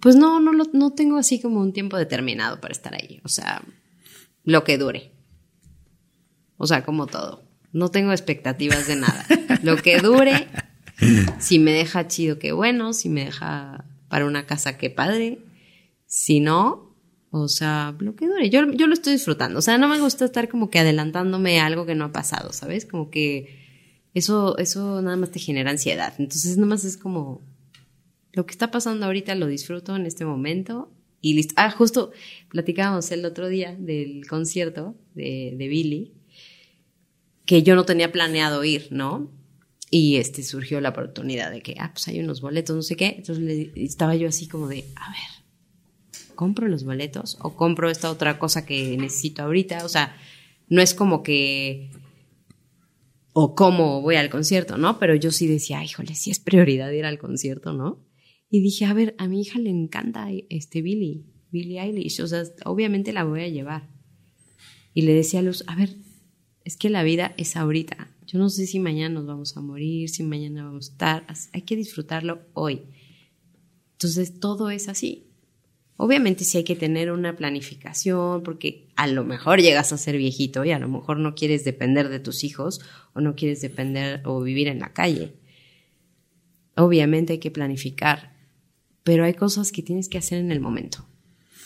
[0.00, 3.20] pues no, no, no tengo así como un tiempo determinado para estar ahí.
[3.22, 3.62] O sea,
[4.44, 5.13] lo que dure.
[6.56, 7.42] O sea, como todo.
[7.72, 9.26] No tengo expectativas de nada.
[9.62, 10.46] Lo que dure,
[11.38, 12.92] si me deja chido, qué bueno.
[12.92, 15.40] Si me deja para una casa, qué padre.
[16.06, 16.94] Si no,
[17.30, 18.48] o sea, lo que dure.
[18.48, 19.58] Yo, yo lo estoy disfrutando.
[19.58, 22.52] O sea, no me gusta estar como que adelantándome a algo que no ha pasado,
[22.52, 22.86] ¿sabes?
[22.86, 23.58] Como que
[24.14, 26.14] eso, eso nada más te genera ansiedad.
[26.18, 27.42] Entonces, nada más es como
[28.32, 31.54] lo que está pasando ahorita lo disfruto en este momento y listo.
[31.56, 32.12] Ah, justo
[32.50, 36.12] platicábamos el otro día del concierto de, de Billy
[37.46, 39.30] que yo no tenía planeado ir, ¿no?
[39.90, 43.14] Y este surgió la oportunidad de que, ah, pues hay unos boletos, no sé qué.
[43.18, 48.38] Entonces estaba yo así como de, a ver, ¿compro los boletos o compro esta otra
[48.38, 49.84] cosa que necesito ahorita?
[49.84, 50.16] O sea,
[50.68, 51.90] no es como que
[53.32, 54.98] o cómo voy al concierto, ¿no?
[54.98, 58.04] Pero yo sí decía, híjole, sí es prioridad ir al concierto, ¿no?
[58.48, 62.44] Y dije, a ver, a mi hija le encanta este Billy, Billy Eilish, o sea,
[62.64, 63.90] obviamente la voy a llevar.
[64.92, 65.90] Y le decía a Luz, a ver,
[66.64, 68.10] es que la vida es ahorita.
[68.26, 71.26] Yo no sé si mañana nos vamos a morir, si mañana vamos a estar.
[71.52, 72.82] Hay que disfrutarlo hoy.
[73.92, 75.26] Entonces, todo es así.
[75.96, 80.64] Obviamente sí hay que tener una planificación porque a lo mejor llegas a ser viejito
[80.64, 82.80] y a lo mejor no quieres depender de tus hijos
[83.12, 85.34] o no quieres depender o vivir en la calle.
[86.76, 88.36] Obviamente hay que planificar,
[89.04, 91.06] pero hay cosas que tienes que hacer en el momento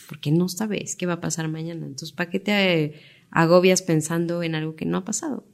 [0.09, 1.85] porque no sabes qué va a pasar mañana.
[1.85, 2.93] Entonces, ¿para qué te
[3.31, 5.45] agobias pensando en algo que no ha pasado.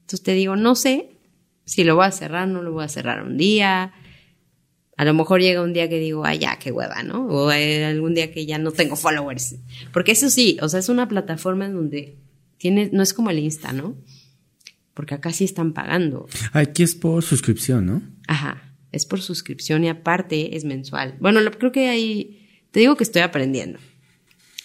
[0.00, 1.18] Entonces te digo, no sé
[1.64, 3.92] si lo voy a cerrar, no lo voy a cerrar un día.
[4.96, 7.26] A lo mejor llega un día que digo, ay, ya, qué hueva, ¿no?
[7.26, 9.56] O algún día que ya no tengo followers.
[9.92, 12.18] Porque eso sí, o sea, es una plataforma en donde
[12.56, 13.96] tienes, no es como el Insta, ¿no?
[14.94, 16.26] Porque acá sí están pagando.
[16.52, 18.02] Aquí es por suscripción, ¿no?
[18.26, 21.16] Ajá, es por suscripción y aparte es mensual.
[21.20, 23.78] Bueno, creo que ahí, te digo que estoy aprendiendo.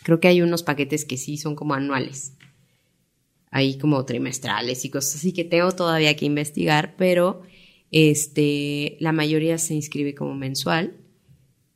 [0.03, 2.32] Creo que hay unos paquetes que sí son como anuales.
[3.55, 7.43] Hay como trimestrales y cosas así que tengo todavía que investigar, pero
[7.91, 10.97] este, la mayoría se inscribe como mensual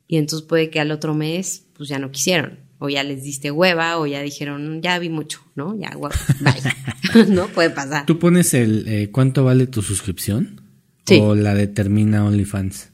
[0.08, 3.52] y entonces puede que al otro mes pues ya no quisieron o ya les diste
[3.52, 5.80] hueva o ya dijeron ya vi mucho, ¿no?
[5.80, 7.26] Ya hueva, bye.
[7.30, 8.08] no puede pasar.
[8.08, 10.62] ¿Tú pones el eh, cuánto vale tu suscripción?
[11.06, 11.20] Sí.
[11.22, 12.91] ¿O la determina OnlyFans?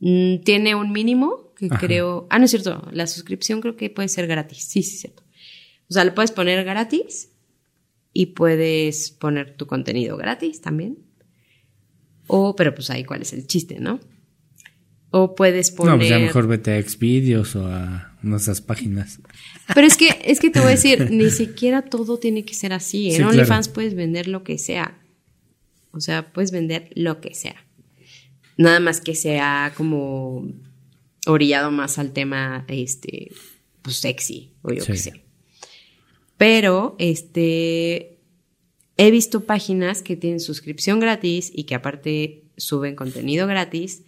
[0.00, 2.26] Mm, tiene un mínimo que creo...
[2.28, 5.22] Ah, no es cierto, la suscripción creo que puede ser gratis, sí, sí, es cierto.
[5.88, 7.29] O sea, le puedes poner gratis
[8.12, 10.98] y puedes poner tu contenido gratis también.
[12.26, 14.00] O, pero pues ahí cuál es el chiste, ¿no?
[15.10, 15.92] O puedes poner...
[15.92, 19.20] No, pues ya mejor vete a Xvideos o a nuestras páginas.
[19.74, 22.72] Pero es que, es que te voy a decir, ni siquiera todo tiene que ser
[22.72, 23.12] así.
[23.14, 25.00] En OnlyFans puedes vender lo que sea.
[25.92, 27.56] O sea, puedes vender lo que sea.
[28.56, 30.52] Nada más que sea como
[31.26, 33.32] orillado más al tema, este,
[33.82, 35.24] pues sexy, o yo qué sé.
[36.40, 38.18] Pero, este,
[38.96, 44.04] he visto páginas que tienen suscripción gratis y que aparte suben contenido gratis,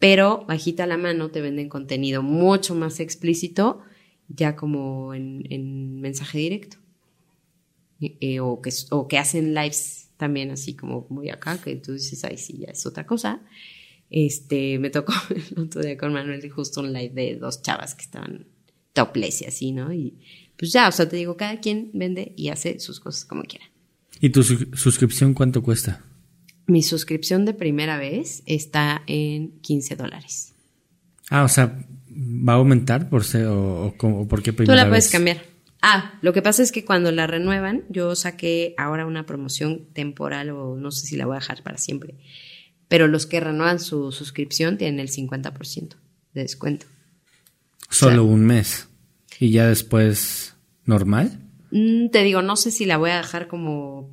[0.00, 3.80] pero bajita la mano te venden contenido mucho más explícito,
[4.26, 6.78] ya como en, mensaje directo.
[8.00, 12.24] Eh, o, que, o que hacen lives también así como muy acá, que tú dices,
[12.24, 13.40] ay, sí, ya es otra cosa.
[14.10, 17.94] Este, me tocó el otro día con Manuel y justo un live de dos chavas
[17.94, 18.48] que estaban
[18.94, 19.92] topless y así, ¿no?
[19.92, 20.18] Y
[20.58, 23.64] pues ya, o sea, te digo, cada quien vende y hace sus cosas como quiera.
[24.20, 26.02] ¿Y tu su- suscripción cuánto cuesta?
[26.66, 30.52] Mi suscripción de primera vez está en 15 dólares.
[31.30, 34.82] Ah, o sea, ¿va a aumentar por ser o, o o por qué Tú primera
[34.84, 35.12] la puedes vez?
[35.12, 35.42] cambiar.
[35.80, 40.50] Ah, lo que pasa es que cuando la renuevan, yo saqué ahora una promoción temporal
[40.50, 42.16] o no sé si la voy a dejar para siempre.
[42.88, 45.94] Pero los que renuevan su suscripción tienen el 50%
[46.34, 46.86] de descuento.
[47.90, 48.87] Solo o sea- un mes.
[49.38, 51.40] Y ya después, ¿normal?
[51.70, 54.10] Mm, te digo, no sé si la voy a dejar como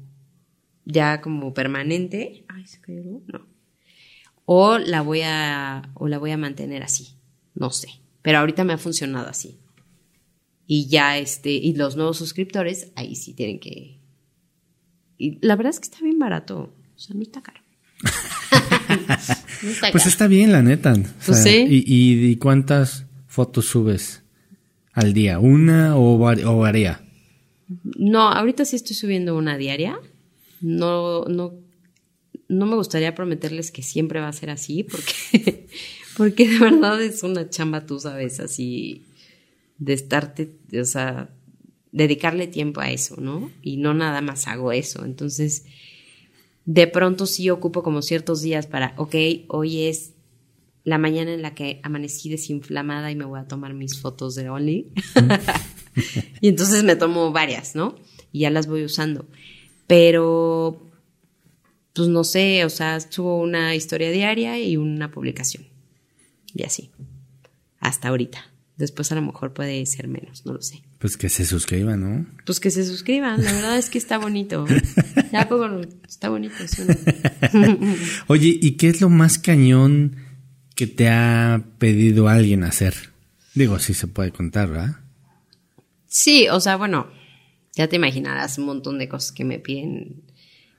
[0.86, 2.46] ya como permanente.
[2.48, 3.24] Ay, se cayó algo?
[3.28, 3.48] No.
[4.46, 7.16] O la voy a o la voy a mantener así.
[7.56, 7.88] No sé.
[8.22, 9.60] Pero ahorita me ha funcionado así.
[10.68, 14.00] Y ya este y los nuevos suscriptores ahí sí tienen que
[15.18, 17.62] y la verdad es que está bien barato, o sea, no está caro.
[19.64, 20.94] No está Pues está bien, la neta.
[20.94, 21.66] O Pues sí.
[21.68, 24.25] ¿y, y, y cuántas fotos subes
[24.96, 25.40] al día?
[25.40, 26.66] ¿Una o, o?
[27.98, 30.00] No, ahorita sí estoy subiendo una diaria.
[30.62, 31.54] No, no,
[32.48, 35.68] no me gustaría prometerles que siempre va a ser así, porque,
[36.18, 39.04] porque de verdad es una chamba, tú sabes, así
[39.78, 41.30] de estarte, o sea,
[41.92, 43.52] dedicarle tiempo a eso, ¿no?
[43.62, 45.04] Y no nada más hago eso.
[45.04, 45.66] Entonces,
[46.64, 49.16] de pronto sí ocupo como ciertos días para, ok,
[49.50, 50.15] hoy es
[50.86, 54.50] la mañana en la que amanecí desinflamada y me voy a tomar mis fotos de
[54.50, 54.92] Only.
[56.42, 57.96] y entonces me tomo varias, ¿no?
[58.32, 59.28] Y ya las voy usando.
[59.88, 60.92] Pero,
[61.94, 65.66] pues no sé, o sea, subo una historia diaria y una publicación.
[66.54, 66.92] Y así.
[67.80, 68.46] Hasta ahorita.
[68.78, 70.84] Después a lo mejor puede ser menos, no lo sé.
[71.00, 72.26] Pues que se suscriban, ¿no?
[72.46, 74.66] Pues que se suscriban, la verdad es que está bonito.
[75.32, 75.68] Ya poco
[76.08, 76.56] está bonito.
[76.66, 76.98] suena.
[78.28, 80.16] Oye, ¿y qué es lo más cañón
[80.76, 82.94] que te ha pedido alguien hacer?
[83.54, 84.96] Digo, sí se puede contar, ¿verdad?
[86.08, 87.08] Sí, o sea, bueno,
[87.74, 90.24] ya te imaginarás un montón de cosas que me piden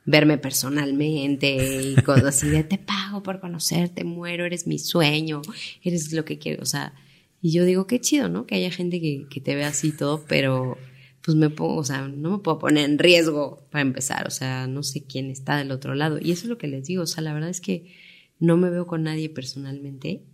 [0.05, 5.43] verme personalmente y cosas así de te pago por conocerte, muero, eres mi sueño,
[5.83, 6.95] eres lo que quiero, o sea,
[7.43, 8.47] y yo digo, qué chido, ¿no?
[8.47, 10.79] Que haya gente que, que te vea así y todo, pero
[11.23, 14.67] pues me pongo, o sea, no me puedo poner en riesgo para empezar, o sea,
[14.67, 16.19] no sé quién está del otro lado.
[16.21, 17.93] Y eso es lo que les digo, o sea, la verdad es que
[18.39, 20.25] no me veo con nadie personalmente,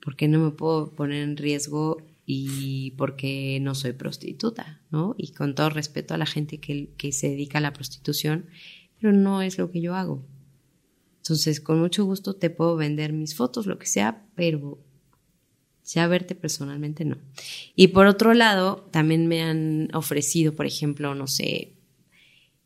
[0.00, 5.14] porque no me puedo poner en riesgo y porque no soy prostituta, ¿no?
[5.18, 8.46] Y con todo respeto a la gente que, que se dedica a la prostitución,
[9.00, 10.24] pero no es lo que yo hago.
[11.18, 14.78] Entonces, con mucho gusto te puedo vender mis fotos, lo que sea, pero
[15.84, 17.18] ya verte personalmente no.
[17.74, 21.74] Y por otro lado, también me han ofrecido, por ejemplo, no sé,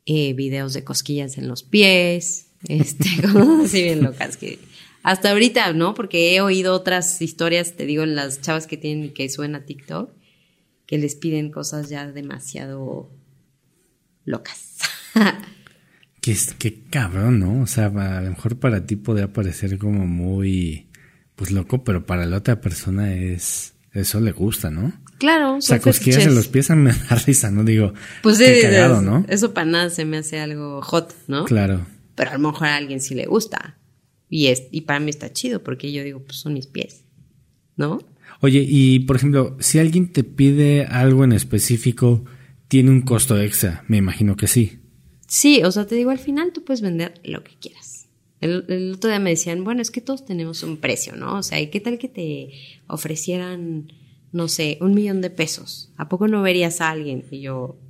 [0.06, 4.59] eh, videos de cosquillas en los pies, este, cosas así bien locas que
[5.02, 5.94] hasta ahorita, ¿no?
[5.94, 9.64] Porque he oído otras historias, te digo, en las chavas que tienen que suben a
[9.64, 10.12] TikTok,
[10.86, 13.10] que les piden cosas ya demasiado
[14.24, 14.78] locas.
[16.20, 17.62] Que, es- que cabrón, ¿no?
[17.62, 20.86] O sea, a lo mejor para ti podría parecer como muy,
[21.34, 24.93] pues loco, pero para la otra persona es, eso le gusta, ¿no?
[25.18, 27.64] claro, O sea, cosquillas en los pies a mí me da risa, ¿no?
[27.64, 29.24] Digo, Pues cagado, sí, ¿no?
[29.28, 31.44] Eso para nada se me hace algo hot, ¿no?
[31.44, 31.84] Claro.
[32.23, 33.81] Pero a lo mejor a alguien sí le gusta.
[34.28, 37.05] Y, es, y para mí está chido, porque yo digo, pues son mis pies,
[37.77, 37.99] ¿no?
[38.40, 42.24] Oye, y por ejemplo, si alguien te pide algo en específico,
[42.69, 43.85] ¿tiene un costo extra?
[43.89, 44.78] Me imagino que sí.
[45.27, 48.07] Sí, o sea, te digo, al final tú puedes vender lo que quieras.
[48.40, 51.39] El, el otro día me decían, bueno, es que todos tenemos un precio, ¿no?
[51.39, 52.53] O sea, ¿y qué tal que te
[52.86, 53.93] ofrecieran,
[54.31, 55.93] no sé, un millón de pesos?
[55.97, 57.24] ¿A poco no verías a alguien?
[57.32, 57.81] Y yo,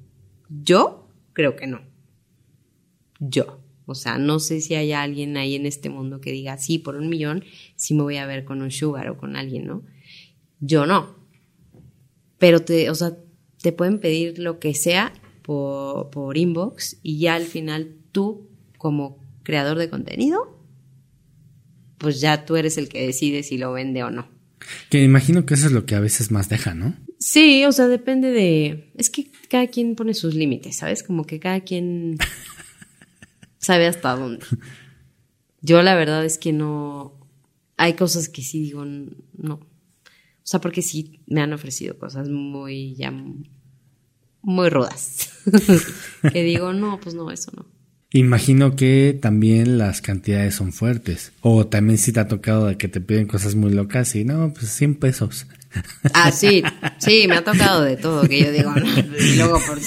[0.49, 1.83] yo creo que no.
[3.21, 3.62] Yo.
[3.93, 6.97] O sea, no sé si hay alguien ahí en este mundo que diga, sí, por
[6.97, 7.45] un millón,
[7.77, 9.83] sí me voy a ver con un sugar o con alguien, ¿no?
[10.61, 11.15] Yo no.
[12.39, 13.17] Pero te, o sea,
[13.61, 15.13] te pueden pedir lo que sea
[15.43, 18.49] por, por inbox y ya al final tú,
[18.79, 20.59] como creador de contenido,
[21.99, 24.29] pues ya tú eres el que decide si lo vende o no.
[24.91, 26.97] Que imagino que eso es lo que a veces más deja, ¿no?
[27.19, 28.91] Sí, o sea, depende de...
[28.97, 31.03] Es que cada quien pone sus límites, ¿sabes?
[31.03, 32.17] Como que cada quien
[33.63, 34.45] sabe hasta dónde.
[35.63, 37.19] Yo la verdad es que no...
[37.79, 39.55] Hay cosas que sí digo, no.
[39.55, 43.13] O sea, porque sí me han ofrecido cosas muy, ya,
[44.43, 45.31] muy rudas.
[46.33, 47.67] que digo, no, pues no, eso no.
[48.11, 51.33] Imagino que también las cantidades son fuertes.
[51.41, 54.69] O también si te ha tocado que te piden cosas muy locas y no, pues
[54.71, 55.47] 100 pesos.
[56.15, 56.63] Ah, sí,
[56.99, 58.87] sí, me ha tocado de todo, que yo digo, no,
[59.19, 59.79] y luego por...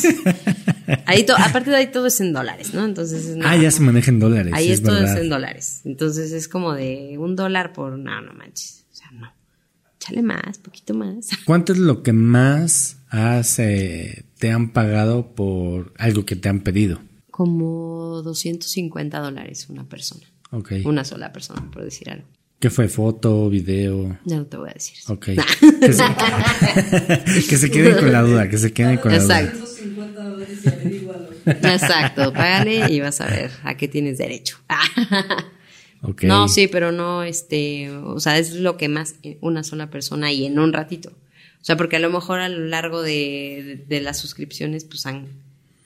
[1.05, 2.83] Ahí to- aparte de ahí todo es en dólares, ¿no?
[2.85, 3.35] Entonces...
[3.35, 4.53] no, ah, ya se maneja en dólares.
[4.55, 5.81] Ahí es todo es en dólares.
[5.85, 7.97] Entonces es como de un dólar por...
[7.97, 8.85] No, no manches.
[8.91, 9.31] O sea, no.
[9.99, 11.29] échale más, poquito más.
[11.45, 16.61] ¿Cuánto es lo que más has, eh, te han pagado por algo que te han
[16.61, 17.01] pedido?
[17.31, 20.25] Como 250 dólares una persona.
[20.51, 20.73] Ok.
[20.85, 22.27] Una sola persona, por decir algo.
[22.59, 22.87] ¿Qué fue?
[22.87, 24.17] ¿Foto, video?
[24.25, 24.97] Ya no te voy a decir.
[25.07, 25.25] Ok.
[25.25, 26.03] que, se,
[27.49, 29.41] que se queden con la duda, que se queden con la duda.
[29.41, 29.75] Exacto.
[31.45, 34.57] Exacto, págale y vas a ver a qué tienes derecho.
[36.01, 36.23] Ok.
[36.25, 40.45] No, sí, pero no, este, o sea, es lo que más una sola persona y
[40.45, 41.09] en un ratito.
[41.09, 45.07] O sea, porque a lo mejor a lo largo de, de, de las suscripciones, pues
[45.07, 45.29] han,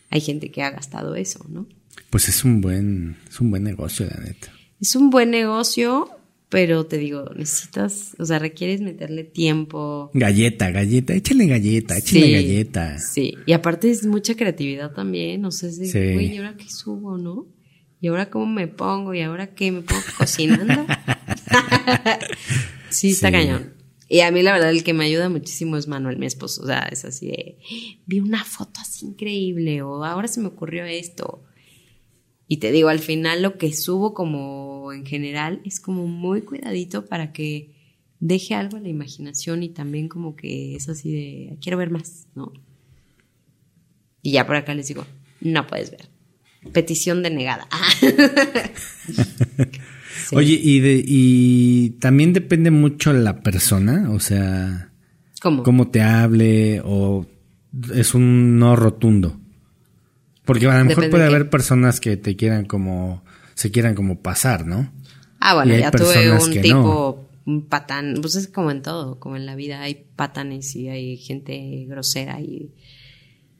[0.09, 1.67] hay gente que ha gastado eso, ¿no?
[2.09, 4.51] Pues es un buen, es un buen negocio, la neta.
[4.81, 6.09] Es un buen negocio,
[6.49, 10.09] pero te digo, necesitas, o sea, requieres meterle tiempo.
[10.13, 12.99] Galleta, galleta, échale galleta, échale Sí, galleta.
[12.99, 16.13] Sí, y aparte es mucha creatividad también, o sea, es de, Sí.
[16.13, 17.47] güey, ¿y ahora qué subo, no?
[18.01, 19.13] ¿Y ahora cómo me pongo?
[19.13, 19.71] ¿Y ahora qué?
[19.71, 20.85] ¿Me pongo cocinando?
[22.89, 23.33] sí, está Sí.
[23.33, 23.73] cañón.
[24.11, 26.63] Y a mí la verdad el que me ayuda muchísimo es Manuel, mi esposo.
[26.63, 27.57] O sea, es así de,
[28.07, 31.43] vi una foto así increíble o ahora se me ocurrió esto.
[32.51, 37.05] Y te digo, al final lo que subo como en general es como muy cuidadito
[37.05, 37.75] para que
[38.19, 42.27] deje algo a la imaginación y también como que es así de, quiero ver más,
[42.33, 42.51] ¿no?
[44.23, 45.05] Y ya por acá les digo,
[45.41, 46.09] no puedes ver.
[46.73, 47.67] Petición denegada.
[50.27, 50.35] Sí.
[50.35, 54.91] Oye, y, de, y también depende mucho la persona, o sea,
[55.41, 55.63] ¿Cómo?
[55.63, 57.25] cómo te hable o
[57.95, 59.39] es un no rotundo.
[60.49, 61.35] Porque a lo mejor Depende puede qué.
[61.35, 63.23] haber personas que te quieran como,
[63.53, 64.91] se quieran como pasar, ¿no?
[65.39, 69.45] Ah, bueno, ya tuve un tipo, un patán, pues es como en todo, como en
[69.45, 72.71] la vida hay patanes y hay gente grosera y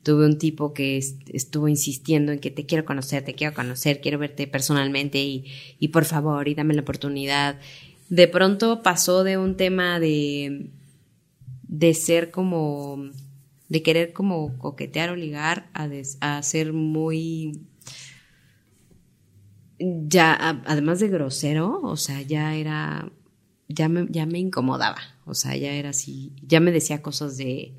[0.04, 4.02] tuve un tipo que est- estuvo insistiendo en que te quiero conocer, te quiero conocer,
[4.02, 5.46] quiero verte personalmente y,
[5.80, 7.60] y por favor, y dame la oportunidad.
[8.10, 10.72] De pronto pasó de un tema de,
[11.68, 13.10] de ser como,
[13.70, 17.62] de querer como coquetear o ligar a, des- a ser muy
[19.80, 20.34] ya,
[20.66, 23.12] además de grosero, o sea, ya era,
[23.68, 27.74] ya me, ya me incomodaba, o sea, ya era así, ya me decía cosas de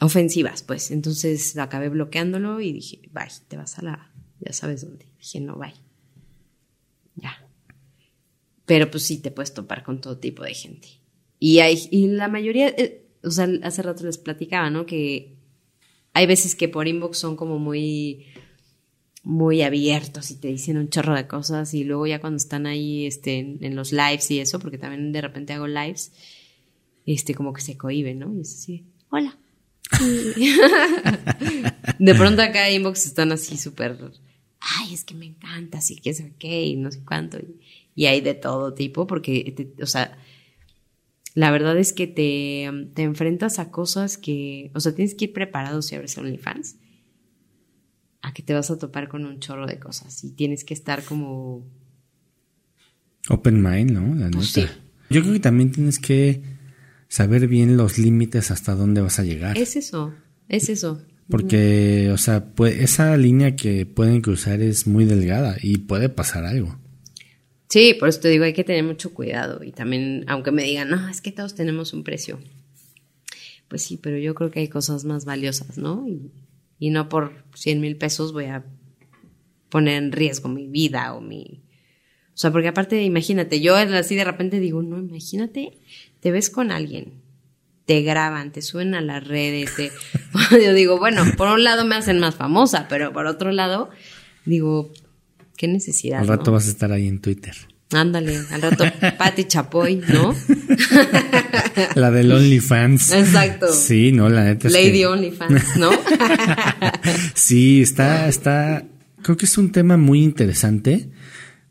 [0.00, 5.06] ofensivas, pues, entonces acabé bloqueándolo y dije, bye, te vas a la, ya sabes dónde,
[5.18, 5.74] dije, no, bye,
[7.16, 7.32] ya.
[8.64, 10.88] Pero pues sí, te puedes topar con todo tipo de gente.
[11.38, 14.86] Y hay, y la mayoría, eh, o sea, hace rato les platicaba, ¿no?
[14.86, 15.36] Que
[16.14, 18.26] hay veces que por inbox son como muy,
[19.22, 23.06] muy abiertos y te dicen un chorro de cosas y luego ya cuando están ahí
[23.06, 26.12] este, en, los lives y eso, porque también de repente hago lives,
[27.06, 28.34] este, como que se cohiben, ¿no?
[28.34, 29.38] Y es así, hola.
[31.98, 33.98] De pronto acá inbox están así súper,
[34.60, 36.44] ay, es que me encanta, así que es ok,
[36.76, 37.38] no sé cuánto.
[37.94, 40.18] Y, hay de todo tipo, porque, o sea,
[41.34, 45.32] la verdad es que te, te enfrentas a cosas que, o sea, tienes que ir
[45.32, 46.76] preparado si abres OnlyFans
[48.22, 51.02] a que te vas a topar con un chorro de cosas y tienes que estar
[51.04, 51.66] como
[53.28, 54.14] Open mind, ¿no?
[54.14, 54.38] La neta.
[54.38, 54.66] Pues sí.
[55.10, 56.42] Yo creo que también tienes que
[57.08, 59.58] saber bien los límites hasta dónde vas a llegar.
[59.58, 60.14] es eso,
[60.48, 61.02] es eso.
[61.28, 66.44] Porque, o sea, pues, esa línea que pueden cruzar es muy delgada y puede pasar
[66.44, 66.78] algo.
[67.72, 70.90] Sí, por eso te digo, hay que tener mucho cuidado y también, aunque me digan,
[70.90, 72.38] no, es que todos tenemos un precio.
[73.68, 76.06] Pues sí, pero yo creo que hay cosas más valiosas, ¿no?
[76.78, 78.66] Y, no por 100 mil pesos voy a
[79.70, 81.62] poner en riesgo mi vida o mi...
[82.34, 85.78] O sea, porque aparte, imagínate, yo así de repente digo, no, imagínate,
[86.20, 87.22] te ves con alguien,
[87.86, 89.90] te graban, te suben a las redes, te...
[90.62, 93.88] yo digo, bueno, por un lado me hacen más famosa, pero por otro lado,
[94.44, 94.92] digo,
[95.62, 96.18] qué necesidad.
[96.18, 96.52] Al rato ¿no?
[96.54, 97.54] vas a estar ahí en Twitter.
[97.92, 98.84] Ándale, al rato
[99.16, 100.34] Pati Chapoy, ¿no?
[101.94, 103.12] La del OnlyFans.
[103.12, 103.72] Exacto.
[103.72, 105.90] Sí, no, la neta es Lady que- OnlyFans, ¿no?
[107.34, 108.84] Sí, está, está,
[109.22, 111.10] creo que es un tema muy interesante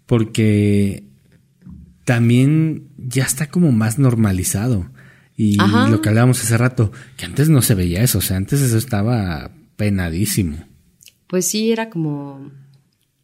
[0.05, 1.03] porque
[2.05, 4.89] también ya está como más normalizado.
[5.35, 5.89] Y Ajá.
[5.89, 8.77] lo que hablábamos hace rato, que antes no se veía eso, o sea, antes eso
[8.77, 10.65] estaba penadísimo.
[11.27, 12.51] Pues sí, era como,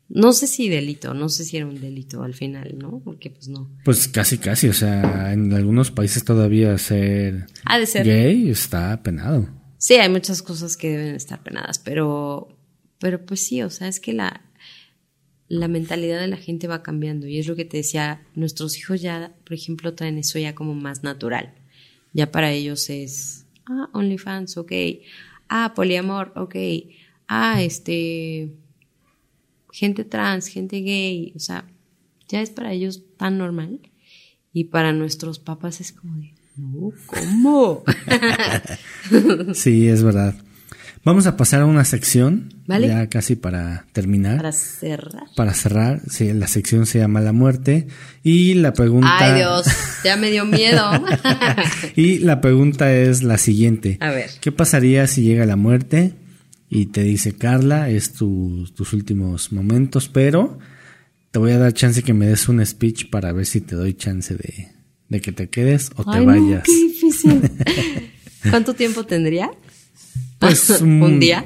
[0.09, 3.01] no sé si delito, no sé si era un delito al final, ¿no?
[3.03, 3.69] Porque pues no.
[3.83, 8.05] Pues casi, casi, o sea, en algunos países todavía ser Ha de ser.
[8.05, 9.49] gay está penado.
[9.77, 12.47] Sí, hay muchas cosas que deben estar penadas, pero,
[12.99, 14.41] pero pues sí, o sea, es que la,
[15.49, 19.01] la mentalidad de la gente va cambiando y es lo que te decía, nuestros hijos
[19.01, 21.53] ya, por ejemplo, traen eso ya como más natural.
[22.13, 24.71] Ya para ellos es, ah, OnlyFans, ok,
[25.49, 26.55] ah, poliamor, ok,
[27.27, 28.53] ah, este,
[29.77, 31.65] gente trans, gente gay, o sea,
[32.27, 33.79] ya es para ellos tan normal
[34.51, 37.83] y para nuestros papás es como de, No, ¿Cómo?
[39.53, 40.33] Sí, es verdad.
[41.03, 42.87] Vamos a pasar a una sección, Vale.
[42.87, 44.37] ya casi para terminar.
[44.37, 45.27] Para cerrar.
[45.35, 47.87] Para cerrar, sí, la sección se llama La muerte
[48.23, 49.67] y la pregunta Ay, Dios,
[50.03, 50.83] ya me dio miedo.
[51.95, 53.99] y la pregunta es la siguiente.
[54.01, 54.31] A ver.
[54.41, 56.15] ¿Qué pasaría si llega la muerte
[56.69, 60.57] y te dice Carla, es tu- tus últimos momentos, pero
[61.31, 63.93] te voy a dar chance que me des un speech para ver si te doy
[63.93, 64.69] chance de,
[65.09, 66.63] de que te quedes o te Ay, no, vayas?
[66.65, 67.41] qué difícil.
[68.49, 69.51] ¿Cuánto tiempo tendría?
[70.39, 71.45] Pues ¿Un día?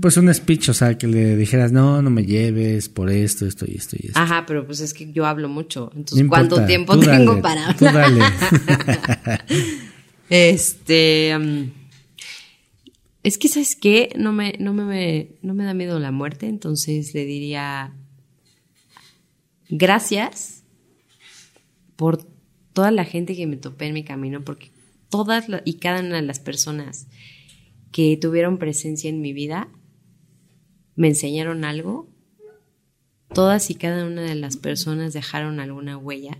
[0.00, 3.64] Pues un speech, o sea, que le dijeras, no, no me lleves por esto, esto
[3.68, 4.18] y esto y esto.
[4.18, 5.90] Ajá, pero pues es que yo hablo mucho.
[5.94, 8.10] No Entonces, importa, ¿cuánto tiempo tú tengo dale, para tú hablar?
[8.10, 8.20] dale.
[10.30, 11.36] Este.
[11.38, 11.70] mm,
[13.24, 14.12] es que, ¿sabes qué?
[14.16, 17.96] No me, no, me, no me da miedo la muerte, entonces le diría.
[19.70, 20.62] Gracias
[21.96, 22.22] por
[22.74, 24.70] toda la gente que me topé en mi camino, porque
[25.08, 27.06] todas y cada una de las personas
[27.92, 29.70] que tuvieron presencia en mi vida
[30.94, 32.10] me enseñaron algo.
[33.32, 36.36] Todas y cada una de las personas dejaron alguna huella.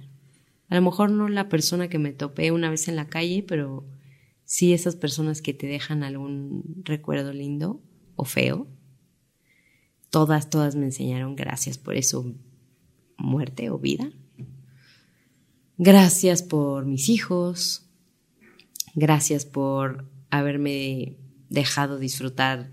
[0.69, 3.87] A lo mejor no la persona que me topé una vez en la calle, pero
[4.55, 7.83] sí esas personas que te dejan algún recuerdo lindo
[8.15, 8.69] o feo.
[10.11, 12.33] Todas, todas me enseñaron gracias por eso,
[13.19, 14.13] muerte o vida.
[15.77, 17.91] Gracias por mis hijos.
[18.95, 21.17] Gracias por haberme
[21.49, 22.71] dejado disfrutar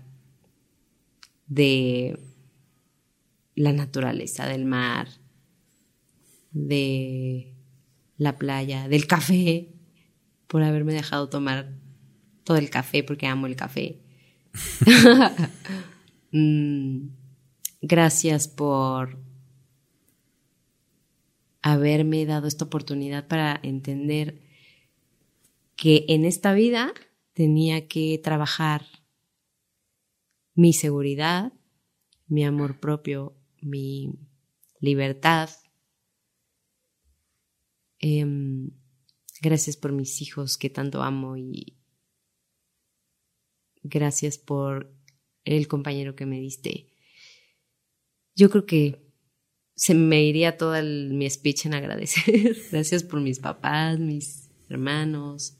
[1.48, 2.16] de
[3.56, 5.08] la naturaleza, del mar,
[6.52, 7.56] de
[8.18, 9.72] la playa, del café,
[10.52, 11.72] por haberme dejado tomar
[12.44, 14.02] todo el café porque amo el café.
[16.34, 17.08] Mm,
[17.82, 19.18] Gracias por
[21.60, 24.40] haberme dado esta oportunidad para entender
[25.76, 26.94] que en esta vida
[27.34, 28.86] tenía que trabajar
[30.54, 31.52] mi seguridad,
[32.28, 34.14] mi amor propio, mi
[34.80, 35.50] libertad.
[37.98, 38.70] Em,
[39.42, 41.76] gracias por mis hijos que tanto amo y
[43.82, 44.94] gracias por
[45.44, 46.86] el compañero que me diste.
[48.36, 49.02] Yo creo que
[49.74, 52.56] se me iría todo mi speech en agradecer.
[52.70, 55.58] gracias por mis papás, mis hermanos.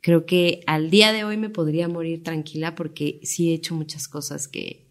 [0.00, 4.08] Creo que al día de hoy me podría morir tranquila porque sí he hecho muchas
[4.08, 4.88] cosas que,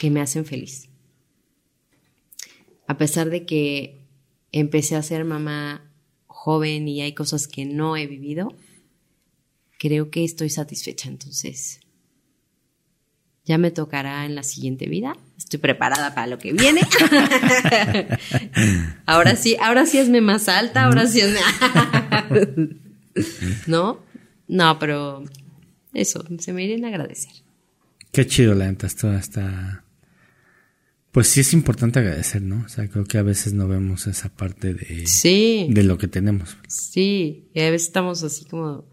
[0.00, 0.88] que me hacen feliz.
[2.86, 4.08] A pesar de que
[4.50, 5.93] empecé a ser mamá
[6.44, 8.54] joven y hay cosas que no he vivido,
[9.78, 11.08] creo que estoy satisfecha.
[11.08, 11.80] Entonces,
[13.46, 15.16] ya me tocará en la siguiente vida.
[15.38, 16.82] Estoy preparada para lo que viene.
[19.06, 21.34] ahora sí, ahora sí esme más alta, ahora sí es...
[23.66, 24.00] ¿No?
[24.46, 25.24] No, pero
[25.94, 27.32] eso, se me irían a agradecer.
[28.12, 29.83] Qué chido, la neta, esto está...
[31.14, 32.64] Pues sí es importante agradecer, ¿no?
[32.66, 35.68] O sea, creo que a veces no vemos esa parte de, Sí.
[35.70, 36.56] de lo que tenemos.
[36.66, 38.84] Sí, y a veces estamos así como,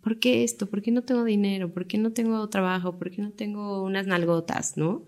[0.00, 0.70] ¿por qué esto?
[0.70, 1.74] ¿Por qué no tengo dinero?
[1.74, 2.96] ¿Por qué no tengo trabajo?
[3.00, 4.76] ¿Por qué no tengo unas nalgotas?
[4.76, 5.04] ¿No?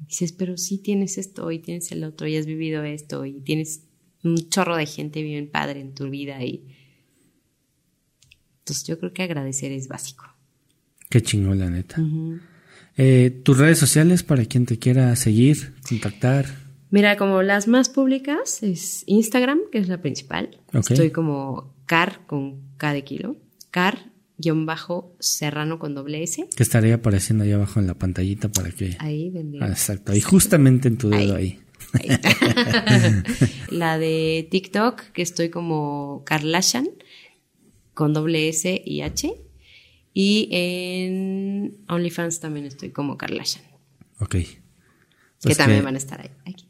[0.00, 3.84] Dices, pero sí tienes esto y tienes el otro y has vivido esto y tienes
[4.24, 6.66] un chorro de gente bien padre en tu vida y
[8.58, 10.24] entonces yo creo que agradecer es básico.
[11.08, 12.02] Qué chingón, la neta.
[12.98, 16.46] Eh, Tus redes sociales para quien te quiera seguir, contactar.
[16.90, 20.58] Mira, como las más públicas es Instagram, que es la principal.
[20.72, 23.36] Estoy como car con K de kilo.
[23.70, 26.48] Car guion bajo serrano con doble S.
[26.56, 28.96] Que estaría apareciendo ahí abajo en la pantallita para que...
[29.00, 29.64] Ahí vendría.
[29.64, 31.60] Ah, exacto, ahí justamente en tu dedo ahí.
[31.92, 32.30] Ahí está.
[33.70, 36.88] la de TikTok, que estoy como Karlashan,
[37.94, 39.34] con doble S y H.
[40.20, 43.62] Y en OnlyFans también estoy como Karlashan,
[44.18, 44.30] Ok.
[44.34, 46.30] que también que- van a estar ahí.
[46.44, 46.66] Aquí.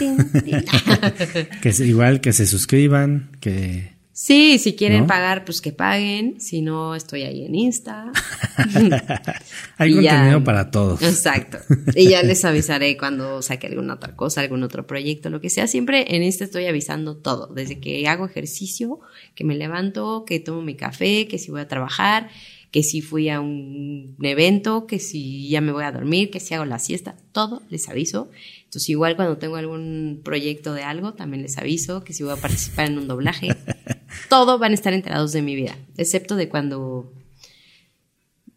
[1.60, 3.92] Que se- igual que se suscriban, que...
[4.12, 5.06] sí, si quieren ¿No?
[5.06, 6.40] pagar, pues que paguen.
[6.40, 8.10] Si no, estoy ahí en Insta.
[9.76, 11.02] Hay Y ya- contenido para todos.
[11.02, 11.58] Exacto.
[11.94, 15.66] Y ya les avisaré cuando saque alguna otra cosa, algún otro proyecto, lo que sea.
[15.66, 17.52] Siempre en Insta estoy avisando todo.
[17.52, 19.00] Desde que hago ejercicio,
[19.34, 22.30] que me levanto, que tomo mi café, que si voy a trabajar,
[22.70, 26.54] que si fui a un evento, que si ya me voy a dormir, que si
[26.54, 27.16] hago la siesta.
[27.32, 28.30] Todo les aviso.
[28.64, 32.36] Entonces, igual cuando tengo algún proyecto de algo, también les aviso que si voy a
[32.36, 33.48] participar en un doblaje.
[34.28, 37.12] todo van a estar enterados de mi vida, excepto de cuando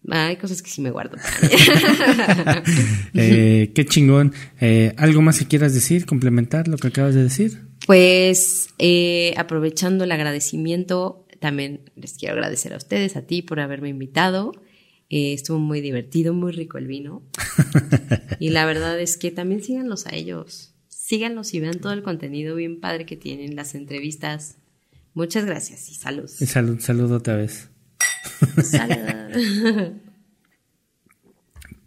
[0.09, 1.17] hay cosas que sí me guardo.
[3.13, 4.33] Eh, qué chingón.
[4.61, 6.05] Eh, ¿Algo más que quieras decir?
[6.05, 7.65] ¿Complementar lo que acabas de decir?
[7.85, 13.89] Pues eh, aprovechando el agradecimiento, También les quiero agradecer a ustedes, a ti por haberme
[13.89, 14.51] invitado.
[15.09, 17.23] Eh, estuvo muy divertido, muy rico el vino.
[18.39, 20.75] y la verdad es que también síganlos a ellos.
[20.87, 24.57] Síganlos y vean todo el contenido bien padre que tienen, las entrevistas.
[25.15, 26.29] Muchas gracias y salud.
[26.39, 27.69] Y salud, salud otra vez.
[28.63, 29.95] Salud.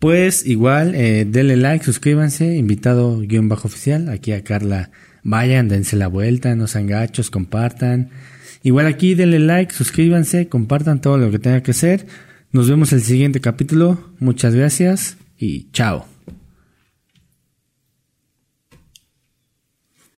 [0.00, 4.90] Pues igual, eh, denle like, suscríbanse, invitado guion bajo oficial, aquí a Carla,
[5.22, 8.10] vayan, dense la vuelta, no sean gachos, compartan.
[8.64, 12.06] Igual aquí denle like, suscríbanse, compartan todo lo que tenga que hacer.
[12.50, 16.13] Nos vemos el siguiente capítulo, muchas gracias y chao.